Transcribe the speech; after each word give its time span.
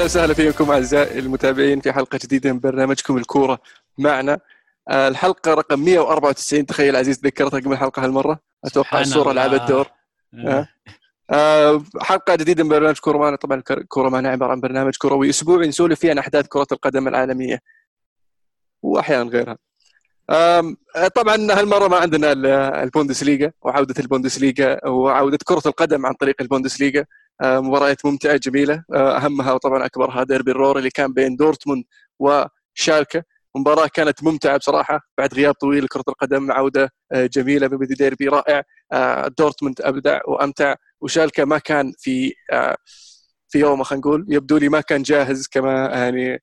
أهلا 0.00 0.06
وسهلا 0.06 0.34
فيكم 0.34 0.70
أعزائي 0.70 1.18
المتابعين 1.18 1.80
في 1.80 1.92
حلقة 1.92 2.18
جديدة 2.22 2.52
من 2.52 2.60
برنامجكم 2.60 3.16
الكورة 3.16 3.58
معنا. 3.98 4.40
آه، 4.88 5.08
الحلقة 5.08 5.54
رقم 5.54 5.80
194 5.84 6.66
تخيل 6.66 6.96
عزيز 6.96 7.20
تذكرت 7.20 7.54
رقم 7.54 7.72
الحلقة 7.72 8.04
هالمرة؟ 8.04 8.40
أتوقع 8.64 9.00
الصورة 9.00 9.32
لعبت 9.32 9.62
دور 9.68 9.88
آه. 10.34 10.68
آه، 11.30 11.82
حلقة 12.00 12.34
جديدة 12.34 12.64
من 12.64 12.70
برنامج 12.70 12.98
كورة 12.98 13.18
معنا. 13.18 13.36
طبعا 13.36 13.62
كورة 13.88 14.08
معنا 14.08 14.28
عبارة 14.28 14.50
عن 14.52 14.60
برنامج 14.60 14.96
كروي 14.98 15.30
أسبوعي 15.30 15.68
نسولف 15.68 16.00
فيه 16.00 16.10
عن 16.10 16.18
أحداث 16.18 16.46
كرة 16.46 16.66
القدم 16.72 17.08
العالمية 17.08 17.58
واحيانا 18.82 19.30
غيرها. 19.30 19.56
طبعا 21.14 21.34
هالمرة 21.34 21.88
ما 21.88 21.96
عندنا 21.96 22.32
البوندسليغا 22.82 23.52
وعودة 23.62 23.94
البوندسليغا 23.98 24.88
وعودة 24.88 25.38
كرة 25.44 25.62
القدم 25.66 26.06
عن 26.06 26.12
طريق 26.12 26.34
البوندسليغا. 26.40 27.04
مباريات 27.42 28.06
ممتعة 28.06 28.36
جميلة. 28.36 28.84
أهمها 28.94 29.52
وطبعا 29.52 29.86
اكبرها 29.86 30.22
ديربي 30.24 30.50
الرور 30.50 30.78
اللي 30.78 30.90
كان 30.90 31.12
بين 31.12 31.36
دورتموند 31.36 31.84
وشالكه 32.18 33.22
مباراة 33.54 33.86
كانت 33.86 34.24
ممتعة 34.24 34.56
بصراحة 34.56 35.00
بعد 35.18 35.34
غياب 35.34 35.54
طويل 35.54 35.84
لكرة 35.84 36.04
القدم 36.08 36.52
عودة 36.52 36.92
جميلة 37.12 37.66
ببدي 37.66 37.94
ديربي 37.94 38.28
رائع. 38.28 38.62
دورتموند 39.38 39.80
أبدع 39.80 40.20
وأمتع 40.26 40.74
وشالكة 41.00 41.44
ما 41.44 41.58
كان 41.58 41.92
في 41.98 42.34
في 43.48 43.58
يومه 43.58 43.84
خلينا 43.84 44.00
نقول. 44.00 44.26
يبدو 44.28 44.56
لي 44.56 44.68
ما 44.68 44.80
كان 44.80 45.02
جاهز 45.02 45.46
كما 45.46 45.72
يعني 45.72 46.42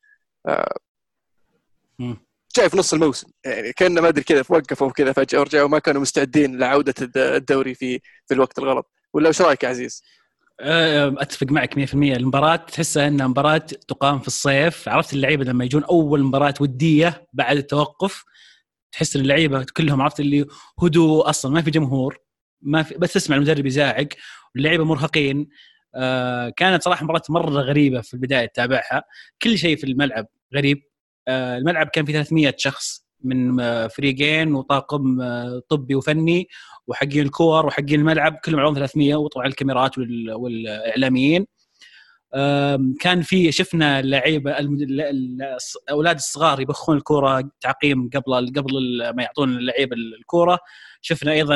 جاي 2.58 2.70
في 2.70 2.78
نص 2.78 2.94
الموسم. 2.94 3.28
يعني 3.46 3.74
كان 3.74 4.00
ما 4.00 4.08
أدري 4.08 4.24
كذا 4.24 4.44
وقفوا 4.50 4.92
كذا 4.92 5.14
فجأة 5.14 5.40
ورجعوا 5.40 5.66
وما 5.66 5.80
كانوا 5.80 6.02
مستعدين 6.02 6.58
لعودة 6.60 6.94
الدوري 7.16 7.74
في 7.76 8.00
في 8.28 8.34
الوقت 8.34 8.60
الغلط. 8.60 8.92
ولا 9.14 9.30
وش 9.30 9.42
رأيك 9.42 9.64
يا 9.64 9.70
عزيز؟ 9.70 10.04
أه، 10.60 11.16
أتفق 11.18 11.48
معك 11.52 11.78
100% 11.78 11.94
المباراة 11.96 12.56
تحسها 12.56 13.08
انها 13.08 13.28
مباراة 13.28 13.58
تقام 13.58 14.20
في 14.20 14.28
الصيف. 14.28 14.90
عرفت 14.90 15.14
اللعيبة 15.14 15.44
لما 15.44 15.66
يجون 15.66 15.84
أول 15.84 16.24
مباراة 16.24 16.54
ودية 16.62 17.28
بعد 17.34 17.58
التوقف 17.58 18.24
تحس 18.92 19.16
إن 19.16 19.22
اللعيبة 19.22 19.66
كلهم 19.78 20.02
عرفت 20.02 20.20
اللي 20.20 20.46
هدوء 20.84 21.30
أصلا 21.30 21.52
ما 21.52 21.62
في 21.62 21.72
جمهور 21.72 22.18
ما 22.62 22.84
في 22.84 22.96
بس 22.96 23.14
تسمع 23.14 23.36
المدرب 23.36 23.66
يزاعق 23.66 24.08
واللعيبة 24.56 24.86
مرهقين. 24.86 25.50
آه 25.96 26.50
كانت 26.50 26.84
صراحة 26.84 27.04
مباراة 27.06 27.22
مرة 27.30 27.50
غريبة 27.62 28.02
في 28.02 28.14
البداية 28.14 28.46
تتابعها. 28.46 29.04
كل 29.42 29.58
شيء 29.58 29.78
في 29.78 29.84
الملعب 29.84 30.28
غريب. 30.56 30.84
الملعب 31.28 31.88
كان 31.88 32.06
فيه 32.06 32.14
300 32.14 32.54
شخص 32.58 33.08
من 33.24 33.60
آه، 33.60 33.88
فريقين 33.88 34.54
وطاقم 34.56 35.22
آه، 35.22 35.62
طبي 35.70 35.96
وفني 35.96 36.48
وحقين 36.88 37.22
الكور 37.26 37.66
وحقين 37.66 38.00
الملعب 38.00 38.40
كلهم 38.46 38.60
عليهم 38.60 38.76
300 38.76 39.16
وطبعا 39.16 39.48
الكاميرات 39.48 39.98
والإعلاميين. 39.98 41.48
كان 43.00 43.22
في 43.22 43.52
شفنا 43.52 44.00
اللعيبة 44.00 44.60
الاولاد 44.60 46.16
الصغار 46.16 46.62
يبخون 46.62 46.98
الكورة 46.98 47.50
تعقيم 47.62 48.10
قبل 48.10 48.54
قبل 48.56 48.74
ما 49.10 49.24
يعطون 49.24 49.58
اللعيبة 49.58 49.96
الكورة. 49.96 50.60
شفنا 51.02 51.32
أيضا 51.32 51.56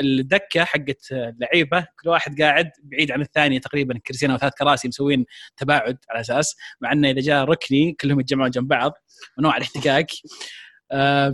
الدكة 0.00 0.64
حقت 0.64 1.12
اللعيبة 1.12 1.86
كل 2.02 2.08
واحد 2.08 2.42
قاعد 2.42 2.70
بعيد 2.82 3.10
عن 3.10 3.20
الثاني 3.20 3.60
تقريبا 3.60 3.98
كرسيين 4.06 4.30
أو 4.30 4.38
ثلاث 4.38 4.52
كراسي 4.58 4.88
مسوين 4.88 5.24
تباعد 5.56 5.98
على 6.10 6.20
أساس 6.20 6.56
مع 6.80 6.92
إنه 6.92 7.10
إذا 7.10 7.20
جاء 7.20 7.44
ركني 7.44 7.96
كلهم 8.00 8.20
يتجمعون 8.20 8.50
جنب 8.50 8.68
بعض 8.68 8.92
ونوع 9.38 9.56
الاحتكاك. 9.56 10.10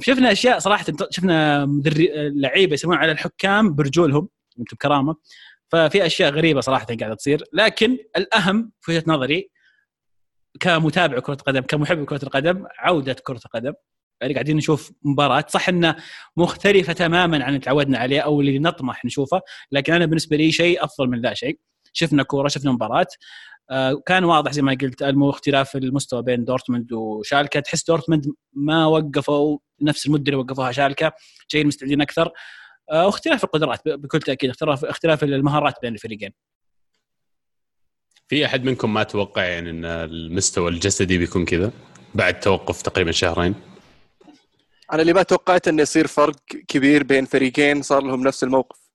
شفنا 0.00 0.32
أشياء 0.32 0.58
صراحة 0.58 0.86
شفنا 1.10 1.66
لعيبة 2.34 2.74
يسوون 2.74 2.96
على 2.96 3.12
الحكام 3.12 3.74
برجولهم 3.74 4.28
أنتم 4.58 4.76
بكرامة. 4.76 5.16
ففي 5.68 6.06
أشياء 6.06 6.32
غريبة 6.32 6.60
صراحة 6.60 6.86
قاعدة 6.86 7.14
تصير. 7.14 7.44
لكن 7.52 7.98
الأهم 8.16 8.72
في 8.80 8.92
وجهة 8.92 9.04
نظري 9.06 9.50
كمتابع 10.60 11.18
كرة 11.18 11.34
قدم 11.34 11.60
كمحب 11.60 12.04
كرة 12.04 12.22
القدم 12.22 12.64
عودة 12.78 13.12
كرة 13.12 13.40
القدم. 13.46 13.72
يعني 14.20 14.34
قاعدين 14.34 14.56
نشوف 14.56 14.92
مباراة. 15.02 15.44
صح 15.48 15.68
إنها 15.68 15.96
مختلفة 16.36 16.92
تماما 16.92 17.44
عن 17.44 17.48
اللي 17.48 17.58
تعودنا 17.58 17.98
عليه 17.98 18.20
أو 18.20 18.40
اللي 18.40 18.58
نطمح 18.58 19.04
نشوفه 19.04 19.40
لكن 19.72 19.92
أنا 19.92 20.06
بالنسبة 20.06 20.36
لي 20.36 20.52
شيء 20.52 20.84
أفضل 20.84 21.08
من 21.08 21.20
ذا 21.20 21.34
شيء. 21.34 21.58
شفنا 21.92 22.22
كورة 22.22 22.48
شفنا 22.48 22.72
مباراة. 22.72 23.06
آه، 23.70 24.02
كان 24.06 24.24
واضح 24.24 24.52
زي 24.52 24.62
ما 24.62 24.76
قلت 24.82 25.02
اختلاف 25.02 25.76
المستوى 25.76 26.22
بين 26.22 26.44
دورتموند 26.44 26.92
وشالكا 26.92 27.60
تحس 27.60 27.84
دورتموند 27.84 28.24
ما 28.52 28.86
وقفوا 28.86 29.58
نفس 29.82 30.06
المده 30.06 30.22
اللي 30.22 30.36
وقفوها 30.36 30.72
شالكا 30.72 31.12
جايين 31.50 31.66
مستعدين 31.66 32.00
أكثر. 32.00 32.32
واختلاف 32.92 33.44
القدرات 33.44 33.88
بكل 33.88 34.20
تأكيد 34.20 34.50
اختلاف 34.50 34.84
اختلاف 34.84 35.24
المهارات 35.24 35.74
بين 35.82 35.94
الفريقين. 35.94 36.30
في 38.28 38.46
أحد 38.46 38.64
منكم 38.64 38.94
ما 38.94 39.02
توقع 39.02 39.44
يعني 39.44 39.70
إن 39.70 39.84
المستوى 39.84 40.70
الجسدي 40.70 41.18
بيكون 41.18 41.44
كذا؟ 41.44 41.72
بعد 42.14 42.40
توقف 42.40 42.82
تقريبا 42.82 43.12
شهرين. 43.12 43.54
أنا 44.92 45.02
اللي 45.02 45.12
ما 45.12 45.22
توقعت 45.22 45.68
انه 45.68 45.82
يصير 45.82 46.06
فرق 46.06 46.36
كبير 46.68 47.02
بين 47.02 47.24
فريقين 47.24 47.82
صار 47.82 48.02
لهم 48.02 48.22
نفس 48.22 48.44
الموقف. 48.44 48.88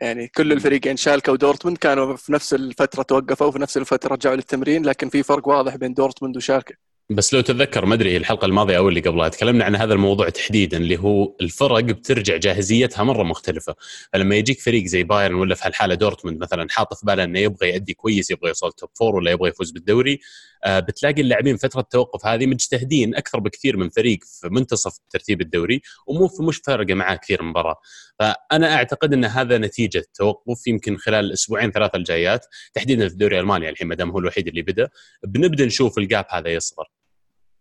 يعني 0.00 0.28
كل 0.28 0.52
الفريقين 0.52 0.96
شالكا 0.96 1.32
ودورتموند 1.32 1.78
كانوا 1.78 2.16
في 2.16 2.32
نفس 2.32 2.54
الفترة 2.54 3.02
توقفوا 3.02 3.46
وفي 3.46 3.58
نفس 3.58 3.76
الفترة 3.76 4.14
رجعوا 4.14 4.36
للتمرين 4.36 4.84
لكن 4.86 5.08
في 5.08 5.22
فرق 5.22 5.48
واضح 5.48 5.76
بين 5.76 5.94
دورتموند 5.94 6.36
وشالكا 6.36 6.74
بس 7.10 7.34
لو 7.34 7.40
تتذكر 7.40 7.84
ما 7.86 7.94
أدري 7.94 8.16
الحلقة 8.16 8.46
الماضية 8.46 8.78
أو 8.78 8.88
اللي 8.88 9.00
قبلها 9.00 9.28
تكلمنا 9.28 9.64
عن 9.64 9.76
هذا 9.76 9.94
الموضوع 9.94 10.28
تحديدا 10.28 10.76
اللي 10.76 10.98
هو 10.98 11.36
الفرق 11.40 11.80
بترجع 11.80 12.36
جاهزيتها 12.36 13.02
مرة 13.04 13.22
مختلفة. 13.22 13.74
فلما 14.12 14.36
يجيك 14.36 14.60
فريق 14.60 14.84
زي 14.84 15.02
بايرن 15.02 15.34
ولا 15.34 15.54
في 15.54 15.62
هالحالة 15.66 15.94
دورتموند 15.94 16.42
مثلا 16.42 16.66
حاط 16.70 16.94
في 16.94 17.06
باله 17.06 17.24
إنه 17.24 17.38
يبغى 17.38 17.68
يأدي 17.68 17.94
كويس 17.94 18.30
يبغى 18.30 18.48
يوصل 18.48 18.72
top 18.72 18.90
four 18.94 19.16
ولا 19.16 19.30
يبغى 19.30 19.48
يفوز 19.48 19.70
بالدوري 19.70 20.20
آه، 20.64 20.80
بتلاقي 20.80 21.22
اللاعبين 21.22 21.56
فترة 21.56 21.80
التوقف 21.80 22.26
هذه 22.26 22.46
مجتهدين 22.46 23.14
أكثر 23.14 23.40
بكثير 23.40 23.76
من 23.76 23.88
فريق 23.88 24.18
في 24.24 24.48
منتصف 24.48 24.98
ترتيب 25.10 25.40
الدوري 25.40 25.80
ومو 26.06 26.30
مش 26.40 26.56
فارقة 26.66 26.94
معاه 26.94 27.16
كثير 27.16 27.42
مباراة. 27.42 27.76
فأنا 28.18 28.74
أعتقد 28.74 29.12
إن 29.12 29.24
هذا 29.24 29.58
نتيجة 29.58 30.04
توقف 30.14 30.66
يمكن 30.66 30.96
خلال 30.96 31.24
الأسبوعين 31.24 31.70
ثلاثة 31.70 31.96
الجايات 31.96 32.46
تحديدا 32.74 33.08
في 33.08 33.12
الدوري 33.14 33.36
الالماني 33.36 33.68
الحين 33.68 33.88
ما 33.88 33.94
دام 33.94 34.10
هو 34.10 34.18
الوحيد 34.18 34.48
اللي 34.48 34.62
بدأ. 34.62 34.88
بنبدأ 35.24 35.66
نشوف 35.66 35.98
الجاب 35.98 36.24
هذا 36.30 36.48
يصغر. 36.48 36.99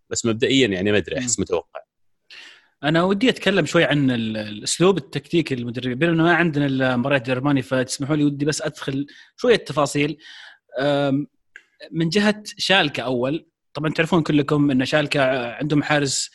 بس 0.10 0.26
مبدئيا 0.26 0.68
يعني 0.68 0.92
ما 0.92 0.98
أدري 0.98 1.20
أحس 1.20 1.40
متوقع. 1.40 1.80
أنا 2.84 3.04
ودي 3.04 3.30
أتكلم 3.30 3.66
شوي 3.66 3.84
عن 3.84 4.12
الاسلوب 4.12 4.98
التكتيكي 4.98 5.56
للمدربين 5.56 5.96
بما 6.00 6.12
انه 6.12 6.24
ما 6.24 6.34
عندنا 6.34 6.66
المباريات 6.66 7.30
الالماني 7.30 7.62
فتسمحوا 7.62 8.16
لي 8.16 8.24
ودي 8.24 8.46
بس 8.46 8.62
أدخل 8.62 9.08
شوية 9.38 9.56
تفاصيل 9.56 10.18
من 11.92 12.10
جهة 12.10 12.44
شالكة 12.58 13.04
أول 13.04 13.46
طبعا 13.74 13.92
تعرفون 13.94 14.22
كلكم 14.24 14.72
إن 14.72 14.86
شالكة 14.86 15.52
عندهم 15.52 15.84
حارس 15.84 16.32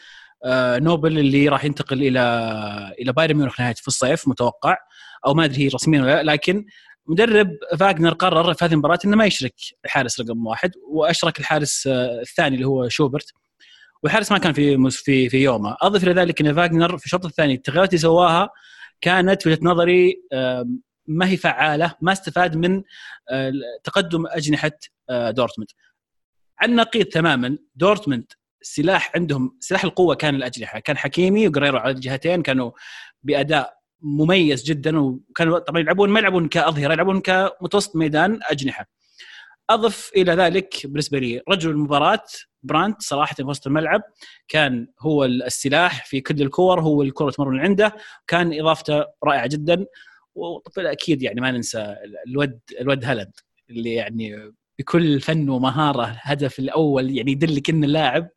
نوبل 0.76 1.18
اللي 1.18 1.48
راح 1.48 1.64
ينتقل 1.64 2.02
إلى 2.02 2.20
إلى 2.98 3.12
بايرن 3.12 3.36
ميونخ 3.36 3.60
نهاية 3.60 3.74
في 3.74 3.88
الصيف 3.88 4.28
متوقع. 4.28 4.76
أو 5.26 5.34
ما 5.34 5.44
أدري 5.44 5.62
هي 5.62 5.68
رسميا 5.68 6.02
ولا 6.02 6.22
لا 6.22 6.32
لكن 6.32 6.66
مدرب 7.06 7.50
فاجنر 7.78 8.12
قرر 8.12 8.54
في 8.54 8.64
هذه 8.64 8.72
المباراة 8.72 8.98
إنه 9.04 9.16
ما 9.16 9.24
يشرك 9.26 9.54
الحارس 9.84 10.20
رقم 10.20 10.46
واحد 10.46 10.72
وأشرك 10.88 11.40
الحارس 11.40 11.86
الثاني 11.86 12.54
اللي 12.54 12.66
هو 12.66 12.88
شوبرت. 12.88 13.32
والحارس 14.04 14.32
ما 14.32 14.38
كان 14.38 14.52
في 14.52 14.90
في 14.90 15.28
في 15.28 15.42
يومه. 15.42 15.76
أضف 15.82 16.04
إلى 16.04 16.12
ذلك 16.12 16.40
إن 16.40 16.54
فاجنر 16.54 16.98
في 16.98 17.04
الشوط 17.06 17.24
الثاني 17.24 17.54
التغييرات 17.54 17.88
اللي 17.88 17.98
سواها 17.98 18.50
كانت 19.00 19.46
وجهة 19.46 19.58
نظري 19.62 20.22
ما 21.06 21.28
هي 21.28 21.36
فعالة 21.36 21.94
ما 22.00 22.12
استفاد 22.12 22.56
من 22.56 22.82
آه، 23.30 23.52
تقدم 23.84 24.26
أجنحة 24.26 24.70
آه، 25.10 25.30
دورتموند. 25.30 25.70
عن 26.60 26.74
نقيض 26.74 27.04
تماما 27.06 27.58
دورتموند 27.74 28.32
سلاح 28.62 29.12
عندهم 29.16 29.56
سلاح 29.60 29.84
القوة 29.84 30.14
كان 30.14 30.34
الأجنحة. 30.34 30.78
كان 30.78 30.96
حكيمي 30.98 31.48
وقريرو 31.48 31.78
على 31.78 31.94
الجهتين 31.94 32.42
كانوا 32.42 32.70
بأداء 33.22 33.74
مميز 34.00 34.64
جدا 34.64 34.98
وكانوا 34.98 35.58
طبعا 35.58 35.80
يلعبون 35.80 36.10
ما 36.10 36.20
يلعبون 36.20 36.48
كأظهرة 36.48 36.92
يلعبون 36.92 37.20
كمتوسط 37.20 37.96
ميدان 37.96 38.40
أجنحة. 38.50 38.86
أضف 39.70 40.10
إلى 40.16 40.32
ذلك 40.32 40.86
بالنسبة 40.86 41.18
لي 41.18 41.42
رجل 41.48 41.70
المباراة 41.70 42.24
برانت 42.64 43.02
صراحة 43.02 43.34
في 43.34 43.42
وسط 43.42 43.66
الملعب 43.66 44.02
كان 44.48 44.88
هو 45.00 45.24
السلاح 45.24 46.06
في 46.06 46.20
كل 46.20 46.42
الكور 46.42 46.80
هو 46.80 47.02
الكرة 47.02 47.30
تمر 47.30 47.50
من 47.50 47.60
عنده 47.60 47.94
كان 48.26 48.60
إضافته 48.60 49.04
رائعة 49.24 49.46
جدا 49.46 49.86
وطبعا 50.34 50.92
أكيد 50.92 51.22
يعني 51.22 51.40
ما 51.40 51.50
ننسى 51.50 51.96
الود 52.26 52.60
الود 52.80 53.04
هلند 53.04 53.32
اللي 53.70 53.94
يعني 53.94 54.52
بكل 54.78 55.20
فن 55.20 55.48
ومهارة 55.48 56.10
الهدف 56.10 56.58
الأول 56.58 57.16
يعني 57.16 57.32
يدلك 57.32 57.70
إن 57.70 57.84
اللاعب 57.84 58.28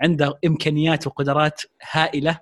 عنده 0.00 0.38
إمكانيات 0.46 1.06
وقدرات 1.06 1.62
هائلة 1.92 2.38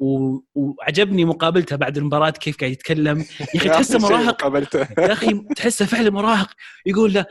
وعجبني 0.00 1.24
مقابلته 1.24 1.76
بعد 1.76 1.96
المباراة 1.98 2.30
كيف 2.30 2.56
قاعد 2.56 2.72
يتكلم. 2.72 3.18
يا 3.18 3.56
أخي 3.56 3.68
تحسه 3.68 3.98
مراهق. 4.08 4.66
يا 4.98 5.12
أخي 5.12 5.40
تحسه 5.56 5.86
فعلا 5.86 6.10
مراهق. 6.10 6.48
يقول 6.86 7.12
له 7.14 7.26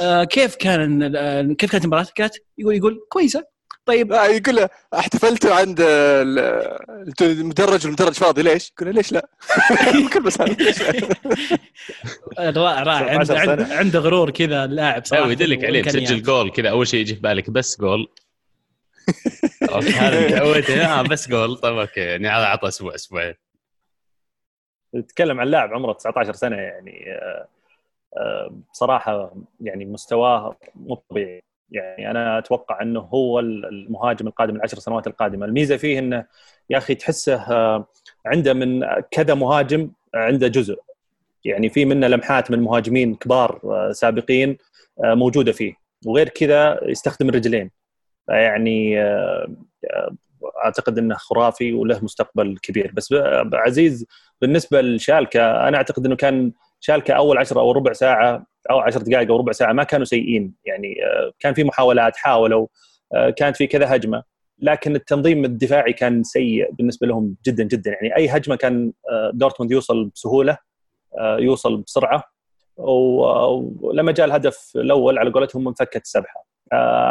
آه 0.00 0.24
كيف 0.24 0.54
كان 0.56 1.16
آه 1.16 1.42
كيف 1.42 1.70
كانت 1.70 1.84
المباراة؟ 1.84 2.06
كانت 2.14 2.34
يقول 2.58 2.76
يقول 2.76 3.00
كويسة. 3.08 3.52
طيب. 3.86 4.12
لا 4.12 4.26
يقول 4.26 4.56
له 4.56 4.68
احتفلت 4.94 5.46
عند 5.46 5.80
المدرج 7.22 7.86
المدرج 7.86 8.12
فاضي. 8.12 8.42
ليش؟ 8.42 8.72
يقول 8.78 8.88
له 8.88 8.94
ليش 8.94 9.12
لا؟ 9.12 9.28
كل 10.12 10.22
بس 10.22 10.40
رائع 12.40 12.82
رائع. 12.82 13.18
عنده 13.18 13.66
عنده 13.70 13.98
غرور 13.98 14.30
كذا 14.30 14.64
اللاعب 14.64 15.04
صراحة. 15.04 15.30
يدلك 15.30 15.64
عليه 15.64 15.82
تسجل 15.82 16.22
جول 16.22 16.50
كذا. 16.50 16.70
أول 16.70 16.86
شيء 16.88 17.00
يجي 17.00 17.14
في 17.14 17.20
بالك 17.20 17.50
بس 17.50 17.80
جول. 17.80 18.08
هذا 19.70 20.98
آه 20.98 21.02
بس 21.02 21.28
جول 21.28 21.56
طيب 21.56 21.78
أوكي. 21.78 22.00
يعني 22.00 22.28
هذا 22.28 22.46
عطى 22.46 22.68
أسبوع 22.68 22.94
أسبوعين. 22.94 23.34
نتكلم 24.94 25.40
عن 25.40 25.46
لاعب 25.46 25.72
عمره 25.74 25.92
19 25.92 26.32
سنة 26.32 26.56
يعني 26.56 27.04
آه، 27.12 27.48
آه، 28.16 28.52
بصراحة 28.72 29.34
يعني 29.60 29.84
مستواه 29.84 30.56
مو 30.74 30.94
طبيعي. 30.94 31.42
يعني 31.70 32.10
أنا 32.10 32.38
أتوقع 32.38 32.82
أنه 32.82 33.00
هو 33.00 33.40
المهاجم 33.40 34.26
القادم 34.26 34.56
العشر 34.56 34.78
سنوات 34.78 35.06
القادمة. 35.06 35.46
الميزة 35.46 35.76
فيه 35.76 35.98
إنه 35.98 36.26
يا 36.70 36.78
أخي 36.78 36.94
تحسه 36.94 37.34
آه، 37.34 37.86
عنده 38.26 38.52
من 38.52 38.84
كذا 39.10 39.34
مهاجم 39.34 39.90
عنده 40.14 40.48
جزء. 40.48 40.80
يعني 41.44 41.68
في 41.68 41.84
منه 41.84 42.08
لمحات 42.08 42.50
من 42.50 42.60
مهاجمين 42.60 43.14
كبار 43.14 43.60
سابقين 43.92 44.56
موجودة 44.98 45.52
فيه. 45.52 45.74
وغير 46.06 46.28
كذا 46.28 46.80
يستخدم 46.84 47.28
الرجلين. 47.28 47.70
يعني 48.28 48.98
أعتقد 50.64 50.98
إنه 50.98 51.14
خرافي 51.14 51.72
وله 51.72 52.04
مستقبل 52.04 52.58
كبير. 52.62 52.92
بس 52.94 53.14
عزيز 53.54 54.06
بالنسبة 54.40 54.80
لشالكا 54.80 55.68
أنا 55.68 55.76
أعتقد 55.76 56.06
إنه 56.06 56.16
كان 56.16 56.52
شالكا 56.80 57.14
أول 57.14 57.38
10 57.38 57.60
أو 57.60 57.72
ربع 57.72 57.92
ساعة 57.92 58.46
أو 58.70 58.78
10 58.78 59.02
دقائق 59.02 59.30
أو 59.30 59.36
ربع 59.36 59.52
ساعة 59.52 59.72
ما 59.72 59.84
كانوا 59.84 60.04
سيئين. 60.04 60.54
يعني 60.64 61.04
آه، 61.04 61.32
كان 61.40 61.54
في 61.54 61.64
محاولات 61.64 62.16
حاولوا 62.16 62.66
آه، 63.14 63.30
كانت 63.30 63.56
في 63.56 63.66
كذا 63.66 63.96
هجمة. 63.96 64.22
لكن 64.58 64.96
التنظيم 64.96 65.44
الدفاعي 65.44 65.92
كان 65.92 66.22
سيء 66.22 66.72
بالنسبة 66.72 67.06
لهم 67.06 67.36
جدا 67.46 67.64
جدا. 67.64 67.90
يعني 67.90 68.16
أي 68.16 68.28
هجمة 68.28 68.56
كان 68.56 68.92
آه، 69.10 69.30
دورتموند 69.34 69.72
يوصل 69.72 70.04
بسهولة 70.04 70.58
يوصل 71.38 71.76
بسرعة. 71.76 72.24
ولما 72.76 74.12
جاء 74.12 74.26
الهدف 74.26 74.72
الأول 74.76 75.18
على 75.18 75.30
قولتهم 75.30 75.68
انفكت 75.68 76.02
السبحه 76.02 76.41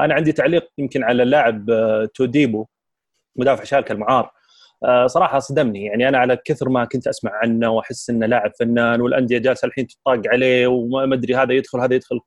أنا 0.05 0.13
عندي 0.13 0.31
تعليق 0.31 0.67
يمكن 0.77 1.03
على 1.03 1.23
اللاعب 1.23 1.65
توديبو 2.13 2.65
مدافع 3.35 3.63
شالكه 3.63 3.93
المعار. 3.93 4.31
آه، 4.83 5.07
صراحة 5.07 5.39
صدمني. 5.39 5.85
يعني 5.85 6.09
أنا 6.09 6.17
على 6.17 6.37
كثر 6.45 6.69
ما 6.69 6.85
كنت 6.85 7.07
أسمع 7.07 7.31
عنه 7.33 7.69
وأحس 7.69 8.09
إنه 8.09 8.25
لاعب 8.25 8.51
فنان 8.59 9.01
والأندية 9.01 9.37
جالسة 9.37 9.65
الحين 9.65 9.87
تطاق 9.87 10.21
عليه 10.27 10.67
وما 10.67 11.13
أدري 11.15 11.35
هذا 11.35 11.53
يدخل 11.53 11.79
هذا 11.79 11.95
يدخل. 11.95 12.19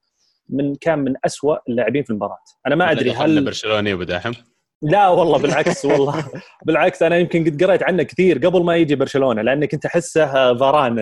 من 0.49 0.75
كان 0.75 0.99
من 0.99 1.15
أسوأ 1.25 1.57
اللاعبين 1.69 2.03
في 2.03 2.11
المباراة. 2.11 2.39
أنا 2.67 2.75
ما 2.75 2.91
أدري 2.91 3.13
هل 3.13 3.45
برشلوني 3.45 3.93
أبو 3.93 4.03
داحم. 4.03 4.33
لا 4.83 5.09
والله 5.09 5.39
بالعكس 5.39 5.85
والله. 5.85 6.25
بالعكس 6.67 7.03
أنا 7.03 7.17
يمكن 7.17 7.45
قد 7.45 7.65
قريت 7.65 7.83
عنه 7.83 8.03
كثير 8.03 8.39
قبل 8.39 8.65
ما 8.65 8.77
يجي 8.77 8.95
برشلونة 8.95 9.43
لأني 9.43 9.67
كنت 9.67 9.87
أحسه 9.87 10.55
فاران 10.55 10.99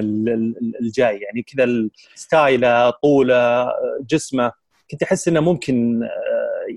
الجاي. 0.81 1.19
يعني 1.19 1.43
كذا 1.43 1.88
ستايله 2.14 2.90
طوله 2.90 3.69
جسمه. 4.11 4.52
كنت 4.93 5.03
أحس 5.03 5.29
إنه 5.29 5.41
ممكن 5.41 6.03
آه، 6.03 6.09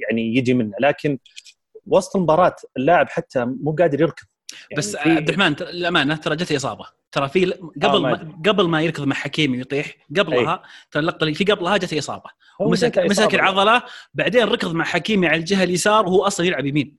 يعني 0.08 0.36
يجي 0.36 0.54
منه. 0.54 0.74
لكن 0.80 1.20
وسط 1.88 2.16
المباراة 2.16 2.56
اللاعب 2.78 3.10
حتى 3.10 3.46
مو 3.46 3.72
قادر 3.72 4.02
يركض. 4.02 4.26
يعني 4.72 4.78
بس 4.78 4.96
عبد 4.96 5.30
الرحمن 5.30 5.56
للأمانة 5.62 6.16
ترى 6.16 6.36
جته 6.36 6.56
إصابة. 6.56 6.86
ترى 7.12 7.30
في 7.30 7.46
قبل 7.84 7.96
آه 7.96 8.00
ما 8.00 8.42
قبل 8.46 8.68
ما 8.68 8.82
يركض 8.82 9.04
مع 9.04 9.16
حكيمي 9.16 9.58
ويطيح 9.58 9.96
قبلها 10.18 10.64
ترى 10.92 11.02
اللقطة 11.02 11.24
اللي 11.24 11.34
في 11.34 11.44
قبلها 11.44 11.78
جته 11.78 12.00
إصابة. 12.00 12.30
ومسك 12.60 13.00
مسك 13.00 13.36
العضلة 13.36 13.84
بعدين 14.14 14.44
ركض 14.44 14.74
مع 14.74 14.86
حكيمي 14.86 15.28
على 15.28 15.38
الجهة 15.38 15.64
اليسار 15.64 16.06
وهو 16.06 16.28
أصلا 16.28 16.46
يلعب 16.46 16.66
يمين. 16.66 16.98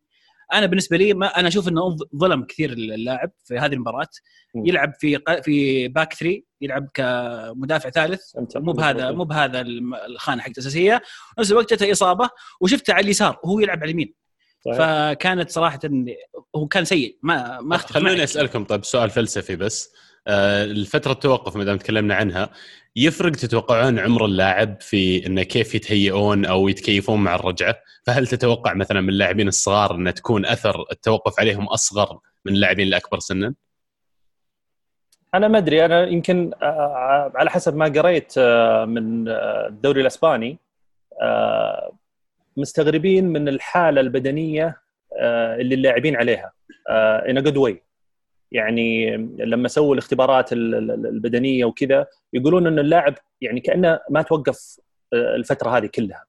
أنا 0.52 0.66
بالنسبة 0.66 0.96
لي 0.96 1.14
ما 1.14 1.26
أنا 1.26 1.48
أشوف 1.48 1.68
إنه 1.68 1.96
ظلم 2.16 2.44
كثير 2.44 2.72
اللاعب 2.72 3.30
في 3.44 3.58
هذه 3.58 3.72
المباراة. 3.72 4.08
يلعب 4.54 4.92
في 5.00 5.18
في 5.42 5.88
باك 5.88 6.14
3 6.14 6.42
يلعب 6.60 6.88
كمدافع 6.94 7.90
ثالث 7.90 8.20
مو 8.56 8.72
بهذا 8.72 9.10
مو 9.10 9.24
بهذا 9.24 9.60
الخانة 10.06 10.42
حقته 10.42 10.52
الاساسيه 10.52 11.02
نفس 11.38 11.52
الوقت 11.52 11.74
جته 11.74 11.92
إصابة 11.92 12.28
وشفته 12.60 12.92
على 12.94 13.04
اليسار 13.04 13.38
وهو 13.44 13.60
يلعب 13.60 13.78
على 13.78 13.84
اليمين 13.84 14.14
طيب. 14.64 14.74
فكانت 14.74 15.50
صراحة 15.50 15.80
هو 16.56 16.66
كان 16.66 16.84
سيء 16.84 17.18
ما 17.22 17.60
ما 17.60 17.76
خلوني 17.76 18.24
أسألكم 18.24 18.64
طيب 18.64 18.84
سؤال 18.84 19.10
فلسفي 19.10 19.56
بس 19.56 19.92
آه، 20.28 20.64
الفترة 20.64 21.12
التوقف 21.12 21.56
ما 21.56 21.64
دام 21.64 21.78
تكلمنا 21.78 22.14
عنها 22.14 22.50
يفرق 22.96 23.32
تتوقعون 23.32 23.98
عمر 23.98 24.24
اللاعب 24.24 24.80
في 24.80 25.26
إنه 25.26 25.42
كيف 25.42 25.74
يتهيئون 25.74 26.44
أو 26.44 26.68
يتكيفون 26.68 27.20
مع 27.20 27.34
الرجعة؟ 27.34 27.76
فهل 28.06 28.26
تتوقع 28.26 28.74
مثلا 28.74 29.00
من 29.00 29.08
اللاعبين 29.08 29.48
الصغار 29.48 29.94
إنه 29.94 30.10
تكون 30.10 30.46
أثر 30.46 30.84
التوقف 30.92 31.40
عليهم 31.40 31.64
أصغر 31.66 32.18
من 32.44 32.52
اللاعبين 32.52 32.88
الأكبر 32.88 33.18
سنا؟ 33.18 33.54
أنا 35.34 35.48
ما 35.48 35.58
أدري 35.58 35.84
أنا 35.84 36.06
يمكن 36.06 36.50
آه، 36.62 37.32
على 37.34 37.50
حسب 37.50 37.76
ما 37.76 37.84
قريت 37.84 38.34
آه، 38.38 38.84
من 38.84 39.28
الدوري 39.28 40.00
الإسباني 40.00 40.58
مستغربين 42.56 43.24
من 43.24 43.48
الحالة 43.48 44.00
البدنية 44.00 44.80
آه، 45.18 45.56
اللي 45.56 45.74
اللاعبين 45.74 46.16
عليها 46.16 46.52
ان 47.28 47.42
جود 47.42 47.56
واي 47.56 47.82
يعني 48.52 49.16
لما 49.38 49.68
سووا 49.68 49.94
الاختبارات 49.94 50.52
البدنية 50.52 51.64
وكذا 51.64 52.06
يقولون 52.32 52.66
إن 52.66 52.78
اللاعب 52.78 53.14
يعني 53.40 53.60
كأنه 53.60 54.00
ما 54.10 54.22
توقف 54.22 54.76
آه، 55.12 55.36
الفترة 55.36 55.70
هذه 55.70 55.86
كلها. 55.86 56.24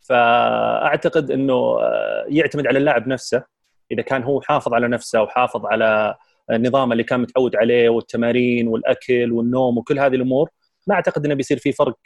فأعتقد 0.00 1.30
إنه 1.30 1.54
آه، 1.80 2.24
يعتمد 2.28 2.66
على 2.66 2.78
اللاعب 2.78 3.08
نفسه 3.08 3.44
إذا 3.92 4.02
كان 4.02 4.22
هو 4.22 4.40
حافظ 4.40 4.74
على 4.74 4.88
نفسه 4.88 5.22
وحافظ 5.22 5.66
على 5.66 6.14
النظام 6.50 6.92
اللي 6.92 7.04
كان 7.04 7.20
متعود 7.20 7.56
عليه 7.56 7.88
والتمارين 7.88 8.68
والأكل 8.68 9.32
والنوم 9.32 9.78
وكل 9.78 9.98
هذه 9.98 10.14
الأمور 10.14 10.50
ما 10.86 10.94
أعتقد 10.94 11.24
إنه 11.26 11.34
بيصير 11.34 11.58
في 11.58 11.72
فرق 11.72 11.98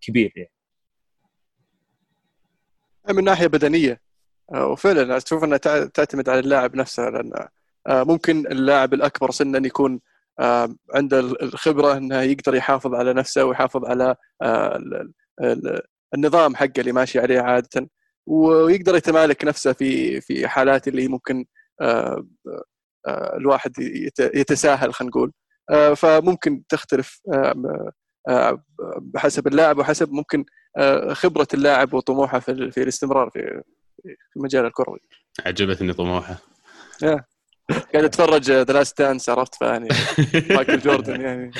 كبير 0.00 0.32
يعني. 0.36 0.52
من 3.08 3.24
ناحية 3.24 3.46
بدنية 3.46 4.00
آه، 4.54 4.66
وفعلا 4.66 5.16
أشوف 5.16 5.44
إنها 5.44 5.56
تعتمد 5.94 6.28
على 6.28 6.38
اللاعب 6.38 6.76
نفسه 6.76 7.08
لأن 7.08 7.32
آه، 7.86 8.04
ممكن 8.04 8.46
اللاعب 8.46 8.94
الأكبر 8.94 9.30
سنا 9.30 9.66
يكون 9.66 10.00
آه، 10.40 10.74
عنده 10.94 11.20
الخبرة 11.20 11.96
إنه 11.96 12.22
يقدر 12.22 12.54
يحافظ 12.54 12.94
على 12.94 13.12
نفسه 13.14 13.44
ويحافظ 13.44 13.84
على 13.84 14.16
النظام 16.14 16.56
حقه 16.56 16.72
اللي 16.78 16.92
ماشي 16.92 17.20
عليه 17.20 17.40
عادة 17.40 17.90
ويقدر 18.26 18.96
يتمالك 18.96 19.44
نفسه 19.44 19.72
في 19.72 20.20
في 20.20 20.48
حالات 20.48 20.88
اللي 20.88 21.08
ممكن 21.08 21.44
الواحد 23.08 23.72
يتساهل 24.34 24.94
خلينا 24.94 25.10
نقول. 25.10 25.32
فممكن 25.96 26.62
تختلف 26.68 27.20
بحسب 29.00 29.46
اللاعب 29.46 29.78
وحسب 29.78 30.12
ممكن 30.12 30.44
آه، 30.76 31.12
خبرة 31.12 31.48
اللاعب 31.54 31.94
وطموحه 31.94 32.38
في, 32.38 32.70
في 32.70 32.82
الاستمرار 32.82 33.30
في 33.30 33.62
في 34.02 34.36
المجال 34.36 34.64
الكروي 34.64 34.98
عجبتني 35.46 35.92
طموحه. 35.92 36.36
قاعد 37.92 38.04
أتفرج 38.04 38.50
The 38.50 38.72
Last 38.72 39.02
Dance 39.02 39.28
عرفت؟ 39.28 39.54
فيعني 39.54 39.88
مايكل 40.56 40.78
جوردن 40.78 41.20
يعني. 41.20 41.50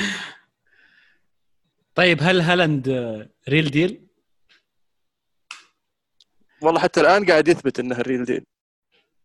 طيب 1.95 2.17
هل 2.21 2.41
هالاند 2.41 2.89
real 3.49 3.71
deal؟ 3.71 4.07
والله 6.61 6.79
حتى 6.79 7.01
الآن 7.01 7.25
قاعد 7.25 7.47
يثبت 7.47 7.79
إنه 7.79 7.95
ال 7.95 8.01
real 8.01 8.25
deal 8.25 8.45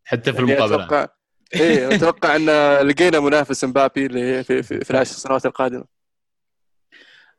حتى 0.05 0.33
في 0.33 0.39
يعني 0.39 0.53
المقابلة. 0.53 0.85
أتوقع 0.85 1.09
إيه 1.55 1.95
أتوقع 1.95 2.37
إن 2.37 2.47
لقينا 2.89 3.21
منافس 3.21 3.65
مبابي 3.65 4.09
في 4.09 4.63
في, 4.63 4.85
في 4.85 4.91
العشر 4.91 5.13
سنوات 5.13 5.47
القادمة. 5.47 5.85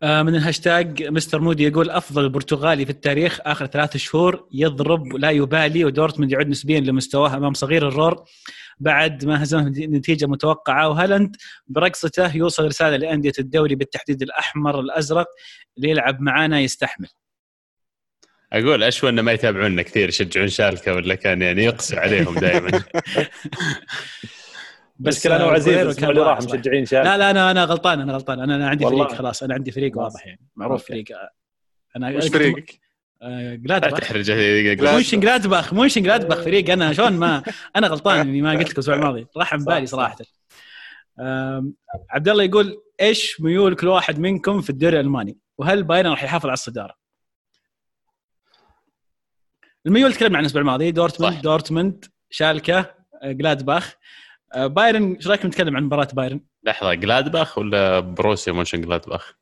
آه، 0.03 0.23
من 0.23 0.35
الهاشتاج 0.35 1.03
مستر 1.03 1.39
مودي 1.39 1.63
يقول 1.63 1.89
أفضل 1.89 2.29
برتغالي 2.29 2.85
في 2.85 2.91
التاريخ 2.91 3.39
آخر 3.41 3.65
ثلاث 3.65 3.97
شهور 3.97 4.47
يضرب 4.51 5.15
لا 5.15 5.31
يبالي 5.31 5.85
ودورتموند 5.85 6.31
يعود 6.31 6.47
نسبيا 6.47 6.79
لمستواه 6.79 7.37
أمام 7.37 7.53
صغير 7.53 7.87
الرور 7.87 8.23
بعد 8.79 9.25
ما 9.25 9.43
هزمه 9.43 9.69
نتيجه 9.69 10.25
متوقعة. 10.25 10.89
وهالاند 10.89 11.35
برقصته 11.67 12.35
يوصل 12.35 12.65
رسالة 12.65 12.97
لأندية 12.97 13.33
الدوري 13.39 13.75
بالتحديد 13.75 14.21
الأحمر 14.21 14.79
الأزرق 14.79 15.27
اللي 15.77 15.89
يلعب 15.89 16.21
معانا 16.21 16.59
يستحمل. 16.59 17.09
أقول 18.53 18.83
أشوى 18.83 19.09
إنه 19.09 19.21
ما 19.21 19.31
يتابعونا 19.31 19.81
كثير 19.81 20.09
يشجعون 20.09 20.47
شالكة 20.47 20.93
ولا 20.93 21.15
كان 21.15 21.41
يعني 21.41 21.63
يقسو 21.63 21.97
عليهم 21.97 22.35
دائما 22.35 22.71
بس 24.99 25.27
أنا 25.27 25.45
وعزيز 25.45 26.03
اللي 26.03 26.21
راح 26.21 26.37
مشجعين 26.37 26.85
شارك 26.85 27.05
لا 27.05 27.17
لا 27.17 27.31
أنا 27.31 27.51
أنا 27.51 27.63
غلطان 27.63 27.99
أنا 27.99 28.13
غلطان. 28.13 28.39
أنا, 28.39 28.55
أنا 28.55 28.69
عندي 28.69 28.85
والله. 28.85 29.05
فريق 29.05 29.17
خلاص 29.17 29.43
أنا 29.43 29.53
عندي 29.53 29.71
فريق 29.71 29.97
واضح 29.97 30.27
يعني. 30.27 30.39
معروف 30.55 30.87
فريق 30.87 31.05
أنا 31.95 32.17
وش 32.17 32.27
فريقك؟ 32.27 32.79
جلادباخ 33.55 33.99
تحرج 33.99 34.31
موشن 34.81 35.19
جلادباخ 35.19 35.73
موشن 35.73 36.03
جلادباخ 36.03 36.41
فريق. 36.41 36.69
أنا 36.69 36.93
شلون 36.93 37.13
ما 37.13 37.43
أنا 37.75 37.87
غلطان 37.87 38.19
إني 38.19 38.41
ما 38.41 38.51
قلت 38.51 38.69
لك 38.69 38.73
الأسبوع 38.73 38.95
الماضي. 38.95 39.27
راح 39.37 39.53
من 39.53 39.65
بالي 39.65 39.85
صراحة. 39.85 40.17
عبد 42.09 42.29
الله 42.29 42.43
يقول 42.43 42.81
إيش 43.01 43.41
ميول 43.41 43.75
كل 43.75 43.87
واحد 43.87 44.19
منكم 44.19 44.61
في 44.61 44.69
الدوري 44.69 44.99
الألماني؟ 44.99 45.37
وهل 45.57 45.83
بايرن 45.83 46.09
راح 46.09 46.23
يحافظ 46.23 46.45
على 46.45 46.53
الصدارة؟ 46.53 47.06
الميول 49.87 50.13
تكلمنا 50.13 50.37
عن 50.37 50.43
الأسبوع 50.43 50.61
الماضي. 50.61 50.91
دورتموند 50.91 51.41
دورتموند 51.41 52.05
شالكة 52.29 52.95
جلادباخ. 53.23 53.95
بايرن 54.55 55.13
إيش 55.13 55.27
رايك 55.27 55.45
نتكلم 55.45 55.75
عن 55.77 55.83
مباراة 55.83 56.07
بايرن؟ 56.13 56.41
لحظة 56.63 56.93
جلادباخ 56.93 57.57
ولا 57.57 57.99
بروسيا 57.99 58.53
مونشن 58.53 58.81
جلادباخ؟ 58.81 59.33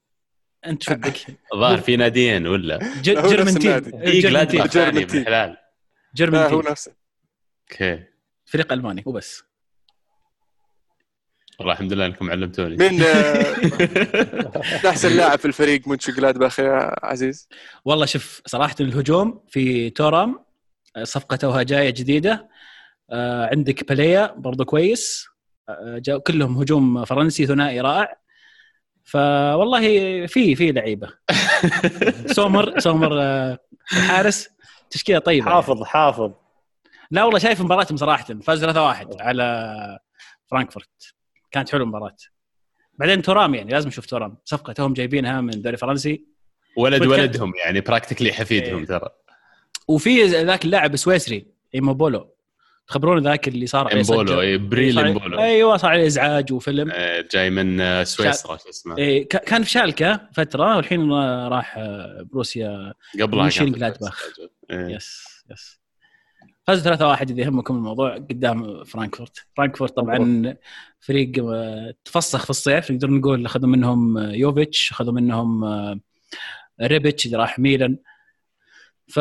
أنت 0.65 0.83
شو 0.83 0.93
بدك؟ 0.93 1.17
الظاهر 1.53 1.77
في 1.77 1.95
ناديين 1.95 2.47
ولا؟ 2.47 3.01
German 3.01 3.59
team 3.59 4.01
اي 4.01 4.19
جلادباخ 4.19 4.73
German 4.73 5.07
team 5.07 6.35
هو 6.35 6.61
نفسه 6.61 6.95
أوكي. 7.71 8.03
فريق 8.45 8.73
ألماني 8.73 9.03
وبس 9.05 9.43
والله 11.59 11.73
الحمد 11.73 11.93
لله 11.93 12.05
انكم 12.05 12.31
علمتوني. 12.31 12.75
من 12.77 13.03
أحسن 14.89 15.17
لاعب 15.17 15.39
في 15.39 15.45
الفريق 15.45 15.87
منشو 15.87 16.11
جلادباخ 16.11 16.59
يا 16.59 16.95
عزيز؟ 17.03 17.49
والله 17.85 18.05
شوف 18.05 18.41
صراحة 18.45 18.75
الهجوم 18.79 19.43
في 19.49 19.89
تورام 19.89 20.45
صفقة 21.03 21.35
توها 21.35 21.63
جاية 21.63 21.89
جديدة 21.89 22.49
آه، 23.11 23.49
عندك 23.51 23.87
باليا 23.89 24.33
برضو 24.37 24.65
كويس 24.65 25.25
آه، 25.69 26.17
كلهم 26.27 26.57
هجوم 26.57 27.05
فرنسي 27.05 27.45
ثنائي 27.45 27.81
رائع. 27.81 28.17
فوالله 29.03 29.79
في 30.27 30.55
في 30.55 30.71
لعيبة. 30.71 31.09
سومر 32.35 32.79
سومر 32.79 33.21
آه، 33.21 33.57
الحارس 33.93 34.49
تشكيلة 34.89 35.19
طيبة. 35.19 35.45
حافظ 35.51 35.83
حافظ. 35.83 36.31
لا 37.11 37.23
والله 37.23 37.39
شايف 37.39 37.61
مباراتهم 37.61 37.97
صراحة 37.97 38.25
فاز 38.43 38.65
3-1 38.65 39.21
على 39.21 39.99
فرانكفورت. 40.51 41.15
كانت 41.51 41.69
حلوة 41.69 41.83
المباراة. 41.83 42.15
بعدين 42.99 43.21
تورام 43.21 43.55
يعني 43.55 43.71
لازم 43.71 43.87
نشوف 43.87 44.05
تورام. 44.05 44.37
صفقة 44.45 44.73
توهم 44.73 44.93
جايبينها 44.93 45.41
من 45.41 45.61
دوري 45.61 45.77
فرنسي. 45.77 46.25
ولد 46.77 47.05
ولدهم 47.05 47.53
يعني 47.65 47.81
practically 47.81 48.33
حفيدهم 48.33 48.79
إيه. 48.79 48.85
ترى. 48.85 49.09
وفي 49.87 50.23
ذاك 50.23 50.65
اللاعب 50.65 50.93
السويسري 50.93 51.45
ايموبولو 51.75 52.35
تخبرون 52.87 53.23
ذاك 53.23 53.47
اللي 53.47 53.67
صار 53.67 53.87
عليه 53.87 54.01
امبولو 54.01 54.41
اي 54.41 54.57
بريل 54.57 54.99
امبولو 54.99 55.39
أيوه 55.39 55.77
صار 55.77 55.91
عليه 55.91 56.07
إزعاج 56.07 56.53
وفيلم. 56.53 56.91
آه، 56.93 57.25
جاي 57.31 57.49
من 57.49 58.03
سويسرا 58.05 58.57
شو 58.57 58.69
اسمه. 58.69 58.97
إيه 58.97 59.27
كان 59.27 59.63
في 59.63 59.69
شالكة 59.69 60.29
فترة 60.33 60.75
والحين 60.75 61.11
راح 61.47 61.79
بروسيا 62.31 62.93
قبلها 63.21 63.49
كان 63.49 63.71
جلادباخ 63.71 64.29
إيه. 64.71 64.95
yes. 64.95 65.34
فازوا 66.67 66.83
3 66.83 67.07
1 67.07 67.31
إذا 67.31 67.41
يهمكم 67.41 67.75
الموضوع 67.75 68.15
قدام 68.15 68.83
فرانكفورت. 68.83 69.45
فرانكفورت 69.57 69.95
طبعا 69.95 70.55
فريق 70.99 71.31
تفسخ 72.05 72.43
في 72.43 72.49
الصيف. 72.49 72.91
نقدر 72.91 73.09
نقول 73.09 73.45
أخذوا 73.45 73.69
منهم 73.69 74.17
يوفيتش 74.17 74.91
أخذوا 74.91 75.13
منهم 75.13 75.65
ريبيتش 76.81 77.25
اللي 77.25 77.37
راح 77.37 77.59
ميلان. 77.59 77.97
ف 79.07 79.17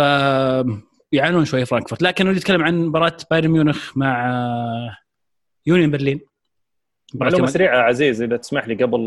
يعانون 1.12 1.44
شوي 1.44 1.64
فرانكفورت. 1.64 2.02
لكن 2.02 2.28
ودي 2.28 2.38
اتكلم 2.38 2.62
عن 2.62 2.86
مباراة 2.86 3.16
بايرن 3.30 3.48
ميونخ 3.48 3.96
مع 3.96 4.96
يونيون 5.66 5.90
برلين. 5.90 6.20
معلومة 7.14 7.46
سريعة 7.46 7.78
عزيز 7.78 8.22
إذا 8.22 8.36
تسمح 8.36 8.68
لي 8.68 8.74
قبل 8.74 9.00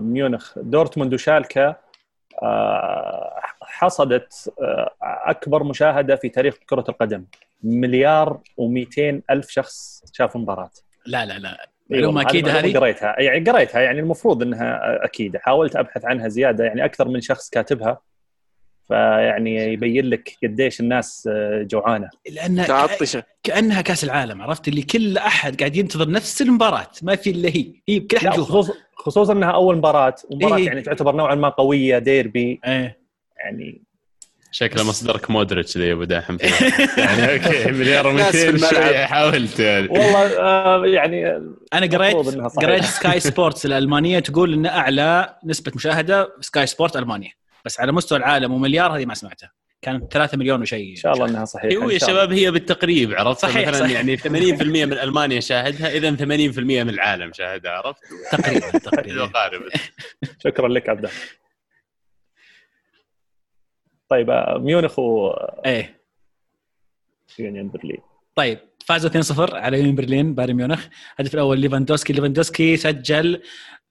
ميونخ. 0.00 0.58
دورتموند 0.58 1.14
وشالكا 1.14 1.76
آه، 2.42 3.40
حصدت 3.82 4.52
آه، 4.62 4.90
أكبر 5.02 5.64
مشاهدة 5.64 6.16
في 6.16 6.28
تاريخ 6.28 6.56
كرة 6.68 6.84
القدم. 6.88 7.24
مليار 7.62 8.40
و200 8.60 9.20
ألف 9.30 9.50
شخص 9.50 10.02
شافوا 10.12 10.40
المباراة. 10.40 10.70
لا 11.06 11.26
لا 11.26 11.38
لا. 11.38 11.68
معلومة 11.90 12.22
أكيدة 12.22 12.52
هذه؟ 12.52 12.78
قريتها. 12.78 13.20
يعني 13.20 13.50
قريتها. 13.50 13.80
يعني 13.80 14.00
المفروض 14.00 14.42
إنها 14.42 15.04
أكيدة. 15.04 15.38
حاولت 15.38 15.76
أبحث 15.76 16.04
عنها 16.04 16.28
زيادة. 16.28 16.64
يعني 16.64 16.84
أكثر 16.84 17.08
من 17.08 17.20
شخص 17.20 17.50
كاتبها. 17.50 18.00
فيعني 18.88 19.72
يبين 19.72 20.04
لك 20.04 20.36
قديش 20.42 20.80
الناس 20.80 21.28
آه، 21.32 21.62
جوعانة. 21.62 22.10
لأن 22.30 22.64
كأنها 23.42 23.82
كأس 23.82 24.04
العالم 24.04 24.42
عرفت؟ 24.42 24.68
اللي 24.68 24.82
كل 24.82 25.18
أحد 25.18 25.58
قاعد 25.58 25.76
ينتظر 25.76 26.10
نفس 26.10 26.42
المباراة. 26.42 26.90
ما 27.02 27.16
في 27.16 27.30
إلا 27.30 27.48
هي. 27.48 27.72
هي 27.88 28.00
كل 28.00 28.16
احد 28.16 28.40
خصوصا 28.40 28.72
خصوصا 28.96 29.32
إنها 29.32 29.50
أول 29.50 29.76
مباراة. 29.76 30.14
ومباراة 30.30 30.56
إيه. 30.56 30.66
يعني 30.66 30.82
تعتبر 30.82 31.14
نوعا 31.16 31.34
ما 31.34 31.48
قوية 31.48 31.98
ديربي. 31.98 32.60
إيه. 32.66 33.01
يعني 33.44 33.82
شكله 34.52 34.84
مصدرك 34.84 35.30
مودريتش 35.30 35.78
ذي 35.78 35.92
أبو 35.92 36.04
داحم. 36.04 36.36
يعني 36.98 37.32
أوكي 37.32 37.70
مليار 37.70 38.32
و200 38.32 38.70
شوية 38.70 39.04
حاولت 39.04 39.60
يعني. 39.60 39.88
والله 39.88 40.40
آه 40.40 40.86
يعني 40.86 41.26
أنا 41.72 41.86
قريت 41.86 42.16
قريت 42.56 42.84
سكاي 42.98 43.20
سبورتس 43.20 43.66
الألمانية 43.66 44.18
تقول 44.18 44.52
إن 44.52 44.66
أعلى 44.66 45.36
نسبة 45.44 45.72
مشاهدة 45.74 46.36
سكاي 46.40 46.66
سبورت 46.66 46.96
ألمانيا. 46.96 47.30
بس 47.64 47.80
على 47.80 47.92
مستوى 47.92 48.18
العالم 48.18 48.52
ومليار 48.52 48.96
هذه 48.96 49.06
ما 49.06 49.14
سمعتها. 49.14 49.52
كانت 49.82 50.12
3 50.12 50.38
مليون 50.38 50.62
وشيء. 50.62 50.90
إن 50.90 50.96
شاء 50.96 51.12
الله 51.12 51.28
إنها 51.28 51.44
صحيحة 51.44 51.84
هو 51.84 51.90
يا 51.90 51.98
شباب 51.98 52.32
هي 52.32 52.50
بالتقريب 52.50 53.14
عرفت؟ 53.14 53.40
صحيح 53.40 53.68
مثلا 53.68 53.80
صحيح. 53.80 53.96
يعني 53.96 54.16
80% 54.16 54.62
من 54.62 54.92
ألمانيا 54.92 55.40
شاهدها 55.40 55.90
اذا 55.92 56.16
80% 56.16 56.58
من 56.58 56.88
العالم 56.88 57.32
شاهدها 57.32 57.72
عرفت؟ 57.72 58.00
تقريبا 58.32 58.70
تقريبا. 58.78 59.30
شكرا 60.44 60.68
لك 60.68 60.88
عبد 60.88 61.08
طيب 64.12 64.30
آه، 64.30 64.58
ميونخ 64.58 64.98
و 64.98 65.30
إيه. 65.66 66.02
يونيون 67.38 67.68
برلين. 67.68 67.98
طيب 68.34 68.58
فازوا 68.86 69.10
2-0 69.10 69.54
على 69.54 69.76
يونيون 69.76 69.94
برلين 69.94 70.34
بايرن 70.34 70.54
ميونخ. 70.54 70.86
الهدف 71.20 71.34
الأول 71.34 71.58
ليفاندوسكي. 71.60 72.12
ليفاندوسكي 72.12 72.76
سجل 72.76 73.42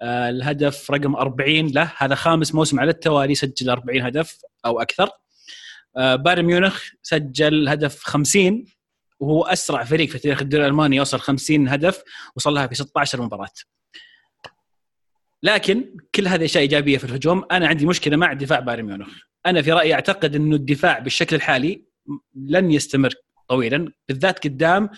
آه، 0.02 0.30
الهدف 0.30 0.92
رقم 0.92 1.16
40 1.16 1.68
له. 1.68 1.92
هذا 1.98 2.16
خامس 2.16 2.56
موسم 2.56 2.80
على 2.80 2.92
التوالي 2.92 3.36
سجل 3.36 3.70
40 3.70 4.02
هدف 4.02 4.40
أو 4.66 4.82
أكثر. 4.82 5.10
آه، 5.98 6.16
بايرن 6.16 6.46
ميونخ 6.46 6.84
سجل 7.02 7.70
هدف 7.70 8.04
50 8.04 8.66
وهو 9.20 9.44
أسرع 9.44 9.84
فريق 9.84 10.10
في 10.10 10.20
تاريخ 10.20 10.42
الدوري 10.42 10.64
الألماني 10.64 10.96
يوصل 10.96 11.20
50 11.20 11.68
هدف 11.70 12.04
وصل 12.36 12.54
لها 12.54 12.68
في 12.68 12.76
16 12.76 13.22
مباراة. 13.22 13.54
لكن 15.44 15.96
كل 16.16 16.28
هذه 16.28 16.46
أشياء 16.46 16.62
إيجابية 16.62 16.98
في 16.98 17.04
الهجوم. 17.04 17.46
أنا 17.52 17.68
عندي 17.68 17.86
مشكلة 17.86 18.18
مع 18.18 18.34
دفاع 18.34 18.60
بايرن 18.60 18.86
ميونخ. 18.86 19.31
أنا 19.46 19.62
في 19.62 19.72
رأيي 19.72 19.94
أعتقد 19.94 20.36
إنه 20.36 20.56
الدفاع 20.56 21.00
بالشكل 21.00 21.36
الحالي 21.36 21.86
لن 22.36 22.72
يستمر 22.72 23.14
طويلا. 23.48 23.92
بالذات 24.08 24.44
قدام 24.44 24.90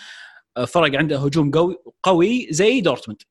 آه، 0.58 0.66
فرق 0.66 0.96
عنده 0.96 1.18
هجوم 1.18 1.52
قوي 1.52 1.76
قوي 2.04 2.48
زي 2.50 2.82
دورتموند. 2.82 3.22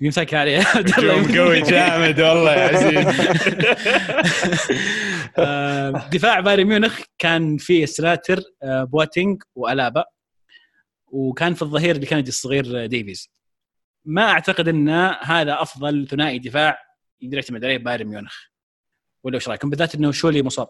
يمسك 0.00 0.34
عليه. 0.34 0.60
هجوم 0.96 1.38
قوي 1.38 1.62
جامد 1.62 2.20
والله 2.20 2.52
يا 2.52 2.68
عزيز. 2.68 3.06
آه، 5.38 6.08
دفاع 6.12 6.40
بايرن 6.40 6.64
ميونخ 6.64 7.00
كان 7.18 7.56
فيه 7.56 7.86
سلاتر 7.86 8.40
آه، 8.62 8.84
بواتينج 8.84 9.42
وألابا 9.54 10.04
وكان 11.06 11.54
في 11.54 11.62
الظهير 11.62 11.94
اللي 11.94 12.06
كان 12.06 12.18
الصغير 12.18 12.86
ديفيز. 12.86 13.30
ما 14.04 14.30
أعتقد 14.30 14.68
إن 14.68 14.88
هذا 15.22 15.62
أفضل 15.62 16.06
ثنائي 16.10 16.38
دفاع 16.38 16.78
يقدر 17.20 17.36
يعتمد 17.36 17.64
عليه 17.64 17.78
بايرن 17.78 18.06
ميونخ. 18.06 18.50
ولا 19.24 19.34
إيش 19.34 19.48
رأيكم؟ 19.48 19.70
بالذات 19.70 19.94
إنه 19.94 20.12
زوله 20.12 20.42
مصاب. 20.42 20.68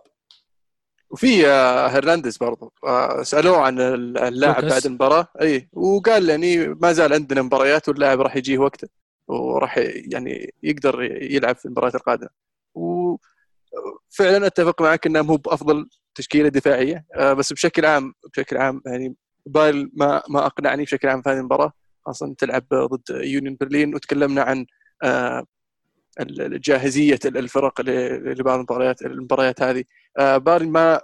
وفي 1.11 1.47
آه، 1.47 1.87
هرنانديز 1.87 2.37
برضو. 2.37 2.73
آه، 2.85 3.23
سألوه 3.23 3.59
عن 3.59 3.81
اللاعب 3.81 4.65
بعد 4.65 4.87
المباراة. 4.87 5.29
إي 5.41 5.69
وقال 5.73 6.29
يعني 6.29 6.69
ما 6.69 6.93
زال 6.93 7.13
عندنا 7.13 7.43
مباريات 7.43 7.89
واللاعب 7.89 8.21
راح 8.21 8.37
يجيه 8.37 8.59
وقته. 8.59 8.89
وراح 9.29 9.79
يعني 10.13 10.55
يقدر 10.63 11.03
يلعب 11.23 11.57
في 11.57 11.65
المباريات 11.65 11.95
القادمة. 11.95 12.29
وفعلا 12.75 14.47
أتفق 14.47 14.83
معك 14.83 15.07
إنه 15.07 15.23
مو 15.23 15.37
بأفضل 15.37 15.89
تشكيلة 16.15 16.49
دفاعية. 16.49 17.05
آه، 17.15 17.33
بس 17.33 17.53
بشكل 17.53 17.87
عام 17.87 18.15
بشكل 18.33 18.57
عام 18.57 18.83
يعني 18.87 19.15
بايل 19.47 19.91
ما 19.95 20.23
ما 20.29 20.47
أقنعني 20.47 20.83
بشكل 20.83 21.09
عام 21.09 21.23
في 21.23 21.31
هذه 21.31 21.39
المباراة. 21.39 21.73
خاصة 22.07 22.35
تلعب 22.39 22.65
ضد 22.75 23.03
يونيون 23.11 23.57
برلين 23.61 23.95
وتكلمنا 23.95 24.43
عن 24.43 24.67
جاهزية 26.39 27.19
الفرق 27.25 27.81
لبعض 27.81 28.59
المباريات 28.59 29.03
المباريات 29.03 29.63
هذه. 29.63 29.85
آه، 30.19 30.37
بايرن 30.37 30.67
ما 30.67 31.01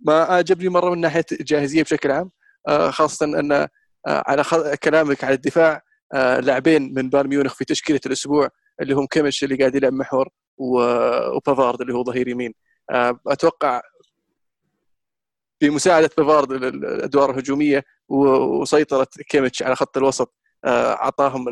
ما 0.00 0.30
أعجبني 0.30 0.68
مرة 0.68 0.90
من 0.90 1.00
ناحية 1.00 1.24
الجاهزيه 1.32 1.82
بشكل 1.82 2.10
عام. 2.10 2.30
آه، 2.68 2.90
خاصة 2.90 3.26
أن 3.26 3.52
آه، 3.52 3.68
على 4.06 4.44
كلامك 4.84 5.24
على 5.24 5.34
الدفاع 5.34 5.82
لاعبين 6.14 6.94
من 6.94 7.10
بايرن 7.10 7.28
ميونخ 7.28 7.54
في 7.54 7.64
تشكيلة 7.64 8.00
الأسبوع 8.06 8.48
اللي 8.80 8.94
هم 8.94 9.06
كيميتش 9.06 9.44
اللي 9.44 9.56
قاعد 9.56 9.74
يلعب 9.74 9.92
محور 9.92 10.28
وبافارد 10.58 11.80
اللي 11.80 11.94
هو 11.94 12.04
ظهير 12.04 12.28
يمين. 12.28 12.54
أتوقع 13.26 13.80
بمساعدة 15.60 16.10
بافارد 16.18 16.52
الأدوار 16.52 17.30
الهجومية 17.30 17.84
وسيطرة 18.08 19.08
كيميتش 19.28 19.62
على 19.62 19.76
خط 19.76 19.96
الوسط 19.96 20.34
أعطاهم 20.66 21.44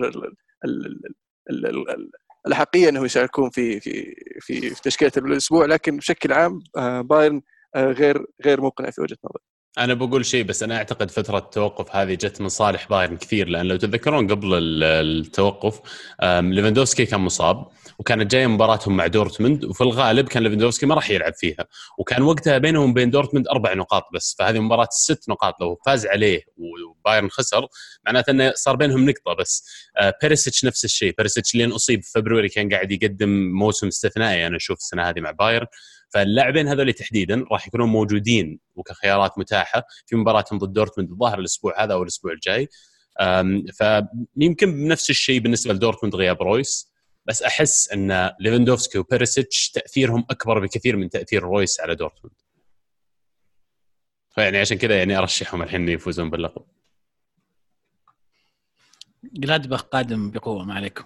الاحقيه 2.46 2.88
إنهم 2.88 3.04
يشاركون 3.04 3.50
في 3.50 3.80
في 3.80 4.14
في, 4.40 4.70
في 4.70 4.82
تشكيلة 4.82 5.12
الأسبوع 5.16 5.66
لكن 5.66 5.96
بشكل 5.96 6.32
عام 6.32 6.60
آه، 6.76 7.00
بايرن 7.00 7.42
آه، 7.74 7.92
غير 7.92 8.26
غير 8.44 8.60
مقنع 8.60 8.90
في 8.90 9.00
وجهة 9.00 9.16
نظري. 9.24 9.49
أنا 9.78 9.94
بقول 9.94 10.26
شيء 10.26 10.44
بس 10.44 10.62
أنا 10.62 10.76
أعتقد 10.76 11.10
فترة 11.10 11.38
التوقف 11.38 11.96
هذه 11.96 12.14
جت 12.14 12.40
من 12.40 12.48
صالح 12.48 12.88
بايرن 12.88 13.16
كثير 13.16 13.48
لأن 13.48 13.66
لو 13.66 13.76
تتذكرون 13.76 14.30
قبل 14.30 14.48
التوقف 14.74 15.80
ليفاندوفسكي 16.22 17.06
كان 17.06 17.20
مصاب 17.20 17.66
وكانت 17.98 18.30
جاية 18.30 18.46
مباراتهم 18.46 18.96
مع 18.96 19.06
دورتموند 19.06 19.64
وفي 19.64 19.80
الغالب 19.80 20.28
كان 20.28 20.42
ليفاندوفسكي 20.42 20.86
ما 20.86 20.94
راح 20.94 21.10
يلعب 21.10 21.34
فيها 21.34 21.66
وكان 21.98 22.22
وقتها 22.22 22.58
بينهم 22.58 22.90
وبين 22.90 23.10
دورتموند 23.10 23.48
أربع 23.48 23.74
نقاط 23.74 24.04
بس 24.14 24.36
فهذه 24.38 24.58
مباراة 24.58 24.88
ست 24.90 25.28
نقاط 25.28 25.60
لو 25.60 25.80
فاز 25.86 26.06
عليه 26.06 26.42
وبايرن 26.56 27.28
خسر 27.30 27.66
معناته 28.06 28.30
إنه 28.30 28.52
صار 28.54 28.76
بينهم 28.76 29.10
نقطة 29.10 29.34
بس. 29.34 29.66
آه، 29.96 30.14
بيريسيتش 30.22 30.64
نفس 30.64 30.84
الشيء 30.84 31.14
بيريسيتش 31.18 31.54
لين 31.54 31.72
أصيب 31.72 32.02
في 32.02 32.10
فبراير 32.10 32.46
كان 32.46 32.68
قاعد 32.68 32.90
يقدم 32.90 33.28
موسم 33.52 33.86
استثنائي 33.86 34.46
أنا 34.46 34.56
أشوف 34.56 34.78
السنة 34.78 35.02
هذه 35.02 35.20
مع 35.20 35.30
بايرن. 35.30 35.66
فاللاعبين 36.10 36.68
هذول 36.68 36.92
تحديدا 36.92 37.44
راح 37.52 37.66
يكونون 37.66 37.88
موجودين 37.88 38.60
وكخيارات 38.74 39.38
متاحة 39.38 39.84
في 40.06 40.16
مباراتهم 40.16 40.58
ضد 40.58 40.72
دورتموند 40.72 41.10
الظاهر 41.10 41.38
الأسبوع 41.38 41.84
هذا 41.84 41.94
أو 41.94 42.02
الأسبوع 42.02 42.32
الجاي. 42.32 42.68
فيمكن 43.72 44.72
بنفس 44.72 45.10
الشيء 45.10 45.40
بالنسبة 45.40 45.72
لدورتموند 45.74 46.14
غياب 46.14 46.42
رويس 46.42 46.90
بس 47.26 47.42
أحس 47.42 47.92
أن 47.92 48.30
ليفندوفسكي 48.40 48.98
وبيريسيتش 48.98 49.70
تأثيرهم 49.70 50.26
أكبر 50.30 50.58
بكثير 50.58 50.96
من 50.96 51.10
تأثير 51.10 51.42
رويس 51.42 51.80
على 51.80 51.94
دورتموند. 51.94 52.36
فيعني 54.34 54.58
عشان 54.58 54.78
كذا 54.78 54.98
يعني 54.98 55.18
أرشحهم 55.18 55.62
الحين 55.62 55.88
يفوزون 55.88 56.30
باللقب. 56.30 56.62
جلادباخ 59.22 59.82
قادم 59.82 60.30
بقوة 60.30 60.64
ما 60.64 60.74
عليكم. 60.74 61.04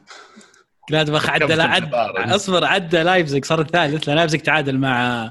جلادباخ 0.91 1.31
عدى 1.31 1.63
عد 1.63 1.95
أصبر 2.17 2.65
عدى 2.65 3.03
لايبزيج 3.03 3.45
صار 3.45 3.61
الثالث. 3.61 4.09
لأن 4.09 4.17
لايبزيج 4.17 4.41
تعادل 4.41 4.79
مع 4.79 5.25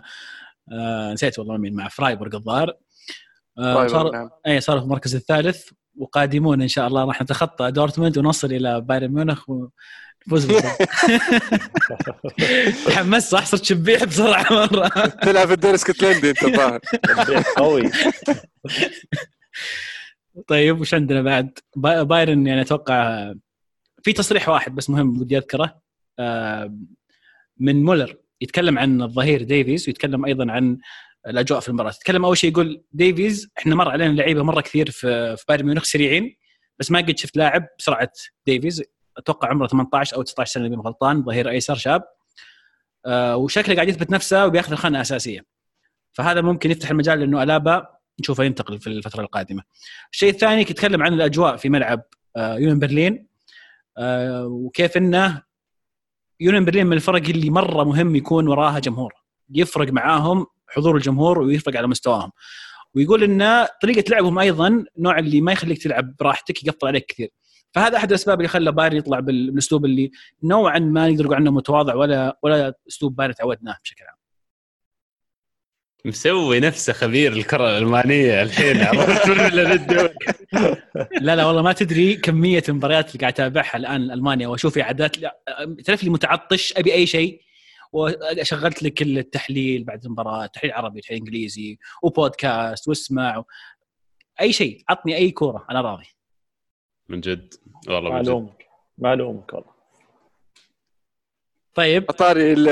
آه 0.72 1.14
نسيت 1.14 1.40
والله 1.40 1.58
مين 1.58 1.76
مع 1.76 1.88
فرايبورغ 1.88 2.36
الظاهر. 2.36 2.74
آه 3.60 3.88
صار 3.88 4.12
نعم. 4.12 4.30
اي 4.48 4.62
صار 4.62 4.80
في 4.80 4.84
المركز 4.86 5.16
الثالث. 5.16 5.70
وقادمون 5.98 6.62
إن 6.62 6.68
شاء 6.68 6.88
الله 6.88 7.06
راح 7.06 7.22
نتخطى 7.22 7.72
دورتموند 7.72 8.18
ونصل 8.18 8.52
إلى 8.54 8.82
بايرن 8.82 9.14
ميونخ 9.14 9.50
ونفوز 9.50 10.48
تحمست 12.88 13.32
صح؟ 13.32 13.46
صرت 13.46 13.64
شبيح 13.64 14.04
بسرعة 14.04 14.46
مرة. 14.52 14.88
تلعب 15.08 15.48
في 15.48 15.54
الدوري 15.54 15.70
الاسكتلندي 15.70 16.30
أنت 16.30 16.44
الظاهر 16.44 16.80
قوي. 17.58 17.92
طيب 20.48 20.82
وش 20.82 20.94
عندنا 20.94 21.22
بعد؟ 21.22 21.60
بايرن 21.76 22.48
يعني 22.48 22.62
أتوقع 22.62 23.34
في 24.04 24.14
تصريح 24.14 24.50
واحد 24.50 24.76
بس 24.76 24.90
مهم 24.90 25.22
ودي 25.22 25.38
أذكره. 25.38 25.82
آه، 26.20 26.78
من 27.58 27.84
مولر 27.84 28.16
يتكلم 28.42 28.80
عن 28.80 29.02
الظهير 29.02 29.44
ديفيز 29.44 29.88
ويتكلم 29.88 30.26
أيضا 30.26 30.52
عن 30.52 30.78
الأجواء 31.28 31.60
في 31.60 31.70
المباراة. 31.70 31.90
يتكلم 31.90 32.26
أول 32.26 32.38
شيء 32.38 32.52
يقول 32.52 32.84
ديفيز 32.92 33.50
إحنا 33.58 33.76
مر 33.76 33.90
علينا 33.90 34.14
لعيبة 34.14 34.44
مرة 34.44 34.62
كثير 34.62 34.92
في 34.92 35.38
في 35.38 35.44
بايرن 35.48 35.66
ميونخ 35.66 35.84
سريعين 35.84 36.36
بس 36.80 36.92
ما 36.92 37.00
قد 37.00 37.18
شفت 37.18 37.38
لاعب 37.38 37.68
بسرعة 37.80 38.12
ديفيز. 38.46 38.84
أتوقع 39.18 39.50
عمره 39.50 39.68
18 39.68 40.16
أو 40.16 40.22
19 40.22 40.52
سنة 40.54 40.68
إذا 40.68 40.76
غلطان 40.76 41.24
ظهير 41.24 41.50
أيسر 41.50 41.76
شاب. 41.76 42.04
آه، 43.06 43.36
وشكله 43.36 43.76
قاعد 43.76 43.90
يثبت 43.90 44.12
نفسه 44.12 44.46
وبياخذ 44.46 44.72
الخانة 44.72 44.98
الأساسية. 44.98 45.46
فهذا 46.12 46.42
ممكن 46.42 46.72
يفتح 46.72 46.90
المجال 46.90 47.20
لأنه 47.20 47.44
ألابا 47.44 47.88
نشوفه 48.20 48.44
ينتقل 48.44 48.80
في 48.80 48.88
الفترة 48.88 49.22
القادمة. 49.22 49.64
الشيء 50.12 50.30
الثاني 50.30 50.62
يتكلم 50.62 51.04
عن 51.04 51.14
الأجواء 51.14 51.58
في 51.58 51.70
ملعب 51.70 52.02
آه، 52.36 52.56
يونين 52.58 52.80
برلين. 52.80 53.33
وكيف 54.46 54.98
إنه 54.98 55.44
يونين 56.40 56.66
برلين 56.66 56.88
من 56.88 56.94
الفرق 56.94 57.30
اللي 57.30 57.50
مرة 57.50 57.84
مهم 57.84 58.16
يكون 58.16 58.48
وراها 58.48 58.80
جمهور. 58.80 59.14
يفرق 59.50 59.92
معاهم 59.92 60.46
حضور 60.68 60.96
الجمهور 60.96 61.40
ويفرق 61.40 61.78
على 61.78 61.88
مستواهم. 61.88 62.32
ويقول 62.96 63.24
إن 63.24 63.68
طريقة 63.82 64.04
لعبهم 64.10 64.40
أيضا 64.40 64.86
نوع 64.98 65.20
اللي 65.20 65.42
ما 65.42 65.52
يخليك 65.52 65.84
تلعب 65.84 66.16
براحتك 66.20 66.64
يقفل 66.64 66.88
عليك 66.88 67.06
كثير. 67.06 67.30
فهذا 67.74 67.98
أحد 67.98 68.10
الأسباب 68.10 68.38
اللي 68.38 68.48
خلى 68.48 68.72
بايرن 68.72 68.98
يطلع 68.98 69.20
بالأسلوب 69.20 69.86
اللي 69.86 70.12
نوعا 70.44 70.80
ما 70.80 71.10
نقدر 71.10 71.24
نقول 71.24 71.36
عنه 71.36 71.52
متواضع 71.52 71.96
ولا 71.96 72.40
ولا 72.44 72.74
أسلوب 72.88 73.16
بايرن 73.16 73.34
تعودناه 73.34 73.78
بشكل 73.84 74.06
عام. 74.06 74.23
مسوي 76.06 76.60
نفسه 76.60 76.94
خبير 76.94 77.34
الكرة 77.34 77.70
الألمانية 77.70 78.42
الحين 78.44 78.82
عرفت؟ 78.82 79.28
لا 81.22 81.36
لا 81.36 81.46
والله 81.46 81.62
ما 81.62 81.74
تدري 81.74 82.16
كمية 82.16 82.64
المباريات 82.70 83.08
اللي 83.08 83.20
قاعد 83.20 83.34
أتابعها 83.34 83.78
الآن 83.78 84.12
المانيا 84.12 84.48
وأشوف 84.48 84.78
اعدادات 84.78 85.18
تعرف 85.86 86.04
لي 86.04 86.10
متعطش؟ 86.10 86.74
أبي 86.78 86.94
أي 86.94 87.06
شيء. 87.06 87.42
وشغلت 87.92 88.84
لك 88.84 89.02
التحليل 89.02 89.84
بعد 89.84 90.06
المباراة 90.06 90.46
تحليل 90.46 90.74
عربي 90.74 91.02
تحليل 91.02 91.20
إنجليزي 91.20 91.78
وبودكاست 92.04 92.88
واسمع. 92.88 93.38
و... 93.38 93.46
أي 94.42 94.54
شيء 94.54 94.84
عطني 94.90 95.16
أي 95.16 95.32
كورة 95.32 95.66
أنا 95.72 95.82
راضي. 95.82 96.08
من 97.10 97.22
جد؟ 97.22 97.54
والله 97.88 98.14
من 98.14 98.22
جد. 98.22 98.50
معلومة 98.98 99.54
والله. 99.54 99.73
طيب. 101.76 102.12
طاري 102.12 102.72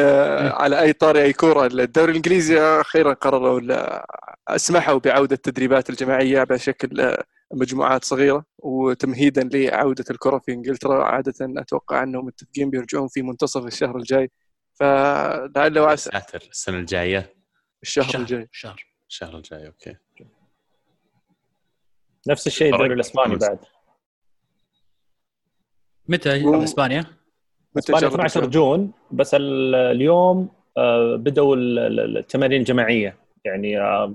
على 0.49 0.81
أي 0.81 0.93
طاري 0.93 1.23
أي 1.23 1.33
كوره 1.33 1.65
الدوري 1.65 2.11
الإنجليزي 2.11 2.59
أخيرا 2.59 3.13
قرروا 3.13 3.61
أسمحوا 4.47 4.99
بعودة 4.99 5.35
التدريبات 5.35 5.89
الجماعية 5.89 6.43
بشكل 6.43 7.17
مجموعات 7.53 8.05
صغيرة 8.05 8.45
وتمهيدا 8.57 9.43
لعودة 9.53 10.05
الكرة 10.11 10.39
في 10.39 10.51
إنجلترا. 10.51 11.03
عادة 11.03 11.33
أتوقع 11.41 12.03
أنهم 12.03 12.25
متفقين 12.25 12.69
بيرجعون 12.69 13.07
في 13.07 13.21
منتصف 13.21 13.65
الشهر 13.65 13.97
الجاي. 13.97 14.31
فلعل 14.73 15.79
وعسى 15.79 16.09
ساتر 16.11 16.47
السنة 16.51 16.77
الجاية؟ 16.77 17.35
الشهر 17.83 18.15
الجاي. 18.15 18.47
الشهر 18.51 18.85
الشهر 19.09 19.37
الجاي 19.37 19.67
أوكي. 19.67 19.95
نفس 22.27 22.47
الشيء 22.47 22.73
الدوري 22.73 22.93
الإسباني 22.93 23.35
بعد. 23.35 23.59
متى 26.07 26.63
إسبانيا؟ 26.63 27.20
إسبانيا 27.77 28.07
12 28.07 28.45
جون 28.45 28.91
بس 29.11 29.35
اليوم 29.39 30.49
آه، 30.77 31.15
بدأوا 31.15 31.55
التمارين 31.57 32.59
الجماعية. 32.59 33.17
يعني 33.45 33.79
آه، 33.79 34.13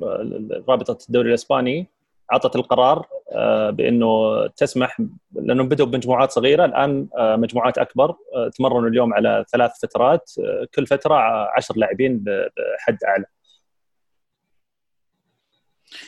رابطة 0.69 0.99
الدوري 1.09 1.29
الإسباني 1.29 1.87
أعطت 2.33 2.57
القرار 2.57 3.07
آه، 3.33 3.71
بإنه 3.71 4.47
تسمح 4.47 5.03
لأنهم 5.35 5.69
بدأوا 5.69 5.89
بمجموعات 5.89 6.31
صغيرة. 6.31 6.65
الآن 6.65 7.09
مجموعات 7.19 7.79
أكبر 7.79 8.17
تمرنوا 8.59 8.89
اليوم 8.89 9.15
على 9.15 9.45
ثلاث 9.53 9.71
فترات. 9.83 10.31
كل 10.75 10.87
فترة 10.87 11.15
10 11.57 11.79
لاعبين 11.79 12.25
بحد 12.25 12.99
أعلى. 13.05 13.25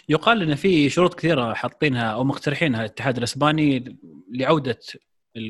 يقال 0.09 0.43
إن 0.43 0.55
في 0.55 0.89
شروط 0.89 1.15
كثيرة 1.15 1.53
حاطينها 1.55 2.13
أو 2.13 2.25
مقترحينها 2.25 2.81
الاتحاد 2.81 3.17
الإسباني 3.17 3.99
لعودة 4.33 4.79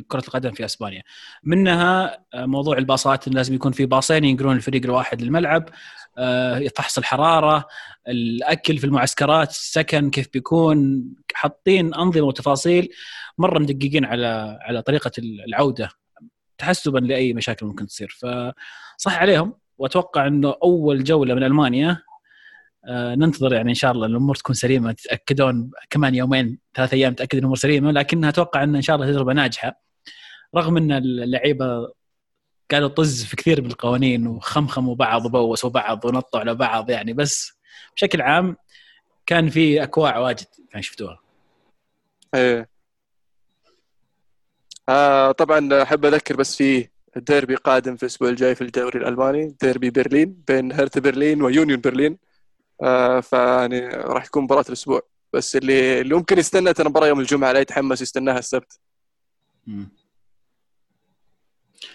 كرة 0.09 0.23
القدم 0.29 0.53
في 0.53 0.65
أسبانيا. 0.65 1.03
منها 1.43 2.19
آه، 2.35 2.47
موضوع 2.47 2.79
الباصات 2.79 3.29
لازم 3.29 3.55
يكون 3.55 3.73
في 3.73 3.87
باصين 3.87 4.25
ينقلون 4.25 4.57
الفريق 4.57 4.85
الواحد 4.85 5.23
للملعب 5.23 5.69
آه، 6.19 6.69
فحص 6.77 6.99
الحراره 6.99 7.67
الأكل 8.09 8.79
في 8.79 8.85
المعسكرات 8.85 9.51
السكن 9.51 10.11
كيف 10.11 10.29
بيكون 10.33 11.05
حاطين 11.35 11.95
أنظمة 11.95 12.27
وتفاصيل 12.27 12.89
مرة 13.39 13.59
مدققين 13.59 14.05
على 14.05 14.59
على 14.63 14.83
طريقة 14.83 15.11
العودة. 15.19 15.89
تحسبا 16.59 16.99
لأي 16.99 17.33
مشاكل 17.33 17.67
ممكن 17.67 17.87
تصير. 17.87 18.17
فصح 18.21 19.19
عليهم 19.19 19.55
وأتوقع 19.79 20.27
إنه 20.27 20.55
أول 20.63 21.05
جولة 21.05 21.35
من 21.35 21.43
ألمانيا 21.43 21.91
آه 21.91 22.08
ننتظر 22.91 23.53
يعني 23.53 23.71
إن 23.71 23.75
شاء 23.75 23.93
الله 23.93 24.07
الأمور 24.07 24.35
تكون 24.35 24.55
سليمة. 24.55 24.93
تتأكدون 24.93 25.71
كمان 25.91 26.15
يومين 26.15 26.59
ثلاث 26.75 26.95
أيام 26.95 27.15
تأكد 27.15 27.39
الأمور 27.39 27.57
سليمة 27.57 27.91
لكنها 27.91 28.29
أتوقع 28.29 28.63
إن 28.63 28.77
إن 28.77 28.83
شاء 28.83 28.97
الله 28.97 29.07
تجربة 29.07 29.33
ناجحة. 29.33 29.81
رغم 30.57 30.77
إن 30.77 30.93
اللعيبة 30.93 31.93
قالوا 32.71 32.89
طز 32.89 33.25
في 33.25 33.37
كثير 33.37 33.63
من 33.63 33.71
القوانين 33.71 34.27
وخمخموا 34.27 34.95
بعض 34.95 35.27
وبوسوا 35.27 35.71
بعض 35.71 36.05
ونطوا 36.05 36.41
على 36.41 36.55
بعض 36.55 36.91
يعني 36.91 37.13
بس 37.13 37.53
بشكل 37.97 38.21
عام 38.21 38.57
كان 39.27 39.49
في 39.49 39.83
أكواع 39.83 40.19
واجد 40.19 40.47
كان 40.73 40.83
شفتوها. 40.83 41.21
إيه. 42.35 42.69
آه 44.89 45.33
طبعا 45.33 45.83
أحب 45.83 46.05
أذكر 46.05 46.37
بس 46.37 46.57
في 46.57 46.89
الديربي 47.17 47.55
قادم 47.55 47.97
في 47.97 48.03
الأسبوع 48.03 48.29
الجاي 48.29 48.55
في 48.55 48.63
الدوري 48.63 48.99
الألماني 48.99 49.57
ديربي 49.63 49.91
برلين 49.91 50.43
بين 50.49 50.73
هرت 50.73 50.99
برلين 50.99 51.43
ويونيون 51.43 51.81
برلين. 51.81 52.13
آه 52.13 52.28
فيعني 53.23 53.89
راح 53.89 54.25
يكون 54.25 54.43
مباراة 54.43 54.65
الأسبوع. 54.69 55.03
بس 55.33 55.57
اللي 55.57 56.01
اللي 56.01 56.15
ممكن 56.15 56.39
يستنى 56.39 56.73
المباراه 56.81 57.07
يوم 57.07 57.21
الجمعة 57.21 57.53
لا 57.53 57.61
يتحمس 57.61 58.03
يستناها 58.03 58.39
السبت. 58.39 58.81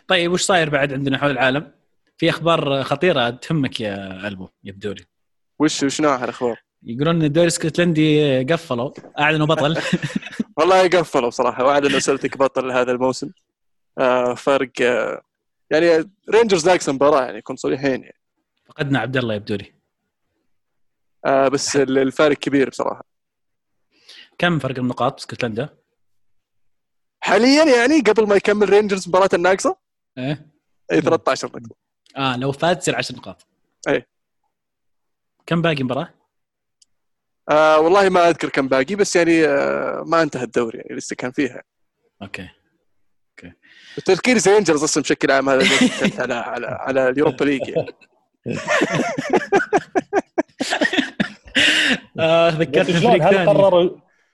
طيب 0.08 0.32
وش 0.32 0.42
صاير 0.42 0.70
بعد 0.70 0.94
عندنا 0.94 1.18
حول 1.18 1.32
العالم؟ 1.32 1.72
في 2.18 2.30
أخبار 2.30 2.84
خطيرة 2.84 3.30
تهمك 3.30 3.82
يا 3.82 4.28
ألبو 4.28 4.48
يبدو 4.64 4.92
لي. 4.92 5.06
وش 5.60 5.84
وش 5.84 6.02
نوع 6.02 6.24
الأخبار؟ 6.24 6.62
يقولون 6.84 7.16
إن 7.16 7.24
الدوري 7.24 7.48
الاسكتلندي 7.48 8.44
قفلوا 8.44 8.92
أعلنوا 9.20 9.48
بطل. 9.48 9.82
والله 10.58 10.88
قفلوا 10.88 11.30
صراحة 11.30 11.66
وأعلنوا 11.66 12.00
سلتك 12.00 12.38
بطل 12.38 12.72
هذا 12.72 12.92
الموسم. 12.92 13.30
آه 13.98 14.34
فرق 14.34 14.72
آه 14.82 15.22
يعني 15.72 16.10
رينجرز 16.30 16.70
ناقص 16.70 16.90
مباراة 16.90 17.22
يعني 17.26 17.38
نكون 17.38 17.56
صريحين 17.56 18.04
يعني. 18.04 18.20
فقدنا 18.66 19.00
عبد 19.00 19.18
الله 19.18 19.34
يبدو 19.34 19.56
لي. 19.56 19.83
آه 21.26 21.48
بس 21.48 21.76
الفارق 21.76 22.38
كبير 22.38 22.70
بصراحة. 22.70 23.04
كم 24.38 24.60
فرق 24.60 24.80
النقاط 24.80 25.20
اسكتلندا؟ 25.20 25.70
حاليا 27.24 27.64
يعني 27.78 28.00
قبل 28.00 28.28
ما 28.28 28.36
يكمل 28.36 28.70
رينجرز 28.70 29.08
مباراة 29.08 29.30
الناقصة. 29.34 29.78
إيه. 30.18 30.48
اي 30.92 31.02
13 31.02 31.48
نقطة. 31.48 31.76
آه 32.18 32.38
لو 32.38 32.52
فاز 32.52 32.78
تصير 32.78 32.96
10 32.96 33.16
نقاط. 33.16 33.46
إيه. 33.88 34.08
كم 35.46 35.62
باقي 35.62 35.84
مباراة؟ 35.84 36.14
آه 37.50 37.80
والله 37.80 38.10
ما 38.10 38.30
أذكر 38.30 38.50
كم 38.50 38.68
باقي 38.68 38.96
بس 38.96 39.16
يعني 39.16 39.46
آه 39.48 40.04
ما 40.08 40.22
انتهى 40.22 40.44
الدوري 40.44 40.78
يعني 40.78 40.96
لسه 40.96 41.16
كان 41.16 41.32
فيها. 41.32 41.64
okay. 42.22 42.50
التفكير 43.98 44.38
زي 44.38 44.52
رينجرز 44.54 44.84
أصلا 44.84 45.04
بشكل 45.04 45.32
عام 45.32 45.50
هذا 45.50 45.64
على 46.22 46.34
على 46.34 46.68
على 46.68 47.10
ال 47.10 47.14
Europa 47.14 47.44
League 47.46 47.68
يعني. 47.68 47.88
آه 52.20 52.50
شلون؟ 52.50 52.64
فريق 52.64 53.24
هل 53.24 53.50
قرروا 53.50 53.90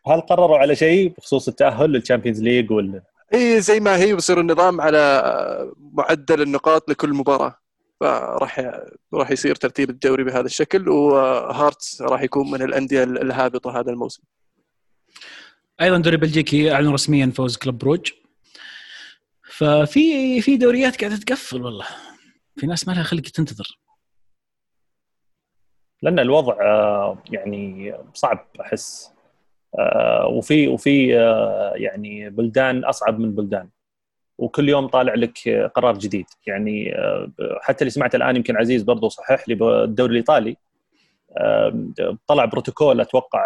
هل 0.07 0.21
قرروا 0.21 0.57
على 0.57 0.75
شيء 0.75 1.13
بخصوص 1.17 1.47
التأهل 1.47 1.89
لل 1.89 1.99
Champions 1.99 2.41
League 2.41 2.71
ولا 2.71 3.03
إي 3.33 3.61
زي 3.61 3.79
ما 3.79 3.97
هي 3.97 4.13
بيصير 4.15 4.39
النظام 4.39 4.81
على 4.81 5.71
معدل 5.93 6.41
النقاط 6.41 6.89
لكل 6.89 7.13
مباراة. 7.13 7.59
فراح 7.99 8.71
راح 9.13 9.31
يصير 9.31 9.55
ترتيب 9.55 9.89
الدوري 9.89 10.23
بهذا 10.23 10.45
الشكل 10.45 10.89
وهارتس 10.89 12.01
راح 12.01 12.21
يكون 12.21 12.51
من 12.51 12.61
الأندية 12.61 13.03
الهابطة 13.03 13.79
هذا 13.79 13.91
الموسم. 13.91 14.23
أيضا 15.81 15.97
دوري 15.97 16.17
بلجيكي 16.17 16.71
اعلن 16.71 16.89
رسميا 16.89 17.31
فوز 17.35 17.57
كلوب 17.57 17.77
بروج. 17.77 18.11
ففي 19.43 20.41
في 20.41 20.57
دوريات 20.57 21.01
قاعدة 21.01 21.17
تقفل 21.17 21.61
والله. 21.61 21.85
في 22.57 22.67
ناس 22.67 22.87
ما 22.87 22.93
لها 22.93 23.03
خلق 23.03 23.21
تنتظر. 23.21 23.79
لأن 26.01 26.19
الوضع 26.19 26.53
آه، 26.61 27.17
يعني 27.29 27.93
صعب 28.13 28.45
أحس. 28.61 29.13
آه، 29.79 30.27
وفي 30.27 30.67
وفي 30.67 31.19
آه، 31.19 31.73
يعني 31.75 32.29
بلدان 32.29 32.85
أصعب 32.85 33.19
من 33.19 33.35
بلدان. 33.35 33.69
وكل 34.37 34.69
يوم 34.69 34.87
طالع 34.87 35.13
لك 35.13 35.49
قرار 35.75 35.97
جديد. 35.97 36.25
يعني 36.47 36.93
حتى 37.61 37.81
اللي 37.81 37.91
سمعت 37.91 38.15
الآن 38.15 38.35
يمكن 38.35 38.57
عزيز 38.57 38.83
برضو 38.83 39.09
صحح 39.09 39.49
لي 39.49 39.55
بالدوري 39.55 40.11
الإيطالي 40.11 40.57
طلع 42.27 42.45
بروتوكول 42.45 43.01
أتوقع 43.01 43.41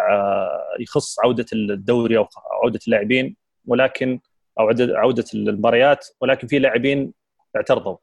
يخص 0.80 1.20
عودة 1.20 1.46
الدوري 1.52 2.18
أو 2.18 2.28
عودة 2.62 2.80
اللاعبين 2.86 3.36
ولكن 3.66 4.20
أو 4.60 4.70
عودة 4.80 5.24
المباريات 5.34 6.06
ولكن 6.20 6.46
في 6.46 6.58
لاعبين 6.58 7.12
اعترضوا. 7.56 7.96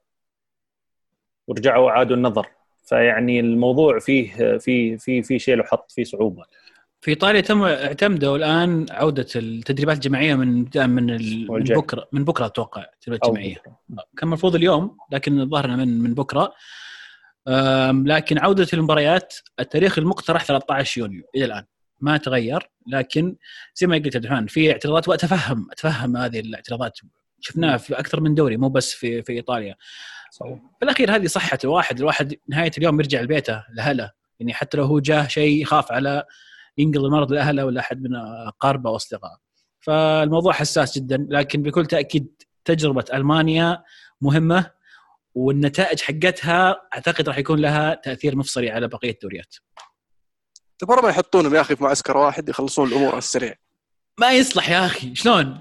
ورجعوا 1.47 1.85
وعادوا 1.85 2.15
النظر. 2.15 2.47
فيعني 2.83 3.39
الموضوع 3.39 3.99
فيه 3.99 4.57
في 4.57 4.97
في 4.97 5.23
في 5.23 5.39
شيء 5.39 5.55
له 5.55 5.63
حط 5.63 5.91
فيه 5.91 6.03
صعوبة. 6.03 6.43
في 7.01 7.11
ايطاليا 7.11 7.41
تم 7.41 7.63
اعتمدوا 7.63 8.37
الآن 8.37 8.85
عودة 8.89 9.27
التدريبات 9.35 9.95
الجماعية 9.95 10.35
من 10.35 10.65
من. 10.75 11.05
من 11.49 11.63
بكرة 11.63 12.07
من 12.11 12.23
بكرة 12.23 12.45
أتوقع 12.45 12.85
التدريبات 12.93 13.27
الجماعية. 13.27 13.55
كان 14.17 14.23
المفروض 14.23 14.55
اليوم 14.55 14.97
لكن 15.11 15.39
الظاهر 15.39 15.67
من 15.67 15.99
من 15.99 16.13
بكرة. 16.13 16.53
لكن 18.05 18.39
عودة 18.39 18.67
المباريات 18.73 19.35
التاريخ 19.59 19.99
المقترح 19.99 20.45
13 20.45 21.01
يونيو 21.01 21.23
إلى 21.35 21.45
الآن. 21.45 21.63
ما 21.99 22.17
تغير 22.17 22.69
لكن 22.87 23.35
زي 23.75 23.87
ما 23.87 23.95
قلت 23.95 24.15
عبد 24.15 24.49
في 24.49 24.71
اعتراضات 24.71 25.07
وأتفهم 25.07 25.67
أتفهم 25.71 26.17
هذه 26.17 26.39
الاعتراضات. 26.39 26.99
شفناها 27.39 27.77
في 27.77 27.99
أكثر 27.99 28.21
من 28.21 28.35
دوري 28.35 28.57
مو 28.57 28.69
بس 28.69 28.93
في 28.93 29.21
في 29.23 29.33
إيطاليا. 29.33 29.75
صحيح. 30.31 30.57
في 30.79 30.85
الأخير 30.85 31.15
هذه 31.15 31.27
صحة 31.27 31.57
الواحد 31.63 31.99
الواحد 31.99 32.35
نهاية 32.49 32.71
اليوم 32.77 32.99
يرجع 32.99 33.21
لبيته 33.21 33.63
لأهله 33.73 34.11
يعني 34.39 34.53
حتى 34.53 34.77
لو 34.77 34.85
هو 34.85 34.99
جاه 34.99 35.27
شيء 35.27 35.61
يخاف 35.61 35.91
على 35.91 36.23
ينقل 36.77 37.05
المرض 37.05 37.31
لأهله 37.31 37.65
ولا 37.65 37.81
أحد 37.81 38.01
من 38.01 38.15
أقاربه 38.47 38.89
أو 38.89 38.95
أصدقائه 38.95 39.37
فالموضوع 39.79 40.53
حساس 40.53 40.97
جدا 40.97 41.27
لكن 41.29 41.61
بكل 41.61 41.85
تأكيد 41.85 42.43
تجربة 42.65 43.05
ألمانيا 43.13 43.83
مهمة 44.21 44.71
والنتائج 45.35 46.01
حقتها 46.01 46.81
أعتقد 46.93 47.29
راح 47.29 47.37
يكون 47.37 47.59
لها 47.59 47.93
تأثير 47.93 48.35
مفصلي 48.35 48.69
على 48.69 48.87
بقية 48.87 49.11
الدوريات. 49.11 49.55
ترى 50.79 51.01
ما 51.01 51.09
يحطونهم 51.09 51.55
يا 51.55 51.61
أخي 51.61 51.75
في 51.75 51.83
معسكر 51.83 52.17
واحد 52.17 52.49
يخلصون 52.49 52.87
الأمور 52.87 53.09
على 53.09 53.17
السريع. 53.17 53.55
ما 54.19 54.31
يصلح 54.31 54.69
يا 54.69 54.85
أخي 54.85 55.15
شلون؟ 55.15 55.59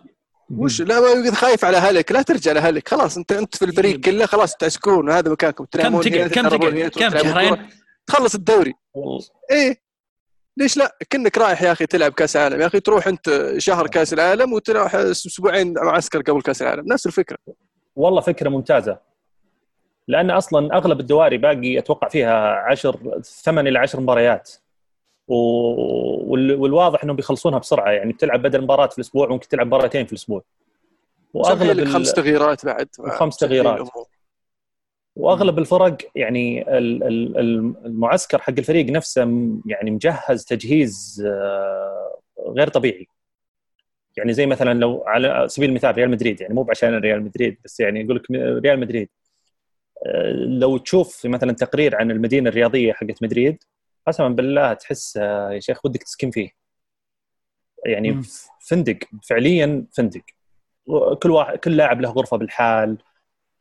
وش 0.50 0.82
لا 0.82 1.32
خايف 1.32 1.64
على 1.64 1.76
أهلك 1.76 2.12
لا 2.12 2.22
ترجع 2.22 2.52
لأهلك 2.52 2.88
خلاص 2.88 3.16
انت 3.16 3.32
أنت 3.32 3.56
في 3.56 3.64
الفريق 3.64 3.94
إيه. 3.94 4.02
كله 4.02 4.26
خلاص 4.26 4.56
تعسكون 4.56 5.08
وهذا 5.08 5.32
مكانكم. 5.32 5.64
كم 5.64 6.00
تقعد 6.00 6.28
كم 6.28 6.48
تقعد 6.48 6.88
كم 6.88 7.18
شهرين؟ 7.18 7.68
تخلص 8.06 8.34
الدوري. 8.34 8.74
إيه. 9.50 9.80
ليش 10.56 10.76
لا؟ 10.76 10.96
كنك 11.12 11.38
رايح 11.38 11.62
يا 11.62 11.72
أخي 11.72 11.86
تلعب 11.86 12.12
كأس 12.12 12.36
عالم 12.36 12.60
يا 12.60 12.66
أخي 12.66 12.80
تروح 12.80 13.06
أنت 13.06 13.54
شهر 13.58 13.86
كأس 13.86 14.12
العالم 14.12 14.52
وتروح 14.52 14.94
أسبوعين 14.94 15.74
معسكر 15.74 16.22
قبل 16.22 16.42
كأس 16.42 16.62
العالم. 16.62 16.84
نفس 16.92 17.06
الفكرة. 17.06 17.38
والله 17.96 18.20
فكرة 18.20 18.48
ممتازة. 18.48 18.98
لأن 20.08 20.30
أصلا 20.30 20.76
أغلب 20.76 21.00
الدواري 21.00 21.38
باقي 21.38 21.78
أتوقع 21.78 22.08
فيها 22.08 22.64
10 22.70 23.20
ثمان 23.22 23.66
إلى 23.66 23.78
10 23.78 24.00
مباريات. 24.00 24.50
والواضح 25.30 27.04
إنهم 27.04 27.16
بيخلصونها 27.16 27.58
بسرعة. 27.58 27.90
يعني 27.90 28.12
بتلعب 28.12 28.42
بدل 28.42 28.62
مباراة 28.62 28.86
في 28.86 28.98
الأسبوع 28.98 29.28
ممكن 29.28 29.48
تلعب 29.48 29.66
مباراتين 29.66 30.06
في 30.06 30.12
الأسبوع. 30.12 30.42
وأغلب 31.34 31.84
خمس 31.84 32.12
تغييرات 32.12 32.66
بعد. 32.66 32.88
خمس 33.08 33.36
تغييرات. 33.36 33.88
وأغلب 35.16 35.58
الفرق 35.58 35.96
يعني 36.14 36.64
المعسكر 37.86 38.38
حق 38.38 38.54
الفريق 38.58 38.86
نفسه 38.86 39.22
يعني 39.66 39.90
مجهز 39.90 40.44
تجهيز 40.44 41.24
آه، 41.26 42.20
غير 42.48 42.68
طبيعي. 42.68 43.06
يعني 44.16 44.32
زي 44.32 44.46
مثلا 44.46 44.78
لو 44.78 45.04
على 45.06 45.46
سبيل 45.48 45.68
المثال 45.68 45.96
ريال 45.96 46.10
مدريد 46.10 46.40
يعني 46.40 46.54
مو 46.54 46.66
عشان 46.70 46.94
ريال 46.94 47.22
مدريد 47.22 47.58
بس 47.64 47.80
يعني 47.80 48.00
يقول 48.00 48.16
لك 48.16 48.30
ريال 48.64 48.80
مدريد. 48.80 49.08
آه، 50.06 50.32
لو 50.32 50.76
تشوف 50.78 51.26
مثلا 51.26 51.52
تقرير 51.52 51.96
عن 51.96 52.10
المدينة 52.10 52.50
الرياضية 52.50 52.92
حقت 52.92 53.22
مدريد 53.22 53.64
قسما 54.10 54.28
بالله 54.28 54.72
تحس 54.72 55.16
آه، 55.16 55.50
يا 55.50 55.60
شيخ 55.60 55.84
ودك 55.84 56.02
تسكن 56.02 56.30
فيه 56.30 56.50
يعني 57.86 58.10
م. 58.10 58.22
فندق 58.68 58.98
فعليا 59.28 59.86
فندق 59.96 60.22
كل 61.22 61.30
واحد 61.30 61.58
كل 61.58 61.76
لاعب 61.76 62.00
له 62.00 62.10
غرفة 62.10 62.36
بالحال 62.36 62.98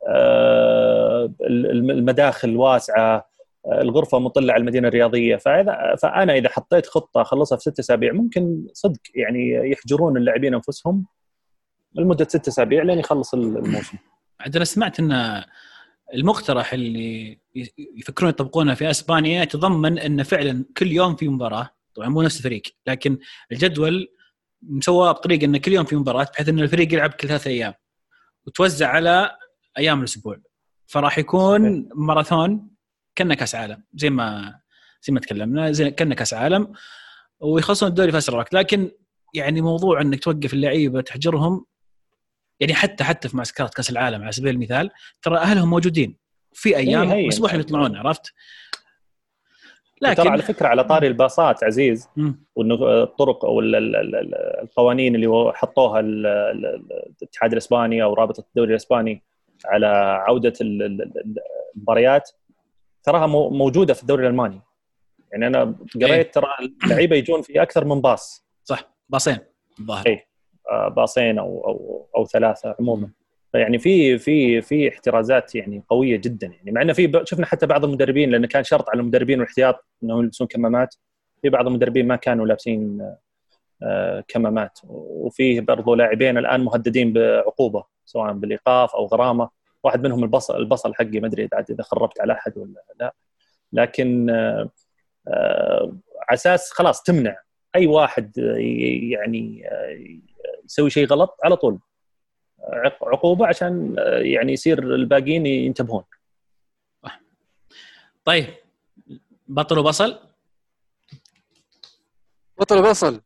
آه، 0.08 1.32
المداخل 1.40 2.56
واسعة 2.56 3.30
آه، 3.66 3.80
الغرفة 3.80 4.18
مطلة 4.18 4.52
على 4.52 4.60
المدينة 4.60 4.88
الرياضية 4.88 5.36
فإذا 5.36 5.96
فأنا 6.02 6.34
إذا 6.34 6.48
حطيت 6.48 6.86
خطة 6.86 7.22
أخلصها 7.22 7.56
في 7.56 7.62
ست 7.62 7.78
أسابيع 7.78 8.12
ممكن 8.12 8.66
صدق 8.72 9.00
يعني 9.14 9.70
يحجرون 9.70 10.16
اللاعبين 10.16 10.54
أنفسهم 10.54 11.06
لمدة 11.94 12.24
ست 12.24 12.48
أسابيع 12.48 12.82
لين 12.82 12.98
يخلص 12.98 13.34
الموسم. 13.34 13.98
عاد 14.40 14.56
أنا 14.56 14.64
سمعت 14.64 15.00
إن 15.00 15.42
المقترح 16.14 16.72
اللي 16.72 17.38
يفكرون 17.96 18.30
يطبقونه 18.30 18.74
في 18.74 18.90
إسبانيا 18.90 19.42
يتضمن 19.42 19.98
إن 19.98 20.22
فعلا 20.22 20.64
كل 20.76 20.92
يوم 20.92 21.16
في 21.16 21.28
مباراة. 21.28 21.70
طبعا 21.94 22.08
مو 22.08 22.22
نفس 22.22 22.36
الفريق 22.36 22.62
لكن 22.86 23.18
الجدول 23.52 24.08
مسواه 24.62 25.12
بطريقة 25.12 25.44
إن 25.44 25.56
كل 25.56 25.72
يوم 25.72 25.84
في 25.84 25.96
مباراة 25.96 26.24
بحيث 26.24 26.48
إن 26.48 26.58
الفريق 26.58 26.94
يلعب 26.94 27.10
كل 27.10 27.28
ثلاث 27.28 27.46
أيام. 27.46 27.74
وتوزع 28.46 28.88
على 28.88 29.36
أيام 29.78 29.98
الأسبوع. 29.98 30.36
فراح 30.86 31.18
يكون 31.18 31.88
ماراثون 31.94 32.70
كأنه 33.14 33.34
كأس 33.34 33.54
عالم 33.54 33.82
زي 33.94 34.10
ما 34.10 34.60
زي 35.02 35.12
ما 35.12 35.20
تكلمنا 35.20 35.72
زي 35.72 35.90
كأنه 35.90 36.14
كأس 36.14 36.34
عالم. 36.34 36.72
ويخلصون 37.40 37.88
الدوري 37.88 38.12
في 38.12 38.18
أسرع 38.18 38.38
وقت. 38.38 38.54
لكن 38.54 38.90
يعني 39.34 39.60
موضوع 39.60 40.00
إنك 40.00 40.24
توقف 40.24 40.54
اللعيبة 40.54 41.00
تحجرهم 41.00 41.66
يعني 42.60 42.74
حتى 42.74 43.04
حتى 43.04 43.28
في 43.28 43.36
معسكرات 43.36 43.74
كأس 43.74 43.90
العالم 43.90 44.22
على 44.22 44.32
سبيل 44.32 44.54
المثال 44.54 44.90
ترى 45.22 45.38
أهلهم 45.38 45.70
موجودين. 45.70 46.16
في 46.52 46.76
أيام 46.76 47.10
إيه 47.10 47.26
مسموح 47.26 47.52
لهم 47.52 47.60
يطلعون 47.60 47.96
عرفت؟ 47.96 48.32
لكن 50.02 50.14
ترى 50.14 50.28
على 50.28 50.42
فكرة 50.42 50.66
على 50.66 50.84
طاري 50.84 51.06
الباصات 51.06 51.64
عزيز 51.64 52.08
وإنه 52.56 53.02
الطرق 53.02 53.44
أو 53.44 53.60
القوانين 54.62 55.14
اللي 55.14 55.52
حطوها 55.54 56.00
الاتحاد 56.00 57.52
الإسباني 57.52 58.02
أو 58.02 58.14
رابطه 58.14 58.44
الدوري 58.48 58.70
الإسباني 58.70 59.22
على 59.64 59.86
عودة 60.26 60.52
المباريات 60.60 62.30
تراها 63.02 63.26
موجودة 63.50 63.94
في 63.94 64.02
الدوري 64.02 64.22
الألماني. 64.26 64.62
يعني 65.32 65.46
أنا 65.46 65.64
قريت 65.94 66.10
إيه. 66.10 66.30
ترى 66.30 66.46
اللعيبة 66.84 67.16
يجون 67.16 67.42
في 67.42 67.62
أكثر 67.62 67.84
من 67.84 68.00
باص. 68.00 68.46
صح 68.64 68.94
باصين 69.08 69.38
الظاهر. 69.80 70.06
اي 70.06 70.12
آه، 70.12 70.29
باصين 70.70 71.38
أو 71.38 71.64
أو 71.66 72.08
أو 72.16 72.26
ثلاثة 72.26 72.74
عموما. 72.80 73.10
فيعني 73.52 73.78
في 73.78 74.18
في 74.18 74.62
في 74.62 74.88
احترازات 74.88 75.54
يعني 75.54 75.82
قوية 75.88 76.16
جدا 76.16 76.46
يعني. 76.46 76.70
مع 76.72 76.82
إنه 76.82 76.92
في 76.92 77.22
شفنا 77.24 77.46
حتى 77.46 77.66
بعض 77.66 77.84
المدربين 77.84 78.30
لأنه 78.30 78.46
كان 78.46 78.64
شرط 78.64 78.90
على 78.90 79.00
المدربين 79.00 79.38
والاحتياط 79.40 79.84
إنهم 80.02 80.20
يلبسون 80.20 80.46
كمامات. 80.46 80.94
في 81.42 81.48
بعض 81.48 81.66
المدربين 81.66 82.06
ما 82.06 82.16
كانوا 82.16 82.46
لابسين 82.46 83.12
آه، 83.82 84.24
كمامات. 84.28 84.78
وفيه 84.84 85.60
برضو 85.60 85.94
لاعبين 85.94 86.38
الآن 86.38 86.60
مهددين 86.60 87.12
بعقوبة 87.12 87.84
سواء 88.04 88.32
بالإيقاف 88.32 88.94
أو 88.94 89.06
غرامة. 89.06 89.48
واحد 89.84 90.02
منهم 90.06 90.24
البصل 90.24 90.56
البصل 90.56 90.94
حقي 90.94 91.20
ما 91.20 91.26
أدري 91.26 91.48
إذا 91.70 91.82
خربت 91.82 92.20
على 92.20 92.32
أحد 92.32 92.58
ولا 92.58 92.84
لا. 93.00 93.14
لكن 93.72 94.30
آه، 94.30 94.70
على 96.28 96.34
أساس 96.34 96.70
خلاص 96.70 97.02
تمنع 97.02 97.36
أي 97.76 97.86
واحد 97.86 98.38
يعني 99.10 99.62
يسوي 100.70 100.90
شيء 100.90 101.06
غلط 101.06 101.36
على 101.44 101.56
طول. 101.56 101.78
عقوبة 103.02 103.46
عشان 103.46 103.96
يعني 104.22 104.52
يصير 104.52 104.78
الباقيين 104.94 105.46
ينتبهون. 105.46 106.04
طيب 108.24 108.46
بطل 109.48 109.78
وبصل؟ 109.78 110.18
بطل 112.60 112.78
وبصل. 112.78 113.20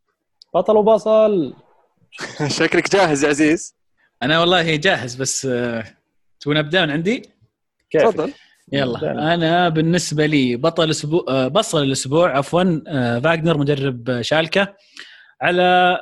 بطل 0.55 0.77
وبصل. 0.77 1.55
شكلك 2.59 2.93
جاهز 2.93 3.25
يا 3.25 3.29
عزيز. 3.29 3.77
أنا 4.23 4.41
والله 4.41 4.77
جاهز 4.77 5.15
بس 5.15 5.47
آه، 5.47 5.85
تبون 6.41 6.57
أبدأ 6.57 6.87
من 6.87 6.91
عندي؟ 6.91 7.23
تفضل. 7.91 8.33
يلا. 8.73 9.35
أنا 9.35 9.69
بالنسبة 9.69 10.27
لي 10.27 10.57
بطل 10.57 10.91
أسبوع 10.91 11.25
آه، 11.29 11.49
بصل 11.49 11.83
الأسبوع 11.83 12.37
عفوا 12.39 12.83
آه، 12.89 13.19
فاغنر 13.19 13.59
مدرب 13.59 14.23
شالكة. 14.23 14.77
على 15.41 15.99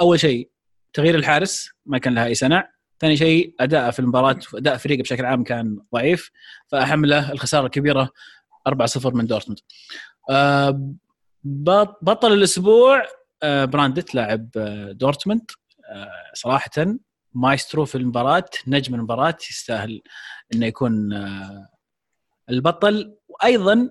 أول 0.00 0.20
شيء 0.20 0.50
تغيير 0.92 1.14
الحارس 1.14 1.70
ما 1.86 1.98
كان 1.98 2.14
لها 2.14 2.26
أي 2.26 2.34
سنع 2.34 2.68
ثاني 3.00 3.16
شيء 3.16 3.54
اداءه 3.60 3.90
في 3.90 3.98
المباراة 3.98 4.38
أداء 4.54 4.76
فريقه 4.76 5.02
بشكل 5.02 5.24
عام 5.24 5.44
كان 5.44 5.78
ضعيف. 5.94 6.30
فاحمله 6.68 7.32
الخسارة 7.32 7.66
الكبيرة 7.66 8.10
4-0 8.68 9.06
من 9.06 9.26
دورتموند. 9.26 9.58
بطل 12.02 12.32
الأسبوع 12.32 13.04
براندت 13.44 14.14
لاعب 14.14 14.50
دورتموند. 14.92 15.50
صراحة 16.34 16.70
مايسترو 17.34 17.84
في 17.84 17.94
المباراة 17.94 18.50
نجم 18.66 18.94
المباراة 18.94 19.36
يستاهل 19.50 20.02
إنه 20.54 20.66
يكون 20.66 21.12
آه، 21.12 21.68
البطل. 22.50 23.16
وأيضا 23.28 23.90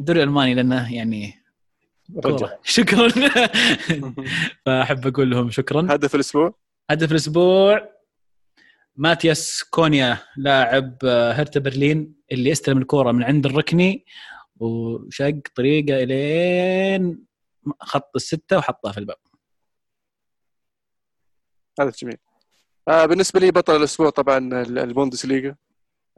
الدوري 0.00 0.22
الالماني 0.22 0.54
لأنه 0.54 0.94
يعني 0.94 1.41
شكرا. 2.62 3.08
فأحب 4.66 5.06
أقول 5.06 5.30
لهم 5.30 5.50
شكرا. 5.50 5.86
هدف 5.90 6.14
الأسبوع؟ 6.14 6.54
هدف 6.90 7.10
الأسبوع 7.10 7.92
ماتياس 8.96 9.64
كونيا 9.70 10.18
لاعب 10.36 10.96
هرتا 11.04 11.60
برلين 11.60 12.14
اللي 12.32 12.52
استلم 12.52 12.78
الكورة 12.78 13.12
من 13.12 13.22
عند 13.22 13.46
الركني 13.46 14.04
وشق 14.56 15.40
طريقة 15.54 16.02
إلين 16.02 17.24
خط 17.80 18.10
الستة 18.16 18.58
وحطها 18.58 18.92
في 18.92 18.98
الباب. 18.98 19.16
هدف 21.80 21.96
جميل. 22.00 22.16
آه 22.88 23.06
بالنسبة 23.06 23.40
لي 23.40 23.50
بطل 23.50 23.76
الأسبوع 23.76 24.10
طبعا 24.10 24.62
البوندس 24.62 25.26
ليغا 25.26 25.54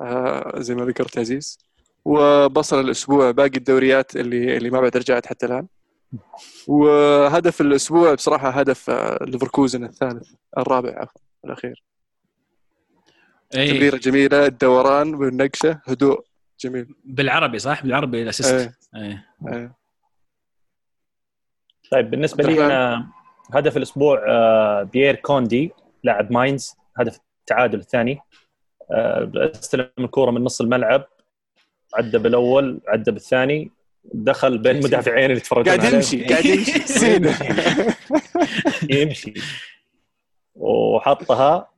آه 0.01 0.61
زي 0.61 0.75
ما 0.75 0.85
ذكرت 0.85 1.19
عزيز. 1.19 1.59
وبصل 2.05 2.81
الأسبوع 2.81 3.31
باقي 3.31 3.57
الدوريات 3.57 4.17
اللي 4.17 4.57
اللي 4.57 4.71
ما 4.71 4.81
بعد 4.81 4.97
رجعت 4.97 5.27
حتى 5.27 5.47
الآن. 5.47 5.69
وهدف 6.69 7.61
الأسبوع 7.61 8.15
بصراحة 8.15 8.51
هدف 8.51 8.91
آه 8.91 9.25
ليفركوزن 9.25 9.85
الثالث 9.85 10.33
الرابع 10.59 11.01
عفوا 11.01 11.21
الأخير. 11.45 11.83
أي. 13.57 13.69
تمريره 13.69 13.97
جميلة 13.97 14.47
الدوران 14.47 15.15
والنقشة 15.15 15.81
هدوء 15.85 16.25
جميل. 16.61 16.95
بالعربي 17.05 17.59
صح؟ 17.59 17.83
بالعربي 17.83 18.23
ال 18.23 18.31
assist 18.31 18.79
أي. 18.97 19.19
أي. 19.49 19.71
طيب 21.91 22.11
بالنسبة 22.11 22.45
لي 22.45 22.67
أنا 22.67 23.07
هدف 23.55 23.77
الأسبوع 23.77 24.25
آه، 24.29 24.83
بيير 24.83 25.15
كوندي 25.17 25.73
لاعب 26.05 26.33
ماينز 26.33 26.75
هدف 26.97 27.19
التعادل 27.41 27.79
الثاني. 27.79 28.21
آه، 28.91 29.33
استلم 29.35 29.89
الكوره 29.99 30.31
من 30.31 30.45
نص 30.45 30.61
الملعب 30.61 31.07
عدى 31.95 32.19
بالأول 32.19 32.81
عدى 32.89 33.11
بالثاني. 33.11 33.71
دخل 34.05 34.59
بين 34.59 34.77
المدافعين 34.77 35.25
اللي 35.25 35.37
يتفرجون 35.37 35.81
قاعد 35.81 35.93
يمشي 35.93 36.25
قاعد 36.25 36.45
يمشي. 36.45 36.81
يمشي. 39.01 39.35
وحطها. 40.55 41.71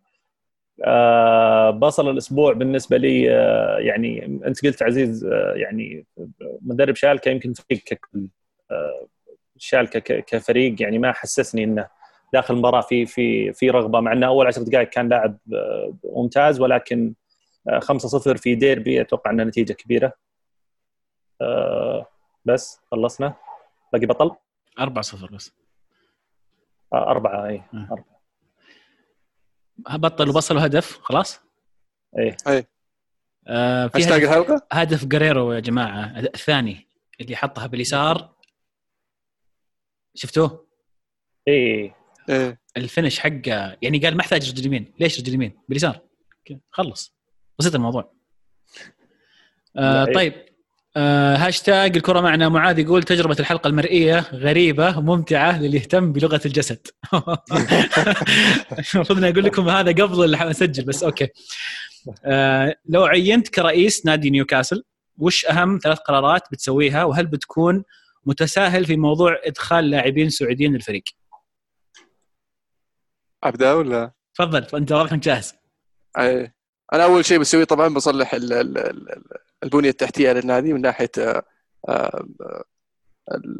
آه 0.84 1.70
بصل 1.70 2.10
الأسبوع 2.10 2.52
بالنسبة 2.52 2.96
لي 2.96 3.30
آه 3.30 3.78
يعني 3.78 4.40
أنت 4.46 4.66
قلت 4.66 4.82
عزيز 4.82 5.24
آه 5.24 5.52
يعني 5.56 6.06
مدرب 6.62 6.94
شالكة 6.96 7.30
يمكن 7.30 7.52
فريق 7.52 7.82
ككل 7.86 8.26
آه 8.70 9.06
شالكة 9.58 10.20
كفريق 10.20 10.82
يعني 10.82 10.98
ما 10.98 11.12
حسسني 11.12 11.64
إنه 11.64 11.88
داخل 12.32 12.54
المباراة 12.54 12.80
في 12.80 13.06
في 13.06 13.52
في 13.52 13.70
رغبة 13.70 14.00
مع 14.00 14.12
إنه 14.12 14.26
أول 14.26 14.46
10 14.46 14.62
دقائق 14.62 14.88
كان 14.88 15.08
لاعب 15.08 15.38
آه، 15.54 15.96
ممتاز 16.04 16.60
ولكن 16.60 17.14
5-0 17.80 18.30
آه، 18.30 18.32
في 18.34 18.54
ديربي 18.54 19.00
أتوقع 19.00 19.30
انها 19.30 19.44
نتيجة 19.44 19.72
كبيرة. 19.72 20.12
بس 22.46 22.80
خلصنا. 22.90 23.34
باقي 23.92 24.06
بطل؟ 24.06 24.30
4-0 24.80 25.32
بس. 25.32 25.52
أربعة 26.94 27.46
أي 27.48 27.62
أربعة. 27.74 28.16
بطل 29.98 30.28
وبصل 30.28 30.56
وهدف 30.56 30.98
خلاص؟ 30.98 31.40
إيه. 32.18 32.36
إيه. 32.48 32.68
آه 33.48 33.86
في 33.86 33.98
هاشتاج 33.98 34.22
الحلقة؟ 34.22 34.66
هدف 34.72 35.04
جيريرو 35.04 35.52
يا 35.52 35.60
جماعة 35.60 36.18
الثاني 36.18 36.88
اللي 37.20 37.36
حطها 37.36 37.66
باليسار. 37.66 38.34
شفتوه؟ 40.14 40.66
إيه. 41.48 41.96
إيه. 42.28 42.60
ال 42.76 42.82
finish 42.82 43.18
حقه 43.18 43.76
يعني 43.82 43.98
قال 43.98 44.16
ما 44.16 44.20
أحتاج 44.20 44.50
رجل 44.50 44.66
يمين 44.66 44.94
ليش 45.00 45.20
رجل 45.20 45.34
يمين 45.34 45.60
باليسار. 45.68 46.00
خلص. 46.70 47.16
بسيط 47.58 47.74
الموضوع. 47.74 48.12
آه 49.76 50.04
طيب. 50.04 50.55
آه 50.96 51.36
هاشتاج 51.36 51.96
الكرة 51.96 52.20
معنا. 52.20 52.48
معاذ 52.48 52.78
يقول 52.78 53.02
تجربة 53.02 53.36
الحلقة 53.40 53.68
المرئية 53.68 54.18
غريبة 54.18 55.00
ممتعة 55.00 55.58
للي 55.62 55.76
يهتم 55.76 56.12
بلغة 56.12 56.40
الجسد. 56.46 56.86
المفروض 58.94 59.18
إني 59.18 59.28
أقول 59.28 59.44
لكم 59.44 59.68
هذا 59.68 59.90
قبل 59.90 60.24
اللي 60.24 60.50
اسجل 60.50 60.84
بس 60.84 61.02
أوكي. 61.02 61.28
آه 62.24 62.74
لو 62.88 63.04
عينت 63.04 63.48
كرئيس 63.48 64.06
نادي 64.06 64.30
نيوكاسل 64.30 64.84
وش 65.18 65.46
أهم 65.46 65.78
ثلاث 65.82 65.98
قرارات 65.98 66.42
بتسويها؟ 66.52 67.04
وهل 67.04 67.26
بتكون 67.26 67.84
متساهل 68.26 68.84
في 68.84 68.96
موضوع 68.96 69.40
إدخال 69.44 69.90
لاعبين 69.90 70.30
سعوديين 70.30 70.74
للفريق؟ 70.74 71.04
أبدأ 73.44 73.72
ولا؟ 73.72 74.12
تفضل 74.34 74.66
أنت 74.76 74.92
واضح 74.92 75.12
إنك 75.12 75.22
جاهز. 75.22 75.54
أي 76.18 76.54
أنا 76.92 77.04
أول 77.04 77.24
شيء 77.24 77.38
بسويه 77.38 77.64
طبعا 77.64 77.94
بصلح 77.94 78.34
البنية 79.62 79.90
التحتية 79.90 80.32
للنادي 80.32 80.72
من 80.72 80.80
ناحية 80.80 81.10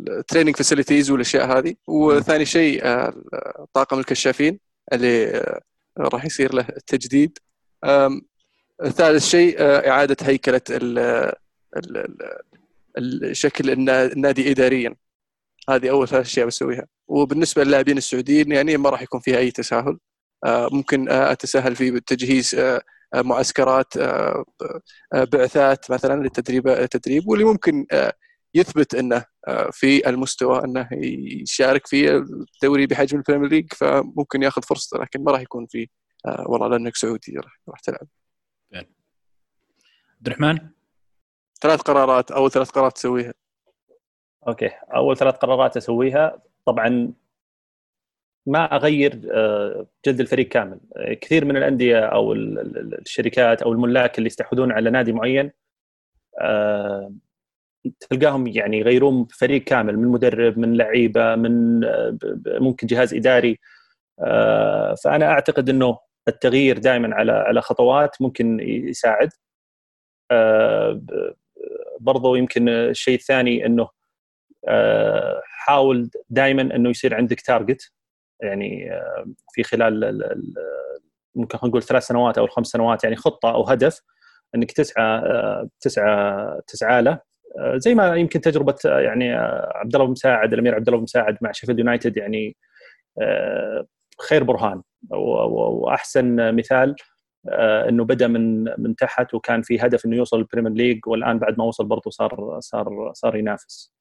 ال 0.08 0.14
training 0.14 0.56
facilities 0.56 1.10
والأشياء 1.10 1.58
هذه. 1.58 1.74
وثاني 1.86 2.44
شيء 2.44 2.84
آه، 2.84 3.14
طاقم 3.72 3.98
الكشافين 3.98 4.60
اللي 4.92 5.26
آه، 5.26 5.60
راح 5.98 6.24
يصير 6.24 6.54
له 6.54 6.68
التجديد 6.68 7.38
ثالث 8.82 9.24
شيء 9.24 9.56
آه، 9.58 9.90
إعادة 9.90 10.16
هيكلة 10.22 10.60
الشكل 12.98 13.90
النادي 13.90 14.50
اداريا. 14.50 14.96
هذه 15.70 15.90
أول 15.90 16.08
ثلاث 16.08 16.26
أشياء 16.26 16.46
بسويها. 16.46 16.86
وبالنسبة 17.08 17.64
للاعبين 17.64 17.98
السعوديين 17.98 18.52
يعني 18.52 18.76
ما 18.76 18.90
راح 18.90 19.02
يكون 19.02 19.20
فيها 19.20 19.38
أي 19.38 19.50
تساهل. 19.50 19.98
آه، 20.44 20.68
ممكن 20.72 21.08
آه، 21.08 21.32
أتساهل 21.32 21.76
في 21.76 22.00
تجهيز 22.00 22.54
آه، 22.54 22.82
معسكرات 23.14 23.92
بعثات 25.12 25.90
مثلا 25.90 26.22
للتدريب 26.22 26.68
التدريب 26.68 27.28
واللي 27.28 27.44
ممكن 27.44 27.86
يثبت 28.54 28.94
إنه 28.94 29.24
في 29.72 30.08
المستوى 30.08 30.64
إنه 30.64 30.88
يشارك 31.42 31.86
في 31.86 32.16
الدوري 32.16 32.86
بحجم 32.86 33.18
البريمير 33.18 33.48
ليج 33.48 33.72
فممكن 33.72 34.42
ياخذ 34.42 34.62
فرصته 34.62 34.98
لكن 34.98 35.24
ما 35.24 35.32
راح 35.32 35.40
يكون 35.40 35.66
في 35.66 35.88
والله 36.46 36.68
لأنك 36.68 36.96
سعودي 36.96 37.36
راح 37.36 37.60
راح 37.68 37.80
تلعب. 37.80 38.08
عبد 38.74 40.26
الرحمن 40.26 40.58
ثلاث 41.60 41.80
قرارات 41.80 42.30
أو 42.30 42.48
ثلاث 42.48 42.70
قرارات 42.70 42.92
تسويها. 42.92 43.34
أوكي 44.48 44.70
أول 44.94 45.16
ثلاث 45.16 45.34
قرارات 45.34 45.76
أسويها 45.76 46.42
طبعا 46.64 47.12
ما 48.46 48.76
أغير 48.76 49.20
آه، 49.32 49.86
جلد 50.06 50.20
الفريق 50.20 50.48
كامل. 50.48 50.80
كثير 51.20 51.44
من 51.44 51.56
الأندية 51.56 52.00
أو 52.00 52.32
الشركات 52.32 53.62
أو 53.62 53.72
الملاك 53.72 54.18
اللي 54.18 54.26
يستحوذون 54.26 54.72
على 54.72 54.90
نادي 54.90 55.12
معين 55.12 55.52
آه، 56.40 57.14
تلقاهم 58.00 58.46
يعني 58.46 58.78
يغيرون 58.78 59.26
فريق 59.26 59.64
كامل 59.64 59.98
من 59.98 60.08
مدرب 60.08 60.58
من 60.58 60.76
لعيبة 60.76 61.36
من 61.36 61.84
آه، 61.84 62.18
ممكن 62.46 62.86
جهاز 62.86 63.14
إداري. 63.14 63.58
فأنا 65.04 65.26
أعتقد 65.26 65.68
إنه 65.70 65.98
التغيير 66.28 66.78
دائما 66.78 67.14
على 67.14 67.32
على 67.32 67.60
خطوات 67.62 68.16
ممكن 68.22 68.60
يساعد. 68.60 69.30
برضو 72.00 72.34
يمكن 72.34 72.68
الشيء 72.68 73.14
الثاني 73.14 73.66
إنه 73.66 73.88
حاول 75.44 76.10
دائما 76.30 76.62
إنه 76.62 76.90
يصير 76.90 77.14
عندك 77.14 77.40
target 77.40 77.92
يعني 78.42 78.90
في 79.52 79.62
خلال 79.62 80.20
ممكن 81.34 81.58
نقول 81.64 81.82
ثلاث 81.82 82.06
سنوات 82.06 82.38
أو 82.38 82.44
الخمس 82.44 82.66
سنوات 82.66 83.04
يعني 83.04 83.16
خطة 83.16 83.54
أو 83.54 83.64
هدف 83.64 84.00
إنك 84.54 84.72
تسعى 84.72 85.22
تسعى 85.80 86.60
تسعى 86.66 87.02
له. 87.02 87.20
زي 87.76 87.94
ما 87.94 88.16
يمكن 88.16 88.40
تجربة 88.40 88.76
يعني 88.84 89.34
عبد 89.74 89.94
الله 89.94 90.06
مساعد 90.06 90.52
الأمير 90.52 90.74
عبد 90.74 90.88
الله 90.88 91.00
مساعد 91.00 91.38
مع 91.40 91.52
شيفيلد 91.52 91.78
يونايتد 91.78 92.16
يعني 92.16 92.56
خير 94.28 94.44
برهان. 94.44 94.82
وأحسن 95.10 96.54
مثال 96.56 96.96
إنه 97.88 98.04
بدأ 98.04 98.26
من 98.26 98.64
من 98.64 98.96
تحت 98.96 99.34
وكان 99.34 99.62
في 99.62 99.80
هدف 99.80 100.06
إنه 100.06 100.16
يوصل 100.16 100.38
البريمير 100.38 100.72
ليج 100.72 101.06
والآن 101.06 101.38
بعد 101.38 101.58
ما 101.58 101.64
وصل 101.64 101.84
برضه 101.86 102.10
صار 102.10 102.56
صار 102.60 103.10
صار 103.14 103.36
ينافس. 103.36 103.95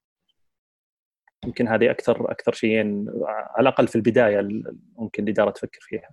يمكن 1.45 1.67
هذه 1.67 1.91
أكثر 1.91 2.31
أكثر 2.31 2.53
شيئين 2.53 3.05
على 3.27 3.61
الأقل 3.69 3.87
في 3.87 3.95
البداية 3.95 4.47
ممكن 4.95 5.23
الإدارة 5.23 5.51
تفكر 5.51 5.79
فيها. 5.81 6.09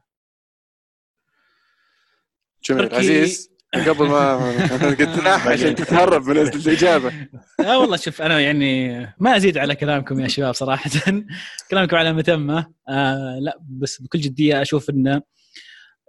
جميل. 2.65 2.95
عزيز 2.95 3.53
قبل 3.75 4.07
ما 4.07 4.37
قلت 4.87 5.27
عشان 5.27 5.75
تتهرب 5.75 6.29
من 6.29 6.39
الإجابة. 6.39 7.13
لا 7.59 7.77
والله 7.77 7.97
شوف 7.97 8.23
أنا 8.23 8.41
يعني 8.41 9.01
ما 9.19 9.37
أزيد 9.37 9.59
على 9.59 9.75
كلامكم 9.75 10.21
يا 10.21 10.29
شباب 10.29 10.55
صراحة. 10.55 10.91
كلامكم 11.71 11.97
على 11.97 12.13
أتمه. 12.13 12.73
آه 12.89 13.39
لا 13.41 13.59
بس 13.69 14.03
بكل 14.03 14.19
جدية 14.19 14.63
أشوف 14.63 14.91
إن 14.91 15.21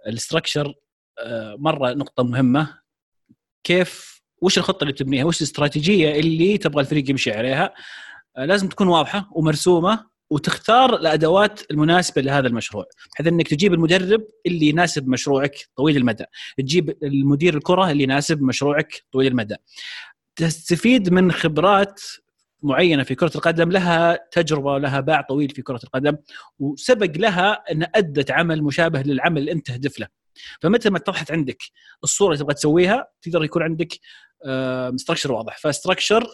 الاستراكشر 0.06 0.74
آه 1.18 1.56
مرة 1.58 1.92
نقطة 1.92 2.24
مهمة. 2.24 2.78
كيف 3.64 4.22
وش 4.42 4.58
الخطة 4.58 4.82
اللي 4.82 4.94
تبنيها؟ 4.94 5.24
وش 5.24 5.36
الاستراتيجية 5.36 6.20
اللي 6.20 6.58
تبغى 6.58 6.80
الفريق 6.80 7.10
يمشي 7.10 7.32
عليها؟ 7.32 7.64
آه 7.64 7.72
لازم 8.38 8.68
تكون 8.68 8.88
واضحة 8.88 9.30
ومرسومة 9.32 10.06
وتختار 10.30 10.96
الأدوات 10.96 11.70
المناسبة 11.70 12.22
لهذا 12.22 12.46
المشروع 12.46 12.84
بحيث 13.14 13.26
إنك 13.26 13.48
تجيب 13.48 13.72
المدرب 13.72 14.24
اللي 14.46 14.68
يناسب 14.68 15.08
مشروعك 15.08 15.68
طويل 15.76 15.96
المدى 15.96 16.24
تجيب 16.58 16.96
المدير 17.02 17.56
الكرة 17.56 17.90
اللي 17.90 18.02
يناسب 18.02 18.42
مشروعك 18.42 19.04
طويل 19.12 19.26
المدى. 19.26 19.56
تستفيد 20.36 21.12
من 21.12 21.32
خبرات 21.32 22.00
معينة 22.62 23.02
في 23.02 23.14
كرة 23.14 23.30
القدم 23.34 23.70
لها 23.70 24.18
تجربة 24.32 24.72
ولها 24.72 25.00
باع 25.00 25.20
طويل 25.20 25.50
في 25.50 25.62
كرة 25.62 25.80
القدم 25.84 26.16
وسبق 26.58 27.16
لها 27.16 27.52
أن 27.72 27.86
أدت 27.94 28.30
عمل 28.30 28.62
مشابه 28.62 29.02
للعمل 29.02 29.38
اللي 29.38 29.52
أنت 29.52 29.66
تهدف 29.66 30.00
له. 30.00 30.08
فمتى 30.60 30.90
ما 30.90 30.98
اتضحت 30.98 31.30
عندك 31.30 31.62
الصورة 32.04 32.32
اللي 32.32 32.42
تبغى 32.42 32.54
تسويها 32.54 33.06
تقدر 33.22 33.44
يكون 33.44 33.62
عندك 33.62 33.88
ستراكشر 34.96 35.32
واضح. 35.32 35.58
فستراكشر 35.58 36.26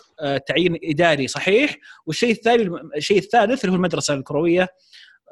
تعيين 0.46 0.78
إداري 0.84 1.28
صحيح 1.28 1.76
والشيء 2.06 2.30
الثاني 2.30 2.70
الشيء 2.96 3.18
الثالث 3.18 3.60
اللي 3.60 3.72
هو 3.72 3.76
المدرسة 3.76 4.14
الكروية. 4.14 4.68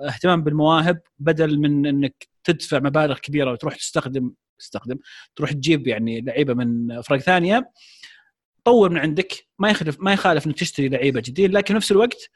اهتمام 0.01 0.43
بالمواهب 0.43 1.01
بدل 1.19 1.59
من 1.59 1.87
إنك 1.87 2.29
تدفع 2.45 2.79
مبالغ 2.79 3.19
كبيرة 3.19 3.53
وتروح 3.53 3.77
تستخدم 3.77 4.33
تستخدم 4.59 4.99
تروح 5.37 5.53
تجيب 5.53 5.87
يعني 5.87 6.21
لعيبة 6.21 6.55
من 6.55 6.93
افراد 6.93 7.21
ثانية 7.21 7.71
طور 8.65 8.91
من 8.91 8.99
عندك. 8.99 9.33
ما 9.59 9.71
يخالف 9.71 9.97
ما 10.01 10.13
يخالف 10.13 10.47
إنك 10.47 10.59
تشتري 10.59 10.89
لعيبة 10.89 11.23
جديد 11.25 11.53
لكن 11.53 11.67
في 11.67 11.75
نفس 11.75 11.93
الوقت 11.93 12.31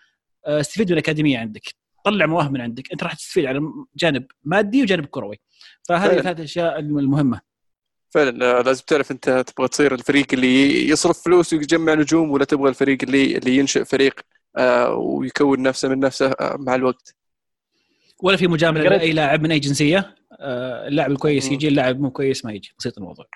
استفيد 0.46 0.86
من 0.86 0.92
الأكاديمية 0.92 1.38
عندك. 1.38 1.62
طلع 2.04 2.26
مواهب 2.26 2.52
من 2.52 2.60
عندك. 2.60 2.92
أنت 2.92 3.02
راح 3.02 3.14
تستفيد 3.14 3.44
على 3.44 3.60
جانب 3.96 4.26
مادي 4.44 4.82
وجانب 4.82 5.06
كروي. 5.06 5.40
فهذه 5.88 6.20
ثلاث 6.20 6.40
أشياء 6.40 6.78
المهمة. 6.78 7.51
فعلا 8.14 8.62
لازم 8.62 8.84
تعرف 8.86 9.10
أنت 9.10 9.44
تبغى 9.46 9.68
تصير 9.68 9.94
الفريق 9.94 10.26
اللي 10.32 10.88
يصرف 10.88 11.22
فلوس 11.22 11.52
ويجمع 11.52 11.94
نجوم 11.94 12.30
ولا 12.30 12.44
تبغى 12.44 12.68
الفريق 12.68 12.98
اللي 13.02 13.36
اللي 13.36 13.56
ينشئ 13.56 13.84
فريق 13.84 14.20
آه 14.56 14.94
ويكون 14.94 15.62
نفسه 15.62 15.88
من 15.88 16.00
نفسه 16.00 16.26
آه 16.26 16.56
مع 16.58 16.74
الوقت. 16.74 17.14
ولا 18.22 18.36
في 18.36 18.46
مجاملة 18.46 18.88
لأي 18.90 19.12
لاعب 19.12 19.42
من 19.42 19.52
أي 19.52 19.58
جنسية 19.58 20.14
آه 20.40 20.88
اللاعب 20.88 21.10
الكويس 21.10 21.52
يجي 21.52 21.68
اللاعب 21.68 22.00
مو 22.00 22.10
كويس 22.10 22.44
ما 22.44 22.52
يجي. 22.52 22.74
بسيط 22.78 22.98
الموضوع. 22.98 23.26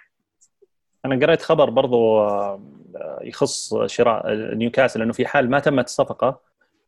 أنا 1.04 1.26
قريت 1.26 1.42
خبر 1.42 1.70
برضو 1.70 2.26
يخص 3.22 3.74
شراء 3.86 4.34
نيوكاسل 4.54 5.02
إنه 5.02 5.12
في 5.12 5.26
حال 5.26 5.50
ما 5.50 5.58
تمت 5.58 5.84
الصفقه 5.84 6.40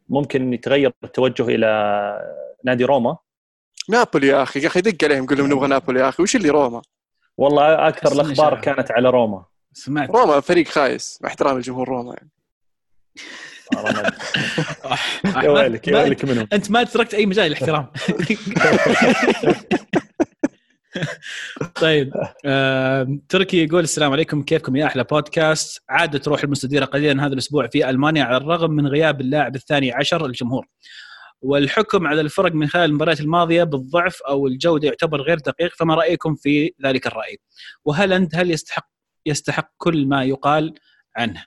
ممكن 0.08 0.52
يتغير 0.52 0.92
التوجه 1.04 1.48
إلى 1.48 1.68
نادي 2.64 2.84
روما. 2.84 3.16
نابولي 3.88 4.26
يا 4.26 4.42
أخي 4.42 4.60
يا 4.60 4.66
أخي 4.66 4.80
دق 4.80 5.04
عليهم 5.04 5.26
قول 5.26 5.38
لهم 5.38 5.52
نبغى 5.52 5.68
نابولي 5.68 6.00
يا 6.00 6.08
أخي. 6.08 6.22
وش 6.22 6.36
اللي 6.36 6.48
روما؟ 6.48 6.82
والله 7.38 7.88
أكثر 7.88 8.12
الأخبار 8.12 8.60
كانت 8.60 8.90
على 8.90 9.10
روما. 9.10 9.44
سمعت. 9.72 10.10
روما 10.10 10.40
فريق 10.40 10.68
خايس 10.68 11.18
مع 11.22 11.28
احترامي 11.28 11.58
لجمهور 11.58 11.88
روما 11.88 12.14
يعني. 12.14 12.30
يا 15.44 15.50
ويلك 15.50 15.88
يا 15.88 16.02
ويلك 16.02 16.24
منهم. 16.24 16.48
أنت 16.52 16.70
ما 16.70 16.84
تركت 16.84 17.14
أي 17.14 17.26
مجال 17.26 17.46
للاحترام 17.46 17.86
طيب 21.74 22.12
آه، 22.44 23.18
تركي 23.28 23.64
يقول 23.64 23.84
السلام 23.84 24.12
عليكم 24.12 24.42
كيفكم 24.42 24.76
يا 24.76 24.86
أحلى 24.86 25.04
بودكاست؟ 25.04 25.82
عادت 25.88 26.24
تروح 26.24 26.42
المستديرة 26.42 26.84
قليلا 26.84 27.26
هذا 27.26 27.32
الأسبوع 27.32 27.66
في 27.66 27.90
ألمانيا 27.90 28.24
على 28.24 28.36
الرغم 28.36 28.70
من 28.70 28.86
غياب 28.86 29.20
اللاعب 29.20 29.56
الثاني 29.56 29.92
عشر 29.92 30.26
للجمهور. 30.26 30.66
والحكم 31.42 32.06
على 32.06 32.20
الفرق 32.20 32.52
من 32.52 32.68
خلال 32.68 32.84
المباريات 32.84 33.20
الماضية 33.20 33.64
بالضعف 33.64 34.22
أو 34.22 34.46
الجودة 34.46 34.88
يعتبر 34.88 35.20
غير 35.20 35.38
دقيق 35.38 35.74
فما 35.74 35.94
رأيكم 35.94 36.34
في 36.34 36.74
ذلك 36.84 37.06
الرأي؟ 37.06 37.38
وهل 37.84 38.12
انت 38.12 38.34
هل 38.34 38.50
يستحق 38.50 38.88
يستحق 39.26 39.70
كل 39.76 40.06
ما 40.06 40.24
يقال 40.24 40.74
عنه؟ 41.16 41.44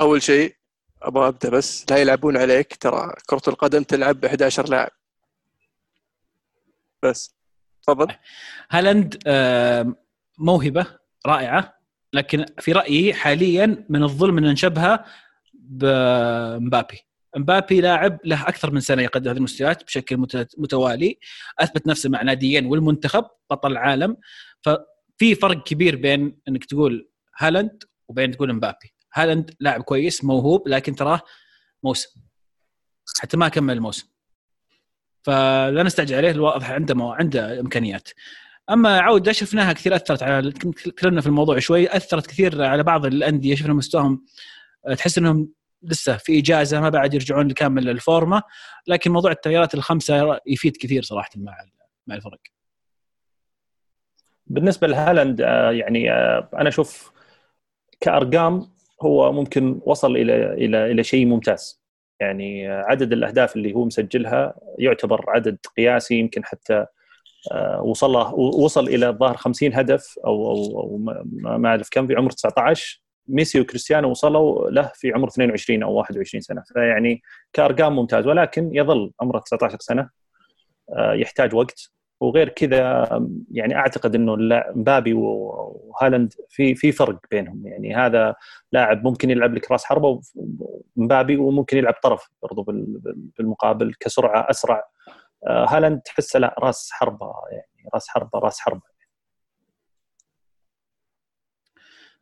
أول 0.00 0.22
شيء 0.22 0.56
أبغى 1.02 1.28
أبدأ 1.28 1.50
بس 1.50 1.90
لا 1.90 1.96
يلعبون 1.96 2.36
عليك 2.36 2.76
ترى 2.76 3.12
كرة 3.26 3.42
القدم 3.48 3.82
تلعب 3.82 4.20
ب 4.20 4.24
11 4.24 4.68
لاعب 4.68 4.90
بس 7.02 7.36
تفضل 7.82 8.14
هالاند 8.70 9.18
موهبة 10.38 10.86
رائعة 11.26 11.74
لكن 12.12 12.46
في 12.58 12.72
رأيي 12.72 13.14
حاليا 13.14 13.86
من 13.88 14.02
الظلم 14.02 14.38
إن 14.38 14.44
نشبهه 14.44 15.04
بمبابي 15.54 17.00
مبابي 17.36 17.80
لاعب 17.80 18.18
له 18.24 18.48
أكثر 18.48 18.70
من 18.70 18.80
سنة 18.80 19.02
يقدم 19.02 19.30
هذه 19.30 19.36
المستويات 19.36 19.84
بشكل 19.84 20.16
متوالي. 20.58 21.18
أثبت 21.58 21.86
نفسه 21.86 22.10
مع 22.10 22.22
ناديين 22.22 22.66
والمنتخب 22.66 23.24
بطل 23.50 23.72
العالم. 23.72 24.16
ففي 24.62 25.34
فرق 25.34 25.62
كبير 25.62 25.96
بين 25.96 26.38
إنك 26.48 26.64
تقول 26.64 27.08
هالاند 27.38 27.84
وبين 28.08 28.30
تقول 28.30 28.52
مبابي. 28.52 28.94
هالاند 29.14 29.54
لاعب 29.60 29.82
كويس 29.82 30.24
موهوب 30.24 30.68
لكن 30.68 30.94
تراه 30.94 31.20
موسم. 31.82 32.20
حتى 33.20 33.36
ما 33.36 33.48
كمل 33.48 33.74
الموسم. 33.74 34.08
فلا 35.22 35.82
نستعجل 35.82 36.16
عليه 36.16 36.30
الواضح 36.30 36.70
عنده 36.70 36.94
مو... 36.94 37.12
عنده 37.12 37.60
إمكانيات. 37.60 38.08
أما 38.70 39.00
عودة 39.00 39.32
شفناها 39.32 39.72
كثير 39.72 39.96
أثرت 39.96 40.22
على 40.22 40.52
تكلمنا 40.52 41.20
في 41.20 41.26
الموضوع 41.26 41.58
شوي 41.58 41.96
أثرت 41.96 42.26
كثير 42.26 42.62
على 42.62 42.82
بعض 42.82 43.06
الأندية. 43.06 43.54
شفنا 43.54 43.74
مستواهم 43.74 44.24
تحس 44.96 45.18
إنهم 45.18 45.48
لسه 45.84 46.16
في 46.16 46.38
إجازة 46.38 46.80
ما 46.80 46.88
بعد 46.88 47.14
يرجعون 47.14 47.48
لكامل 47.48 47.88
الفورمه 47.88 48.42
لكن 48.86 49.12
موضوع 49.12 49.30
التغييرات 49.30 49.74
الخمسة 49.74 50.40
يفيد 50.46 50.76
كثير 50.76 51.02
صراحة 51.02 51.30
مع 51.36 51.56
مع 52.06 52.14
الفرق. 52.14 52.40
بالنسبة 54.46 54.86
لهالاند 54.86 55.40
يعني 55.70 56.12
أنا 56.54 56.68
أشوف 56.68 57.12
كأرقام 58.00 58.70
هو 59.02 59.32
ممكن 59.32 59.80
وصل 59.86 60.16
إلى 60.16 60.52
إلى 60.52 60.90
إلى 60.90 61.04
شيء 61.04 61.26
ممتاز. 61.26 61.84
يعني 62.20 62.68
عدد 62.68 63.12
الأهداف 63.12 63.56
اللي 63.56 63.74
هو 63.74 63.84
مسجلها 63.84 64.54
يعتبر 64.78 65.24
عدد 65.28 65.58
قياسي 65.76 66.14
يمكن 66.14 66.44
حتى 66.44 66.86
وصل 67.80 68.16
وصل 68.36 68.88
إلى 68.88 69.08
الظاهر 69.08 69.36
50 69.36 69.74
هدف 69.74 70.18
أو 70.26 70.50
أو, 70.50 70.80
أو 70.80 70.96
ما 71.58 71.68
أعرف 71.68 71.88
كم 71.90 72.06
في 72.06 72.14
عمر 72.14 72.30
19 72.30 73.03
ميسي 73.28 73.60
وكريستيانو 73.60 74.10
وصلوا 74.10 74.70
له 74.70 74.90
في 74.94 75.12
عمر 75.12 75.28
22 75.28 75.82
أو 75.82 75.92
21 75.92 76.40
سنة. 76.40 76.62
فيعني 76.66 77.22
كأرقام 77.52 77.96
ممتاز 77.96 78.26
ولكن 78.26 78.70
يظل 78.72 79.12
عمره 79.20 79.38
19 79.38 79.78
سنة 79.80 80.10
يحتاج 80.98 81.54
وقت. 81.54 81.90
وغير 82.20 82.48
كذا 82.48 83.08
يعني 83.50 83.76
أعتقد 83.76 84.14
إنه 84.14 84.36
مبابي 84.74 85.12
وهالاند 85.14 86.32
في 86.48 86.74
في 86.74 86.92
فرق 86.92 87.18
بينهم. 87.30 87.66
يعني 87.66 87.96
هذا 87.96 88.34
لاعب 88.72 89.04
ممكن 89.04 89.30
يلعب 89.30 89.54
لك 89.54 89.70
راس 89.70 89.84
حربة 89.84 90.20
ومبابي 90.96 91.36
وممكن 91.36 91.76
يلعب 91.76 91.94
طرف 92.02 92.30
برضو 92.42 92.62
بالمقابل 93.38 93.94
كسرعة 94.00 94.46
أسرع. 94.50 94.84
هالاند 95.48 96.00
تحسه 96.00 96.38
لا 96.38 96.54
راس 96.58 96.88
حربة 96.92 97.32
يعني 97.52 97.88
راس 97.94 98.08
حربة 98.08 98.38
راس 98.38 98.60
حربة. 98.60 98.93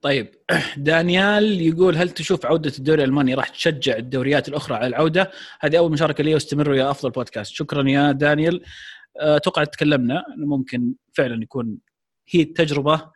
طيب 0.03 0.35
دانيال 0.77 1.61
يقول 1.61 1.97
هل 1.97 2.11
تشوف 2.11 2.47
عودة 2.47 2.73
الدوري 2.79 3.05
الألماني 3.05 3.35
راح 3.35 3.49
تشجع 3.49 3.97
الدوريات 3.97 4.49
الأخرى 4.49 4.77
على 4.77 4.87
العودة؟ 4.87 5.31
هذه 5.61 5.79
أول 5.79 5.93
مشاركة 5.93 6.25
لي 6.25 6.35
واستمروا 6.35 6.77
يا 6.77 6.91
أفضل 6.91 7.11
بودكاست، 7.11 7.53
شكرا 7.53 7.89
يا 7.89 8.13
دانيال. 8.13 8.65
أتوقع 9.17 9.65
تكلمنا 9.65 10.25
ممكن 10.37 10.95
فعلا 11.13 11.43
يكون 11.43 11.79
هي 12.29 12.43
التجربة 12.43 13.11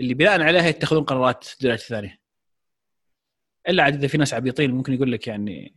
اللي 0.00 0.14
بناء 0.14 0.42
عليها 0.42 0.68
يتخذون 0.68 1.04
قرارات 1.04 1.46
الدوريات 1.54 1.80
الثانية. 1.80 2.18
إلا 3.68 3.82
عاد 3.82 3.94
إذا 3.94 4.08
في 4.08 4.18
ناس 4.18 4.34
عبيطين 4.34 4.70
ممكن 4.70 4.92
يقول 4.94 5.12
لك 5.12 5.26
يعني 5.26 5.76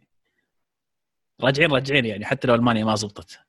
راجعين 1.41 1.71
راجعين 1.71 2.05
يعني 2.05 2.25
حتى 2.25 2.47
لو 2.47 2.55
ألمانيا 2.55 2.85
ما 2.85 2.95
زبطت. 2.95 3.39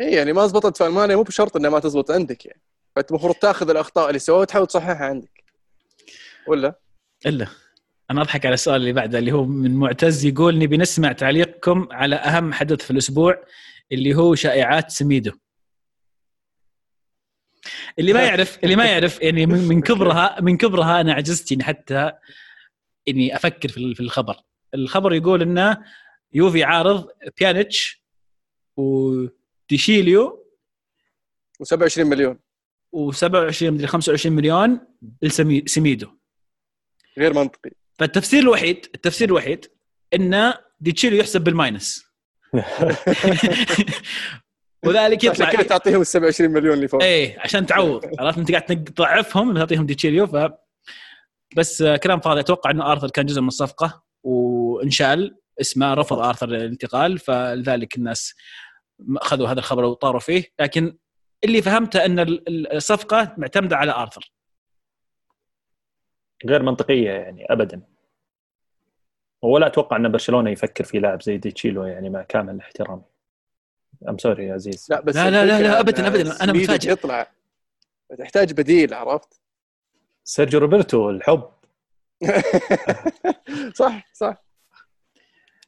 اي 0.00 0.12
يعني 0.12 0.32
ما 0.32 0.46
زبطت 0.46 0.76
في 0.76 0.86
ألمانيا 0.86 1.16
مو 1.16 1.22
بشرط 1.22 1.56
إنها 1.56 1.70
ما 1.70 1.78
تزبط 1.80 2.10
عندك 2.10 2.46
يعني. 2.46 2.67
فانت 2.98 3.10
المفروض 3.10 3.34
تاخذ 3.34 3.70
الأخطاء 3.70 4.08
اللي 4.08 4.18
سووها 4.18 4.40
وتحاول 4.40 4.66
تصححها 4.66 5.06
عندك. 5.06 5.44
ولا؟ 6.48 6.80
إلا. 7.26 7.46
أنا 8.10 8.22
أضحك 8.22 8.46
على 8.46 8.54
السؤال 8.54 8.76
اللي 8.76 8.92
بعده 8.92 9.18
اللي 9.18 9.32
هو 9.32 9.44
من 9.44 9.74
معتز 9.74 10.24
يقول 10.24 10.58
نبي 10.58 10.76
نسمع 10.76 11.12
تعليقكم 11.12 11.88
على 11.90 12.16
أهم 12.16 12.52
حدث 12.52 12.82
في 12.84 12.90
الأسبوع 12.90 13.44
اللي 13.92 14.14
هو 14.14 14.34
شائعات 14.34 14.90
سميدو. 14.90 15.32
اللي 17.98 18.12
ما 18.12 18.22
يعرف 18.24 18.58
اللي 18.64 18.76
ما 18.76 18.84
يعرف 18.86 19.20
يعني 19.22 19.46
من 19.46 19.80
كبرها 19.80 20.40
من 20.40 20.56
كبرها 20.56 21.00
أنا 21.00 21.12
عجزت 21.12 21.50
يعني 21.50 21.64
حتى 21.64 22.12
إني 23.08 23.36
أفكر 23.36 23.68
في 23.68 23.94
في 23.94 24.00
الخبر. 24.00 24.36
الخبر 24.74 25.12
يقول 25.14 25.42
إنه 25.42 25.84
يوفي 26.32 26.64
عارض 26.64 27.08
بيانيتش 27.38 28.02
وديشيليو 28.76 30.46
و27 31.62 31.98
مليون. 31.98 32.47
و27 32.96 33.62
مدري 33.62 33.86
25 33.86 34.36
مليون 34.36 34.80
لسميدو 35.22 36.08
غير 37.18 37.34
منطقي. 37.34 37.70
فالتفسير 37.98 38.42
الوحيد 38.42 38.86
التفسير 38.94 39.28
الوحيد 39.28 39.66
إن 40.14 40.54
ديتشيليو 40.80 41.18
يحسب 41.20 41.44
بال 41.44 41.59
minus. 41.59 42.04
وذلك 44.86 45.18
عشان 45.18 45.32
يطلع 45.32 45.50
كذا 45.52 45.62
تعطيهم 45.62 46.00
ال 46.00 46.06
27 46.06 46.50
مليون 46.50 46.74
اللي 46.74 46.88
فوق. 46.88 47.02
إيه 47.02 47.40
عشان 47.40 47.66
تعوض. 47.66 48.04
عرفت 48.18 48.38
أنت 48.38 48.52
قاعد 48.52 48.84
تضعفهم 48.84 49.58
تعطيهم 49.58 49.86
ديتشيليو 49.86 50.26
ف 50.26 50.36
بس 51.56 51.82
آه، 51.82 51.96
كلام 51.96 52.20
فاضي. 52.20 52.40
أتوقع 52.40 52.70
إنه 52.70 52.92
آرثر 52.92 53.10
كان 53.10 53.26
جزء 53.26 53.40
من 53.40 53.48
الصفقة 53.48 54.02
وانشال 54.22 55.38
اسمه 55.60 55.94
رفض 55.94 56.18
آرثر 56.18 56.48
الانتقال 56.48 57.18
فلذلك 57.18 57.96
الناس 57.96 58.34
اخذوا 59.16 59.48
هذا 59.48 59.58
الخبر 59.58 59.84
وطاروا 59.84 60.20
فيه. 60.20 60.44
لكن 60.60 60.98
اللي 61.44 61.62
فهمته 61.62 62.04
أن 62.04 62.18
ال- 62.18 62.48
ال- 62.48 62.72
الصفقة 62.72 63.34
معتمدة 63.36 63.76
على 63.76 63.92
آرثر. 63.92 64.32
غير 66.46 66.62
منطقية 66.62 67.10
يعني 67.10 67.46
ابدا. 67.52 67.82
ولا 69.42 69.66
أتوقع 69.66 69.96
أن 69.96 70.12
برشلونة 70.12 70.50
يفكر 70.50 70.84
في 70.84 70.98
لاعب 70.98 71.22
زي 71.22 71.36
ديتشيليو 71.38 71.84
يعني 71.84 72.10
مع 72.10 72.22
كامل 72.22 72.58
احترامي 72.60 73.02
I'm 74.08 74.18
sorry 74.18 74.46
يا 74.46 74.54
عزيز. 74.54 74.86
لا 74.90 75.00
بس 75.00 75.16
لا- 75.16 75.30
لا- 75.30 75.46
لا- 75.46 75.62
لا، 75.62 75.80
أبداً، 75.80 76.06
أنا 76.06 76.32
سميدو 76.34 76.58
متفاجئ. 76.60 76.90
يطلع 76.92 77.30
تحتاج 78.18 78.52
بديل 78.52 78.94
عرفت؟ 78.94 79.40
سيرجيو 80.24 80.60
روبرتو 80.60 81.10
الحب. 81.10 81.50
صح 83.74 84.06
صح. 84.14 84.44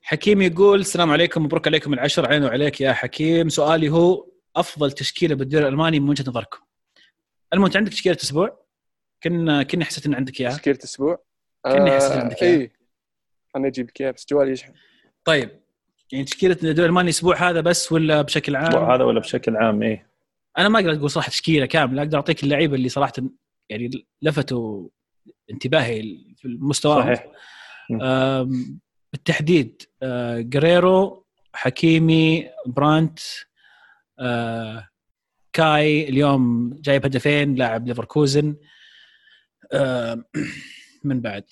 حكيم 0.02 0.42
يقول 0.42 0.80
السلام 0.80 1.10
عليكم 1.10 1.44
مبروك 1.44 1.66
عليكم 1.66 1.92
العشرة 1.92 2.26
عين 2.26 2.44
وعليك 2.44 2.80
يا 2.80 2.92
حكيم. 2.92 3.48
سؤالي 3.48 3.88
هو 3.88 4.29
أفضل 4.56 4.92
تشكيلة 4.92 5.34
بالدوري 5.34 5.64
الألماني 5.64 6.00
من 6.00 6.08
وجهة 6.08 6.24
نظركم؟ 6.28 6.58
المهم 7.52 7.66
انت 7.66 7.76
عندك 7.76 7.92
تشكيلة 7.92 8.16
أسبوع. 8.22 8.66
كنا 9.22 9.62
كنا 9.62 9.84
حسيت 9.84 10.06
إن 10.06 10.14
عندك 10.14 10.40
إياها. 10.40 10.52
تشكيلة 10.52 10.78
أسبوع؟ 10.84 11.22
كأني 11.64 11.90
حسيت 11.90 12.12
عندك 12.12 12.42
إياها. 12.42 12.60
اي 12.60 12.72
خليني 13.54 13.68
أجيب 13.68 13.86
لك 13.86 14.00
إياها 14.00 14.10
بس 14.10 14.26
جوالي 14.30 14.52
يشحن. 14.52 14.72
طيب 15.24 15.60
يعني 16.12 16.24
تشكيلة 16.24 16.54
الدوري 16.54 16.80
الألماني 16.80 17.10
الأسبوع 17.10 17.50
هذا 17.50 17.60
بس 17.60 17.92
ولا 17.92 18.22
بشكل 18.22 18.56
عام؟ 18.56 18.90
هذا 18.90 19.04
ولا 19.04 19.20
بشكل 19.20 19.56
عام 19.56 19.82
إيه. 19.82 20.10
أنا 20.58 20.68
ما 20.68 20.78
أقدر 20.78 20.92
أقول 20.92 21.10
صراحة 21.10 21.28
تشكيلة 21.28 21.66
كاملة. 21.66 22.02
أقدر 22.02 22.16
أعطيك 22.18 22.42
اللعيبة 22.42 22.74
اللي 22.74 22.88
صراحة 22.88 23.12
يعني 23.68 24.06
لفتوا 24.22 24.88
انتباهي 25.50 26.02
في 26.36 26.44
المستوى. 26.44 27.02
صحيح. 27.02 27.26
بالتحديد 29.12 29.82
آه، 30.02 30.40
جريرو 30.40 31.26
حكيمي 31.54 32.50
برانت 32.66 33.18
آه، 34.20 34.88
كاي 35.52 36.08
اليوم 36.08 36.74
جايب 36.80 37.04
هدفين 37.04 37.54
لاعب 37.54 37.86
ليفركوزن. 37.86 38.56
آه، 39.72 40.24
من 41.04 41.20
بعد؟ 41.20 41.44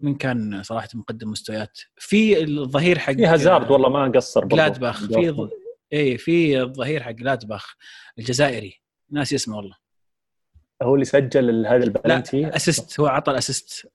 من 0.00 0.14
كان 0.14 0.62
صراحة 0.62 0.88
مقدم 0.94 1.30
مستويات. 1.30 1.78
في 1.96 2.42
الظهير 2.42 2.98
حق 2.98 3.12
في 3.12 3.26
هازارد 3.26 3.70
والله 3.70 3.88
ما 3.88 4.12
قصر. 4.14 4.44
جلادباخ 4.44 5.06
في. 5.06 5.48
اي 5.92 6.18
في 6.18 6.62
الظهير 6.62 7.02
حق 7.02 7.10
جلادباخ 7.10 7.74
الجزائري. 8.18 8.80
ناسي 9.10 9.34
اسمه 9.34 9.56
والله 9.56 9.76
هو 10.82 10.94
اللي 10.94 11.04
سجل 11.04 11.66
هذا 11.66 11.78
لا 11.78 11.84
ال 11.84 11.92
penalty؟ 11.92 12.56
assist 12.56 13.00
هو 13.00 13.06
عطى 13.06 13.30
ال 13.30 13.38
assist. 13.38 13.92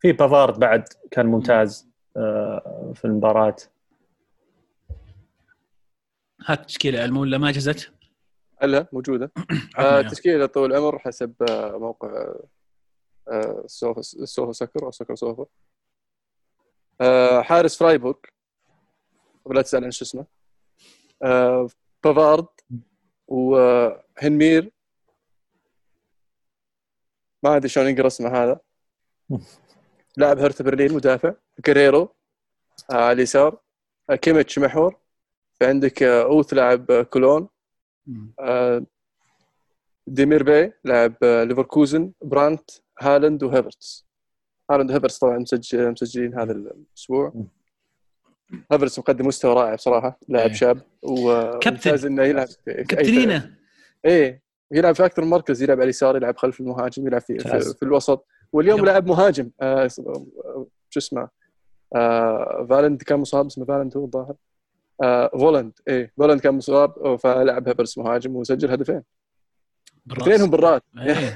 في 0.00 0.12
بافارد 0.12 0.58
بعد 0.58 0.84
كان 1.10 1.26
ممتاز 1.26 1.88
آه، 2.16 2.92
في 2.94 3.04
المباراة. 3.04 3.56
هات 6.46 6.60
التشكيله 6.60 7.04
المو 7.04 7.20
ولا 7.20 7.38
ما 7.38 7.50
جزت؟ 7.50 7.92
هلا 8.62 8.88
موجودة. 8.92 9.32
عطنا 9.76 9.98
آه. 9.98 10.02
تشكيلة 10.02 10.46
طول 10.46 10.72
العمر 10.72 10.98
حسب 10.98 11.34
آه 11.50 11.78
موقع 11.78 12.34
آه 13.28 13.64
سوفا 13.66 14.02
سوفا 14.02 14.52
سكر 14.52 14.84
أو 14.86 14.90
سكر 14.90 15.14
سوفا. 15.14 15.46
آه 17.00 17.42
حارس 17.42 17.78
فرايبورغ. 17.78 18.16
ولا 19.44 19.62
تسأل 19.62 19.84
عن 19.84 19.90
شو 19.90 20.04
اسمه. 20.04 20.26
آه 21.22 21.68
بافارد 22.04 22.46
وهنمير 23.28 24.70
ما 27.42 27.56
أدري 27.56 27.68
شلون 27.68 27.88
ينقرا 27.88 28.06
اسمه 28.06 28.28
هذا. 28.28 28.60
لاعب 30.16 30.38
هرتا 30.38 30.64
برلين 30.64 30.92
مدافع. 30.92 31.34
جيريرو 31.64 32.14
آه 32.90 32.94
على 32.94 33.12
اليسار. 33.12 33.60
آه 34.10 34.14
كيميتش 34.14 34.58
محور. 34.58 35.03
في 35.64 35.68
عندك 35.70 36.02
آه 36.02 36.22
أوث 36.22 36.54
لاعب 36.54 36.90
آه 36.90 37.02
كولون. 37.02 37.48
آه، 38.40 38.86
ديمير 40.06 40.42
باي 40.42 40.72
لاعب 40.84 41.14
ليفركوزن 41.22 42.12
برانت 42.22 42.70
هالاند 43.00 43.42
وهيفرتس 43.42 44.06
هالاند 44.70 44.90
وهيفرتس 44.90 45.18
طبعا 45.18 45.38
مسجل 45.38 45.92
مسجلين 45.92 46.38
هذا 46.38 46.52
الأسبوع 46.52 47.32
هيفرتس 48.72 48.98
مقدم 48.98 49.26
مستوى 49.26 49.54
رائع 49.54 49.74
بصراحة 49.74 50.18
لاعب 50.28 50.48
إيه. 50.48 50.54
شاب 50.54 50.80
وممتاز 51.02 52.04
إنه 52.06 52.22
يلعب. 52.22 52.48
كابتنينا 52.66 53.54
إيه 54.04 54.42
يلعب 54.72 54.94
في 54.94 55.04
أكثر 55.06 55.22
من 55.24 55.30
مركز 55.30 55.62
يلعب 55.62 55.76
على 55.76 55.84
اليسار 55.84 56.16
يلعب 56.16 56.36
خلف 56.36 56.60
المهاجم 56.60 57.06
يلعب 57.06 57.20
في 57.20 57.38
في. 57.38 57.60
في 57.60 57.82
الوسط 57.82 58.26
واليوم 58.52 58.78
يلا. 58.78 58.86
لاعب 58.86 59.06
مهاجم 59.06 59.50
آه 59.60 59.86
شو 60.90 60.98
اسمه 60.98 61.28
آه 61.94 62.66
فالند 62.70 63.02
كان 63.02 63.18
مصاب 63.20 63.46
اسمه 63.46 63.64
فالند 63.64 63.96
هو 63.96 64.04
الظاهر 64.04 64.34
فولند. 65.38 65.72
إيه 65.88 66.12
فولند 66.16 66.40
كان 66.40 66.54
مصاب 66.54 67.16
فلعب 67.16 67.68
هيفرتس 67.68 67.98
مهاجم 67.98 68.36
وسجل 68.36 68.70
هدفين. 68.70 69.02
بالراس. 70.06 70.28
اثنينهم 70.28 70.50
بالراس 70.50 70.80
إيه. 70.98 71.34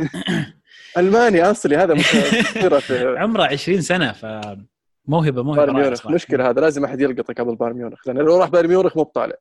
ألماني 0.98 1.42
أصلي 1.42 1.76
هذا 1.76 1.94
عمره 3.22 3.42
20 3.42 3.80
سنة 3.80 4.12
فموهبه 4.12 5.42
موهبة 5.42 5.42
بايرن 5.42 5.76
رائعة 5.76 5.82
ميونخ. 5.84 6.06
مشكلة 6.06 6.50
هذا 6.50 6.60
لازم 6.60 6.84
أحد 6.84 7.00
يلقطه 7.00 7.34
قبل 7.34 7.56
بايرن 7.56 7.76
ميونخ. 7.76 8.08
لأن 8.08 8.16
لو 8.16 8.36
راح 8.40 8.48
بايرن 8.48 8.68
ميونخ 8.68 8.96
مو 8.96 9.02
بطالع. 9.02 9.36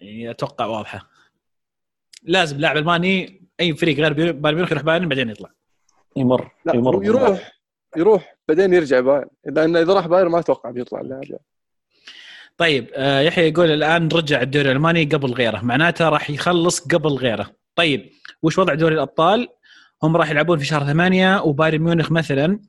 يعني 0.00 0.30
أتوقع 0.30 0.66
واضحة. 0.66 1.08
لازم 2.22 2.58
لاعب 2.58 2.76
ألماني 2.76 3.42
أي 3.60 3.74
فريق 3.74 3.96
غير 3.96 4.12
بايرن 4.32 4.56
ميونخ 4.56 4.70
يروح 4.72 4.82
بايرن 4.82 5.08
بعدين 5.08 5.30
يطلع. 5.30 5.50
يمر 6.16 6.50
لا 6.64 6.74
يمر. 6.76 7.04
يروح 7.04 7.60
يروح 7.96 8.36
بعدين 8.48 8.74
يرجع 8.74 9.00
بايرن. 9.00 9.28
لأن 9.44 9.76
إذا 9.76 9.92
راح 9.92 10.06
بايرن 10.06 10.30
ما 10.30 10.38
أتوقع 10.38 10.70
بيطلع 10.70 11.00
اللاعب. 11.00 11.22
طيب 12.58 12.90
آه، 12.94 13.20
يحيى 13.20 13.48
يقول 13.48 13.70
الآن 13.70 14.08
رجع 14.08 14.42
الدوري 14.42 14.70
الألماني 14.70 15.04
قبل 15.04 15.32
غيره 15.32 15.60
معناته 15.60 16.08
راح 16.08 16.30
يخلص 16.30 16.80
قبل 16.80 17.10
غيره. 17.10 17.50
طيب 17.74 18.10
وش 18.42 18.58
وضع 18.58 18.74
دوري 18.74 18.94
الأبطال؟ 18.94 19.48
هم 20.02 20.16
راح 20.16 20.30
يلعبون 20.30 20.58
في 20.58 20.64
شهر 20.64 20.84
ثمانية 20.84 21.42
وبايرن 21.42 21.78
ميونخ 21.78 22.12
مثلا 22.12 22.60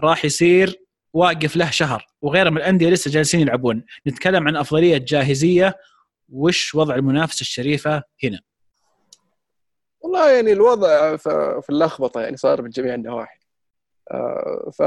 راح 0.00 0.24
يصير 0.24 0.84
واقف 1.12 1.56
له 1.56 1.70
شهر 1.70 2.06
وغيره 2.22 2.50
من 2.50 2.56
الأندية 2.56 2.88
لسه 2.90 3.10
جالسين 3.10 3.40
يلعبون. 3.40 3.84
نتكلم 4.06 4.48
عن 4.48 4.56
أفضلية 4.56 4.98
جاهزية. 4.98 5.78
وش 6.32 6.74
وضع 6.74 6.94
المنافسة 6.94 7.40
الشريفة 7.40 8.02
هنا؟ 8.24 8.40
والله 10.00 10.30
يعني 10.30 10.52
الوضع 10.52 11.16
في 11.60 11.70
اللخبطة 11.70 12.20
يعني 12.20 12.36
صار 12.36 12.62
من 12.62 12.70
جميع 12.70 12.94
النواحي. 12.94 13.38
آه، 14.10 14.70
ف 14.78 14.82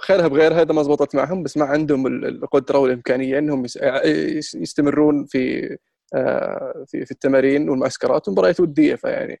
خيرها 0.00 0.28
بغيرها 0.28 0.62
اذا 0.62 0.72
ما 0.72 0.82
زبطت 0.82 1.14
معهم 1.14 1.42
بس 1.42 1.56
ما 1.56 1.64
عندهم 1.64 2.06
ال- 2.06 2.24
القدرة 2.24 2.78
والإمكانية 2.78 3.38
إنهم 3.38 3.64
يس- 3.64 3.78
يس- 4.04 4.54
يستمرون 4.54 5.24
في 5.26 5.76
آه، 6.14 6.84
في 6.88 7.04
في 7.04 7.10
التمارين 7.10 7.68
والمعسكرات. 7.68 8.28
ومباريات 8.28 8.60
ودية 8.60 8.94
فيعني 8.94 9.32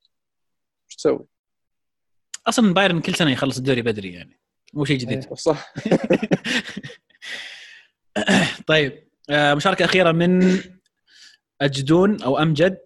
إيش 0.88 0.96
تسوي؟ 0.96 1.26
أصلا 2.46 2.74
بايرن 2.74 3.00
كل 3.00 3.14
سنة 3.14 3.30
يخلص 3.32 3.56
الدوري 3.58 3.82
بدري 3.82 4.12
يعني 4.12 4.40
مو 4.74 4.84
شيء 4.84 4.98
جديد. 4.98 5.34
صح. 5.34 5.74
طيب 8.66 9.06
آه، 9.30 9.54
مشاركة 9.54 9.84
أخيرة 9.84 10.12
من 10.12 10.58
أجدون 11.60 12.22
أو 12.22 12.38
أمجد. 12.38 12.78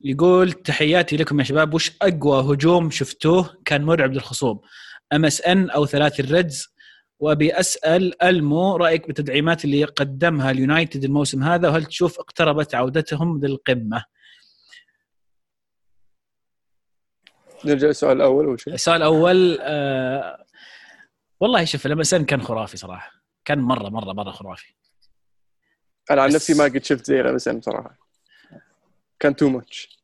يقول 0.00 0.52
تحياتي 0.52 1.16
لكم 1.16 1.38
يا 1.38 1.44
شباب. 1.44 1.74
وش 1.74 1.92
أقوى 2.02 2.54
هجوم 2.54 2.90
شفتوه 2.90 3.54
كان 3.64 3.84
مرعب 3.84 4.12
للخصوم؟ 4.12 4.60
MSN 5.12 5.70
أو 5.70 5.86
ثلاثي 5.86 6.22
ال 6.22 6.30
Reds؟ 6.30 6.68
وابي 7.20 7.60
اسال 7.60 8.22
ألمو 8.22 8.76
رأيك 8.76 9.06
بالتدعيمات 9.06 9.64
اللي 9.64 9.84
قدمها 9.84 10.50
اليونايتد 10.50 11.04
الموسم 11.04 11.42
هذا 11.42 11.68
وهل 11.68 11.84
تشوف 11.84 12.18
اقتربت 12.18 12.74
عودتهم 12.74 13.40
للقمة؟ 13.40 14.04
نرجع 17.64 17.86
للسؤال 17.86 18.16
الأول 18.16 18.44
أول 18.44 18.60
شيء. 18.60 18.74
السؤال 18.74 18.96
الأول 18.96 19.58
آه 19.60 20.44
والله 21.40 21.64
شوف 21.64 21.86
ال 21.86 22.02
MSN 22.02 22.24
كان 22.24 22.42
خرافي 22.42 22.76
صراحة. 22.76 23.12
كان 23.44 23.58
مرة 23.58 23.88
مرة 23.88 24.12
مرة 24.12 24.30
خرافي. 24.30 24.74
أنا 26.10 26.22
عن 26.22 26.30
نفسي 26.30 26.54
ما 26.54 26.64
قد 26.64 26.84
شفت 26.84 27.06
زي 27.06 27.22
ال 27.22 27.31
MSN 27.31 27.58
بصراحه 27.58 27.98
كان 29.20 29.36
too 29.36 29.48
much 29.48 29.98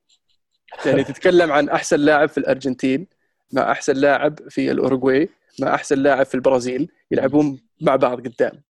يعني 0.86 1.04
تتكلم 1.04 1.52
عن 1.52 1.68
أحسن 1.68 2.00
لاعب 2.00 2.28
في 2.28 2.38
الأرجنتين 2.38 3.06
مع 3.52 3.72
أحسن 3.72 3.96
لاعب 3.96 4.48
في 4.48 4.70
الأوروغواي. 4.70 5.28
مع 5.60 5.74
أحسن 5.74 5.98
لاعب 5.98 6.26
في 6.26 6.34
البرازيل 6.34 6.88
يلعبون 7.10 7.60
مع 7.80 7.96
بعض 7.96 8.20
قدام. 8.28 8.62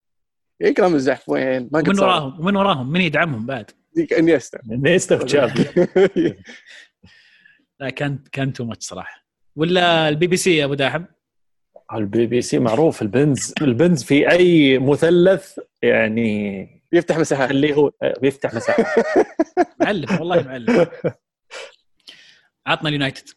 اكرم 0.62 0.94
الزحف 0.94 1.28
وين؟ 1.28 1.68
ما 1.72 1.80
ومن. 1.80 2.00
وراهم 2.00 2.40
ومن 2.40 2.56
وراهم؟ 2.56 2.92
من 2.92 3.00
يدعمهم 3.00 3.46
بعد؟ 3.46 3.70
إنييستا. 4.18 4.58
إنييستا 4.66 5.16
وتشافي 5.16 5.64
لا 7.80 7.90
كان 7.90 8.18
كان 8.32 8.52
too 8.52 8.64
much 8.64 8.86
صراحة. 8.86 9.26
ولا 9.56 10.08
البي 10.08 10.26
بي 10.26 10.36
سي 10.36 10.56
يا 10.56 10.64
أبو 10.64 10.74
داحم؟ 10.74 11.04
البي 11.94 12.26
بي 12.26 12.40
سي 12.42 12.58
معروف 12.58 13.02
البنز 13.02 13.54
البنز 13.62 14.02
في 14.02 14.30
أي 14.30 14.78
مثلث 14.78 15.58
يعني 15.82 16.68
يفتح 16.92 17.18
مساحات 17.18 17.50
اللي 17.50 17.76
هو 17.76 17.92
بيفتح 18.22 18.54
مساحة. 18.54 18.84
معلم 19.80 20.18
والله 20.20 20.42
معلم. 20.42 20.86
عطنا 22.66 22.88
اليونايتد. 22.88 23.28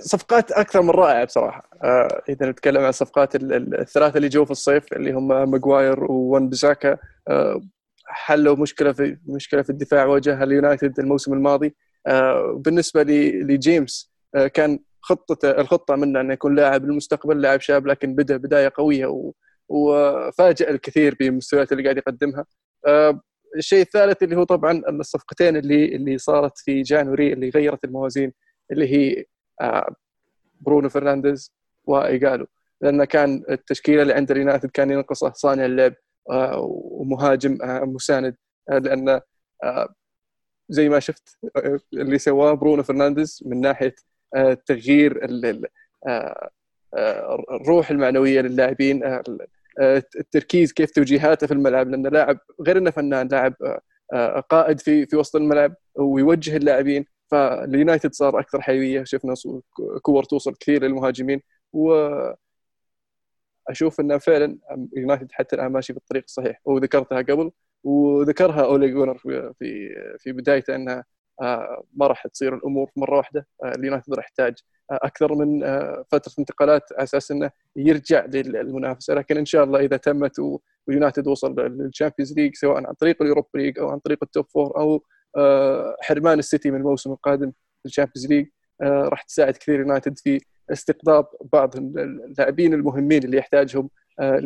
صفقات 0.00 0.52
أكثر 0.52 0.82
من 0.82 0.90
رائعة 0.90 1.24
بصراحة. 1.24 1.70
آه، 1.84 2.22
إذا 2.28 2.50
نتكلم 2.50 2.82
عن 2.82 2.88
الصفقات 2.88 3.36
ال- 3.36 3.52
ال- 3.52 3.80
الثلاثة 3.80 4.16
اللي 4.16 4.28
جو 4.28 4.44
في 4.44 4.50
الصيف 4.50 4.92
اللي 4.92 5.12
هم 5.12 5.50
ماجواير 5.50 6.04
وون 6.04 6.48
بيساكا 6.48 6.96
آه، 7.28 7.60
حلوا 8.06 8.56
مشكلة 8.56 8.92
في 8.92 9.16
مشكلة 9.26 9.62
في 9.62 9.70
الدفاع 9.70 10.04
واجهها 10.06 10.44
اليونايتد 10.44 10.98
الموسم 11.00 11.32
الماضي. 11.32 11.74
آه، 12.06 12.60
بالنسبة 12.64 13.02
لجيمس 13.42 14.12
آه، 14.34 14.46
كان 14.46 14.78
خطته 15.00 15.50
الخطة 15.50 15.96
منه 15.96 16.20
إنه 16.20 16.32
يكون 16.32 16.54
لاعب 16.54 16.84
للمستقبل 16.84 17.40
لاعب 17.40 17.60
شاب 17.60 17.86
لكن 17.86 18.14
بدا 18.14 18.36
بداية 18.36 18.72
قوية 18.76 19.06
و- 19.06 19.32
وفاجأ 19.68 20.70
الكثير 20.70 21.16
بالمستويات 21.20 21.72
اللي 21.72 21.82
قاعد 21.84 21.96
يقدمها. 21.96 22.44
آه، 22.86 23.20
الشيء 23.56 23.80
الثالث 23.82 24.22
اللي 24.22 24.36
هو 24.36 24.44
طبعا 24.44 24.82
الصفقتين 24.88 25.56
اللي 25.56 25.84
اللي 25.96 26.18
صارت 26.18 26.58
في 26.58 26.82
جانوري 26.82 27.32
اللي 27.32 27.48
غيرت 27.50 27.84
الموازين. 27.84 28.32
اللي 28.72 28.88
هي 28.94 29.24
آه، 29.60 29.94
برونو 30.60 30.88
فرنانديز 30.88 31.52
وإيجالو. 31.84 32.46
لأن 32.80 33.04
كان 33.04 33.44
التشكيلة 33.50 34.02
اللي 34.02 34.12
عند 34.14 34.30
اليونايتد 34.30 34.70
كان 34.70 34.90
ينقصه 34.90 35.32
صانع 35.32 35.64
اللعب 35.64 35.94
آه، 36.30 36.58
ومهاجم 36.82 37.58
آه، 37.62 37.84
مساند 37.84 38.36
لأن 38.68 39.20
زي 40.68 40.88
ما 40.88 41.00
شفت 41.00 41.38
اللي 41.92 42.18
سواه 42.18 42.52
برونو 42.54 42.82
فرنانديز 42.82 43.42
من 43.46 43.60
ناحية 43.60 43.94
تغيير 44.66 45.24
ال- 45.24 45.44
ال- 45.46 45.66
الروح 47.50 47.90
المعنوية 47.90 48.40
للاعبين 48.40 49.02
التركيز 50.20 50.72
كيف 50.72 50.90
توجيهاته 50.90 51.46
في 51.46 51.52
الملعب. 51.54 51.88
لأنه 51.88 52.08
لاعب 52.08 52.38
غير 52.66 52.78
إنه 52.78 52.90
فنان 52.90 53.28
لاعب 53.28 53.54
قائد 54.50 54.80
في 54.80 55.06
في 55.06 55.16
وسط 55.16 55.36
الملعب 55.36 55.74
ويوجه 55.94 56.56
اللاعبين 56.56 57.04
فاليونايتد 57.32 58.14
صار 58.14 58.40
أكثر 58.40 58.60
حيوية. 58.62 59.04
شفنا 59.04 59.34
كور 60.02 60.24
توصل 60.24 60.54
كثير 60.54 60.84
للمهاجمين 60.84 61.40
و 61.72 61.94
أشوف 63.68 64.00
إنه 64.00 64.18
فعلا 64.18 64.58
يونايتد 64.96 65.32
حتى 65.32 65.56
الآن 65.56 65.72
ماشي 65.72 65.92
بالطريق 65.92 66.22
الصحيح. 66.24 66.60
وذكرتها 66.64 67.22
قبل 67.22 67.50
وذكرها 67.84 68.64
أولي 68.64 68.88
جونار 68.90 69.18
في 69.58 69.94
في 70.18 70.32
بدايته 70.32 70.74
إنها 70.74 71.04
آه، 71.42 71.84
ما 71.94 72.06
راح 72.06 72.26
تصير 72.26 72.54
الأمور 72.54 72.90
مرة 72.96 73.16
واحدة. 73.16 73.46
آه، 73.64 73.72
اليونايتد 73.74 74.14
راح 74.14 74.24
يحتاج 74.24 74.54
آه، 74.90 74.98
أكثر 75.02 75.34
من 75.34 75.60
فترة 76.12 76.32
انتقالات 76.38 76.82
على 76.92 77.02
أساس 77.02 77.30
إنه 77.30 77.50
يرجع 77.76 78.24
للمنافسة. 78.26 79.14
لكن 79.14 79.36
إن 79.38 79.46
شاء 79.46 79.64
الله 79.64 79.80
إذا 79.80 79.96
تمت 79.96 80.40
ويونايتد 80.86 81.26
وصل 81.28 81.54
لل 81.60 81.73
Champions 81.73 82.32
League 82.38 82.54
سواء 82.56 82.86
عن 82.86 82.94
طريق 82.94 83.22
ال 83.22 83.25
Europa 83.25 83.46
League 83.54 83.78
أو 83.78 83.88
عن 83.88 83.98
طريق 83.98 84.18
ال 84.22 84.28
top 84.28 84.46
four 84.48 84.78
أو 84.80 85.04
حرمان 86.02 86.38
السيتي 86.38 86.70
من 86.70 86.76
الموسم 86.76 87.12
القادم 87.12 87.50
في 87.50 87.86
ال 87.86 87.90
Champions 87.90 88.26
League. 88.26 88.46
آه، 88.82 89.02
راح 89.02 89.22
تساعد 89.22 89.56
كثير 89.56 89.80
يونايتد 89.80 90.18
في 90.18 90.40
استقطاب 90.72 91.26
بعض 91.52 91.76
اللاعبين 91.76 92.74
المهمين 92.74 93.24
اللي 93.24 93.36
يحتاجهم 93.36 93.90
آه، 94.20 94.36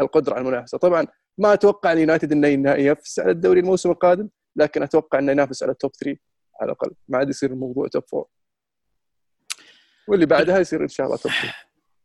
للقدرة 0.00 0.34
على 0.34 0.40
المنافسة. 0.40 0.78
طبعا 0.78 1.06
ما 1.38 1.52
أتوقع 1.52 1.92
أن 1.92 1.98
يونايتد 1.98 2.32
إنه 2.32 2.48
ينافس 2.48 3.18
على 3.20 3.30
الدوري 3.30 3.60
الموسم 3.60 3.90
القادم 3.90 4.28
لكن 4.56 4.82
أتوقع 4.82 5.18
إنه 5.18 5.32
ينافس 5.32 5.62
على 5.62 5.72
ال 5.72 5.76
top 5.76 5.90
3 5.94 6.18
على 6.60 6.72
الأقل. 6.72 6.94
ما 7.08 7.18
عاد 7.18 7.28
يصير 7.28 7.50
الموضوع 7.50 7.88
top 7.88 8.02
4 8.14 8.26
واللي 10.08 10.26
بعدها 10.26 10.58
يصير 10.58 10.82
إن 10.82 10.88
شاء 10.88 11.06
الله 11.06 11.16
top 11.16 11.32
3 11.32 11.54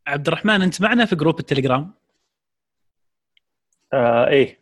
عبد 0.06 0.26
الرحمن 0.26 0.62
أنت 0.62 0.80
معنا 0.82 1.04
في 1.04 1.16
group 1.16 1.40
التليجرام؟ 1.40 1.94
آه 3.92 4.28
إيه. 4.28 4.58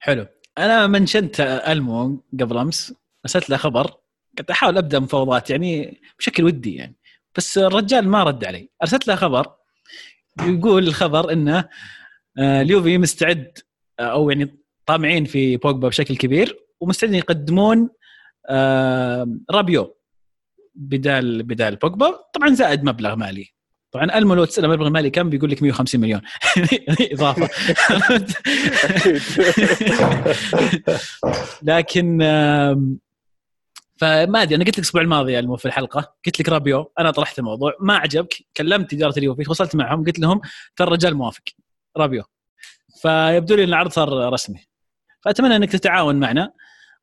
حلو. 0.00 0.26
أنا 0.58 0.86
منشنت 0.86 1.40
المو 1.40 2.22
قبل 2.40 2.58
أمس 2.58 2.94
ارسلت 3.24 3.50
له 3.50 3.56
خبر 3.56 3.94
كنت 4.38 4.50
أحاول 4.50 4.78
أبدأ 4.78 4.98
مفاوضات 4.98 5.50
يعني 5.50 6.00
بشكل 6.18 6.44
ودي 6.44 6.74
يعني. 6.74 6.96
بس 7.36 7.58
الرجال 7.58 8.08
ما 8.08 8.22
رد 8.24 8.44
علي. 8.44 8.68
أرسلت 8.82 9.08
له 9.08 9.14
خبر 9.14 9.52
يقول 10.42 10.88
الخبر 10.88 11.32
إنه 11.32 11.68
آه، 12.38 12.62
اليوفي 12.62 12.98
مستعد 12.98 13.58
آه، 14.00 14.02
أو 14.02 14.30
يعني 14.30 14.58
طامعين 14.86 15.24
في 15.24 15.56
بوجبا 15.56 15.88
بشكل 15.88 16.16
كبير 16.16 16.58
ومستعدين 16.80 17.16
يقدمون 17.16 17.90
آه، 18.48 19.38
رابيو 19.50 19.96
بدال 20.74 21.42
بدال 21.42 21.76
بوجبا. 21.76 22.20
طبعا 22.32 22.54
زائد 22.54 22.84
مبلغ 22.84 23.16
مالي. 23.16 23.55
طبعا 23.92 24.18
ألمو 24.18 24.34
لو 24.34 24.44
تساله 24.44 24.68
مبلغ 24.68 24.90
مالي 24.90 25.10
كم 25.10 25.30
بيقول 25.30 25.50
لك 25.50 25.62
150 25.62 26.00
مليون. 26.00 26.20
إضافة. 27.12 27.48
لكن 31.62 32.18
فما 33.96 34.42
أدري 34.42 34.56
أنا 34.56 34.64
قلت 34.64 34.74
لك 34.74 34.78
الأسبوع 34.78 35.02
الماضي 35.02 35.38
ألمو 35.38 35.56
في 35.56 35.66
الحلقة 35.66 36.14
قلت 36.26 36.40
لك 36.40 36.48
رابيو 36.48 36.92
أنا 36.98 37.10
طرحت 37.10 37.38
الموضوع 37.38 37.72
ما 37.80 37.96
عجبك 37.96 38.34
كلمت 38.56 38.92
إدارة 38.94 39.18
اليوفي 39.18 39.44
تواصلت 39.44 39.76
معهم 39.76 40.04
قلت 40.04 40.18
لهم 40.18 40.40
ترى 40.76 40.88
الرجال 40.88 41.14
موافق. 41.14 41.42
رابيو. 41.96 42.22
فيبدو 43.02 43.54
لي 43.54 43.64
إن 43.64 43.68
العرض 43.68 43.90
صار 43.90 44.32
رسمي. 44.32 44.66
فأتمنى 45.20 45.56
إنك 45.56 45.72
تتعاون 45.72 46.20
معنا 46.20 46.52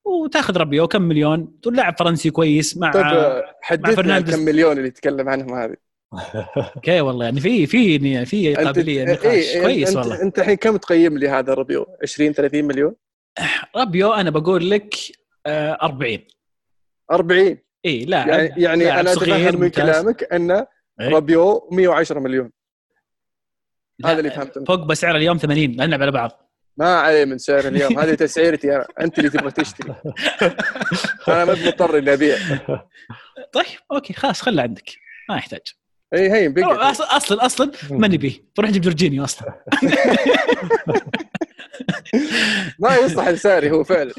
وتاخذ 0.06 0.58
رابيو 0.58 0.88
كم 0.88 1.02
مليون 1.02 1.60
تقول 1.62 1.76
لاعب 1.76 1.96
فرنسي 2.00 2.30
كويس 2.30 2.78
مع 2.78 2.92
طيب 2.92 3.06
آه، 3.06 3.44
حدثنا 3.62 3.96
فرنانديز. 3.96 4.36
كم 4.36 4.42
مليون 4.42 4.78
اللي 4.78 4.88
يتكلم 4.88 5.30
عنهم 5.30 5.54
هذه. 5.54 5.76
okay 6.76 7.02
والله 7.02 7.26
يعني 7.26 7.40
في 7.40 7.68
في 7.68 8.26
في 8.26 8.56
أنت- 8.56 8.60
قابلية 8.60 9.02
إيه، 9.08 9.14
نقاش 9.14 9.26
إيه، 9.26 9.62
كويس 9.62 9.96
والله. 9.96 10.22
أنت 10.22 10.40
الحين 10.40 10.56
كم 10.56 10.78
تقيم 10.78 11.18
لي 11.18 11.30
هذا 11.30 11.54
الرابيو 11.54 11.86
20 12.04 12.34
30 12.34 12.66
مليون؟ 12.66 12.96
رابيو 13.76 14.14
أنا 14.14 14.30
بقول 14.30 14.70
لك 14.70 14.96
آه، 15.46 15.78
40 15.82 16.20
40 17.12 17.58
إي 17.86 18.06
لا 18.06 18.26
يعني 18.28 18.62
يعني 18.62 19.00
أنا 19.00 19.12
اتفهم 19.14 19.60
من 19.60 19.70
كلامك 19.70 20.34
أن 20.34 20.52
إيه. 20.52 20.66
رابيو 21.02 21.70
110 21.72 22.20
مليون. 22.20 22.52
هذا 24.06 24.20
اللي 24.20 24.32
فهمته 24.32 24.62
بوجبا 24.64 24.94
سعره 24.94 25.18
اليوم 25.18 25.38
80 25.38 25.72
لا 25.72 25.86
نلعب 25.86 26.02
على 26.02 26.12
بعض. 26.12 26.50
ما 26.78 26.96
عليه 26.96 27.26
من 27.26 27.38
سعر 27.38 27.60
اليوم 27.68 28.00
هذه 28.00 28.14
تسعيرتي 28.14 28.76
أنا. 28.76 28.88
أنت 29.02 29.20
اللي 29.20 29.30
تبغى 29.30 29.52
تشتري. 29.52 29.96
أنا 31.28 31.46
ما 31.46 31.54
مضطر 31.54 31.98
إني 31.98 32.14
أبيع. 32.14 32.38
طيب 33.54 33.66
okay 33.92 34.14
خلاص 34.14 34.42
خله 34.42 34.62
عندك. 34.62 34.90
ما 35.30 35.36
يحتاج. 35.38 35.62
إي 36.14 36.50
بقى 36.50 36.92
أصلا 36.92 37.18
أصلا 37.18 37.46
أصلا 37.46 37.72
ما 37.92 38.08
نبيه 38.08 38.34
بروح 38.58 38.70
نجيب 38.70 38.82
جورجينيو 38.82 39.24
أصلا. 39.24 39.54
ما 42.80 42.96
يصلح 42.96 43.28
لساري 43.28 43.72
هو 43.72 43.84
فعلا. 43.84 44.14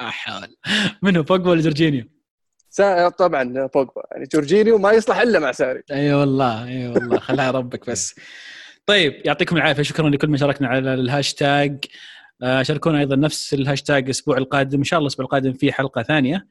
احاول 0.00 0.56
منو 1.02 1.22
بوجبا 1.22 1.50
ولا 1.50 1.60
جورجينيو؟ 1.60 2.04
سا... 2.70 3.08
طبعا 3.08 3.66
بوجبا. 3.74 4.02
يعني 4.12 4.26
جورجينيو 4.32 4.78
ما 4.78 4.92
يصلح 4.92 5.18
إلا 5.18 5.38
مع 5.38 5.52
ساري. 5.52 5.82
أي 5.92 6.14
والله 6.14 6.68
أي 6.68 6.88
والله. 6.88 7.18
خلها 7.18 7.50
ربك 7.50 7.90
بس. 7.90 8.14
طيب 8.86 9.22
يعطيكم 9.24 9.56
العافية. 9.56 9.82
شكرا 9.82 10.08
لكل 10.10 10.28
من 10.28 10.36
شاركنا 10.36 10.68
على 10.68 10.94
الهاشتاج. 10.94 11.84
آه، 12.42 12.62
شاركونا 12.62 12.98
أيضا 12.98 13.16
نفس 13.16 13.54
الهاشتاج 13.54 14.04
الأسبوع 14.04 14.38
القادم. 14.38 14.78
إن 14.78 14.84
شاء 14.84 14.98
الله 14.98 15.06
الأسبوع 15.06 15.24
القادم 15.24 15.52
في 15.52 15.72
حلقة 15.72 16.02
ثانية. 16.02 16.46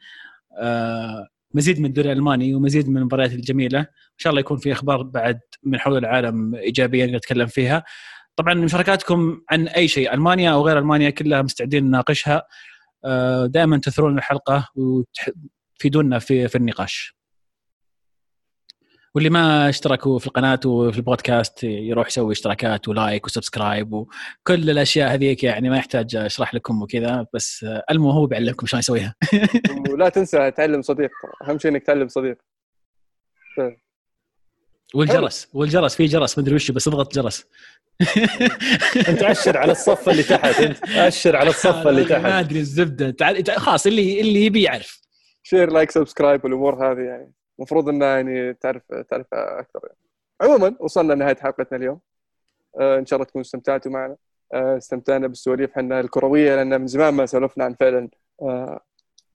آه، 0.58 1.28
مزيد 1.56 1.80
من 1.80 1.86
الدوري 1.86 2.12
الألماني 2.12 2.56
ومزيد 2.56 2.90
من 2.90 2.98
المباريات 2.98 3.34
الجميلة. 3.34 3.80
إن 3.80 4.18
شاء 4.18 4.32
الله 4.32 4.40
يكون 4.40 4.58
في 4.58 4.72
أخبار 4.72 5.04
بعد 5.04 5.40
من 5.64 5.80
حول 5.80 5.98
العالم 5.98 6.56
إيجابية 6.56 7.06
نتكلم 7.06 7.48
فيها. 7.48 7.84
طبعا 8.36 8.54
مشاركاتكم 8.54 9.42
عن 9.52 9.68
أي 9.68 9.88
شيء 9.88 10.14
ألمانيا 10.14 10.52
أو 10.52 10.68
غير 10.68 10.80
ألمانيا 10.80 11.10
كلها 11.10 11.42
مستعدين 11.42 11.84
نناقشها. 11.84 12.44
آه، 13.06 13.46
دائما 13.46 13.78
تثرون 13.78 14.18
الحلقة 14.18 14.70
وتفيدونا 14.76 16.20
في 16.20 16.48
في 16.48 16.58
النقاش. 16.58 17.15
واللي 19.16 19.30
ما 19.30 19.70
اشتركوا 19.70 20.20
في 20.20 20.28
القناة 20.28 20.60
وفي 20.66 20.98
البودكاست 20.98 21.64
يروح 21.64 22.08
يسوي 22.08 22.32
اشتراكات 22.32 22.88
و 22.88 22.95
like 22.95 23.26
و 23.26 23.33
subscribe 23.33 23.94
وكل 23.94 24.70
الأشياء 24.70 25.14
هذيك 25.14 25.44
يعني 25.44 25.70
ما 25.70 25.78
يحتاج 25.78 26.16
أشرح 26.16 26.54
لكم 26.54 26.82
وكذا 26.82 27.28
بس 27.34 27.66
المو 27.92 28.12
هو 28.12 28.26
بيعلمكم 28.26 28.66
شلون 28.66 28.80
يسويها. 28.80 29.16
ولا 29.92 30.10
تنسى 30.10 30.52
تعلم 30.52 30.82
صديق 30.82 31.10
أهم 31.48 31.60
شيء 31.60 31.72
إنك 31.72 31.84
تعلم 31.84 32.08
صديق. 32.08 32.38
والجرس 34.96 35.48
والجرس 35.54 35.96
في 35.96 36.06
جرس 36.06 36.38
ما 36.38 36.44
أدري 36.44 36.56
وش 36.56 36.72
بس 36.72 36.88
اضغط 36.88 37.16
جرس. 37.16 37.46
أنت 39.10 39.24
اشر 39.24 39.58
على 39.58 39.72
الصف 39.72 40.10
اللي 40.10 40.24
تحت 40.24 40.60
أنت 40.60 40.90
اشر 40.90 41.36
على 41.36 41.50
الصف 41.50 41.88
اللي 41.88 42.04
تحت. 42.10 42.22
ما 42.22 42.40
أدري 42.40 42.60
الزبدة. 42.60 43.12
تعال 43.12 43.52
خلاص 43.52 43.86
اللي 43.88 44.22
اللي 44.22 44.46
يبي 44.46 44.62
يعرف. 44.62 45.02
share 45.44 45.72
like 45.72 45.92
subscribe 45.92 46.44
والامور 46.44 46.92
هذه 46.92 47.00
يعني. 47.00 47.34
المفروض 47.60 47.90
انها 47.90 48.08
يعني 48.08 48.54
تعرف 48.54 48.84
تعرف 48.94 49.28
أكثر 49.34 49.80
يعني. 49.84 49.98
عموما 50.42 50.76
وصلنا 50.80 51.14
لنهاية 51.14 51.36
حلقتنا 51.36 51.78
اليوم. 51.78 52.00
آه 52.80 53.00
إن 53.00 53.06
شاء 53.06 53.18
الله 53.18 53.26
تكونوا 53.26 53.46
استمتعتوا 53.46 53.92
معنا. 53.92 54.16
آه 54.54 54.78
استمتعنا 54.78 55.28
بالسواليف. 55.28 55.72
إحنا 55.72 56.00
الكروية 56.00 56.56
لأن 56.56 56.82
من 56.82 56.88
زمان 56.88 57.14
ما 57.14 57.26
سولفنا 57.26 57.66
عن 57.66 57.74
فعلا 57.74 58.10
آه 58.42 58.80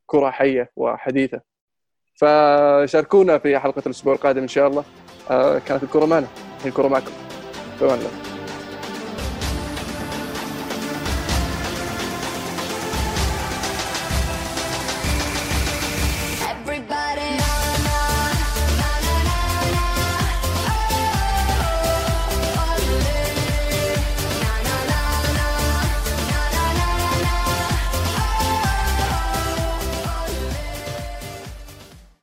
كرة 0.06 0.30
حية 0.30 0.70
وحديثة. 0.76 1.40
فشاركونا 2.14 3.38
في 3.38 3.58
حلقة 3.58 3.82
الأسبوع 3.86 4.14
القادم 4.14 4.42
إن 4.42 4.48
شاء 4.48 4.68
الله. 4.68 4.84
آه 5.30 5.58
كانت 5.58 5.82
الكرة 5.82 6.06
معنا. 6.06 6.26
الكرة 6.66 6.88
معكم. 6.88 7.12
تمام 7.80 8.29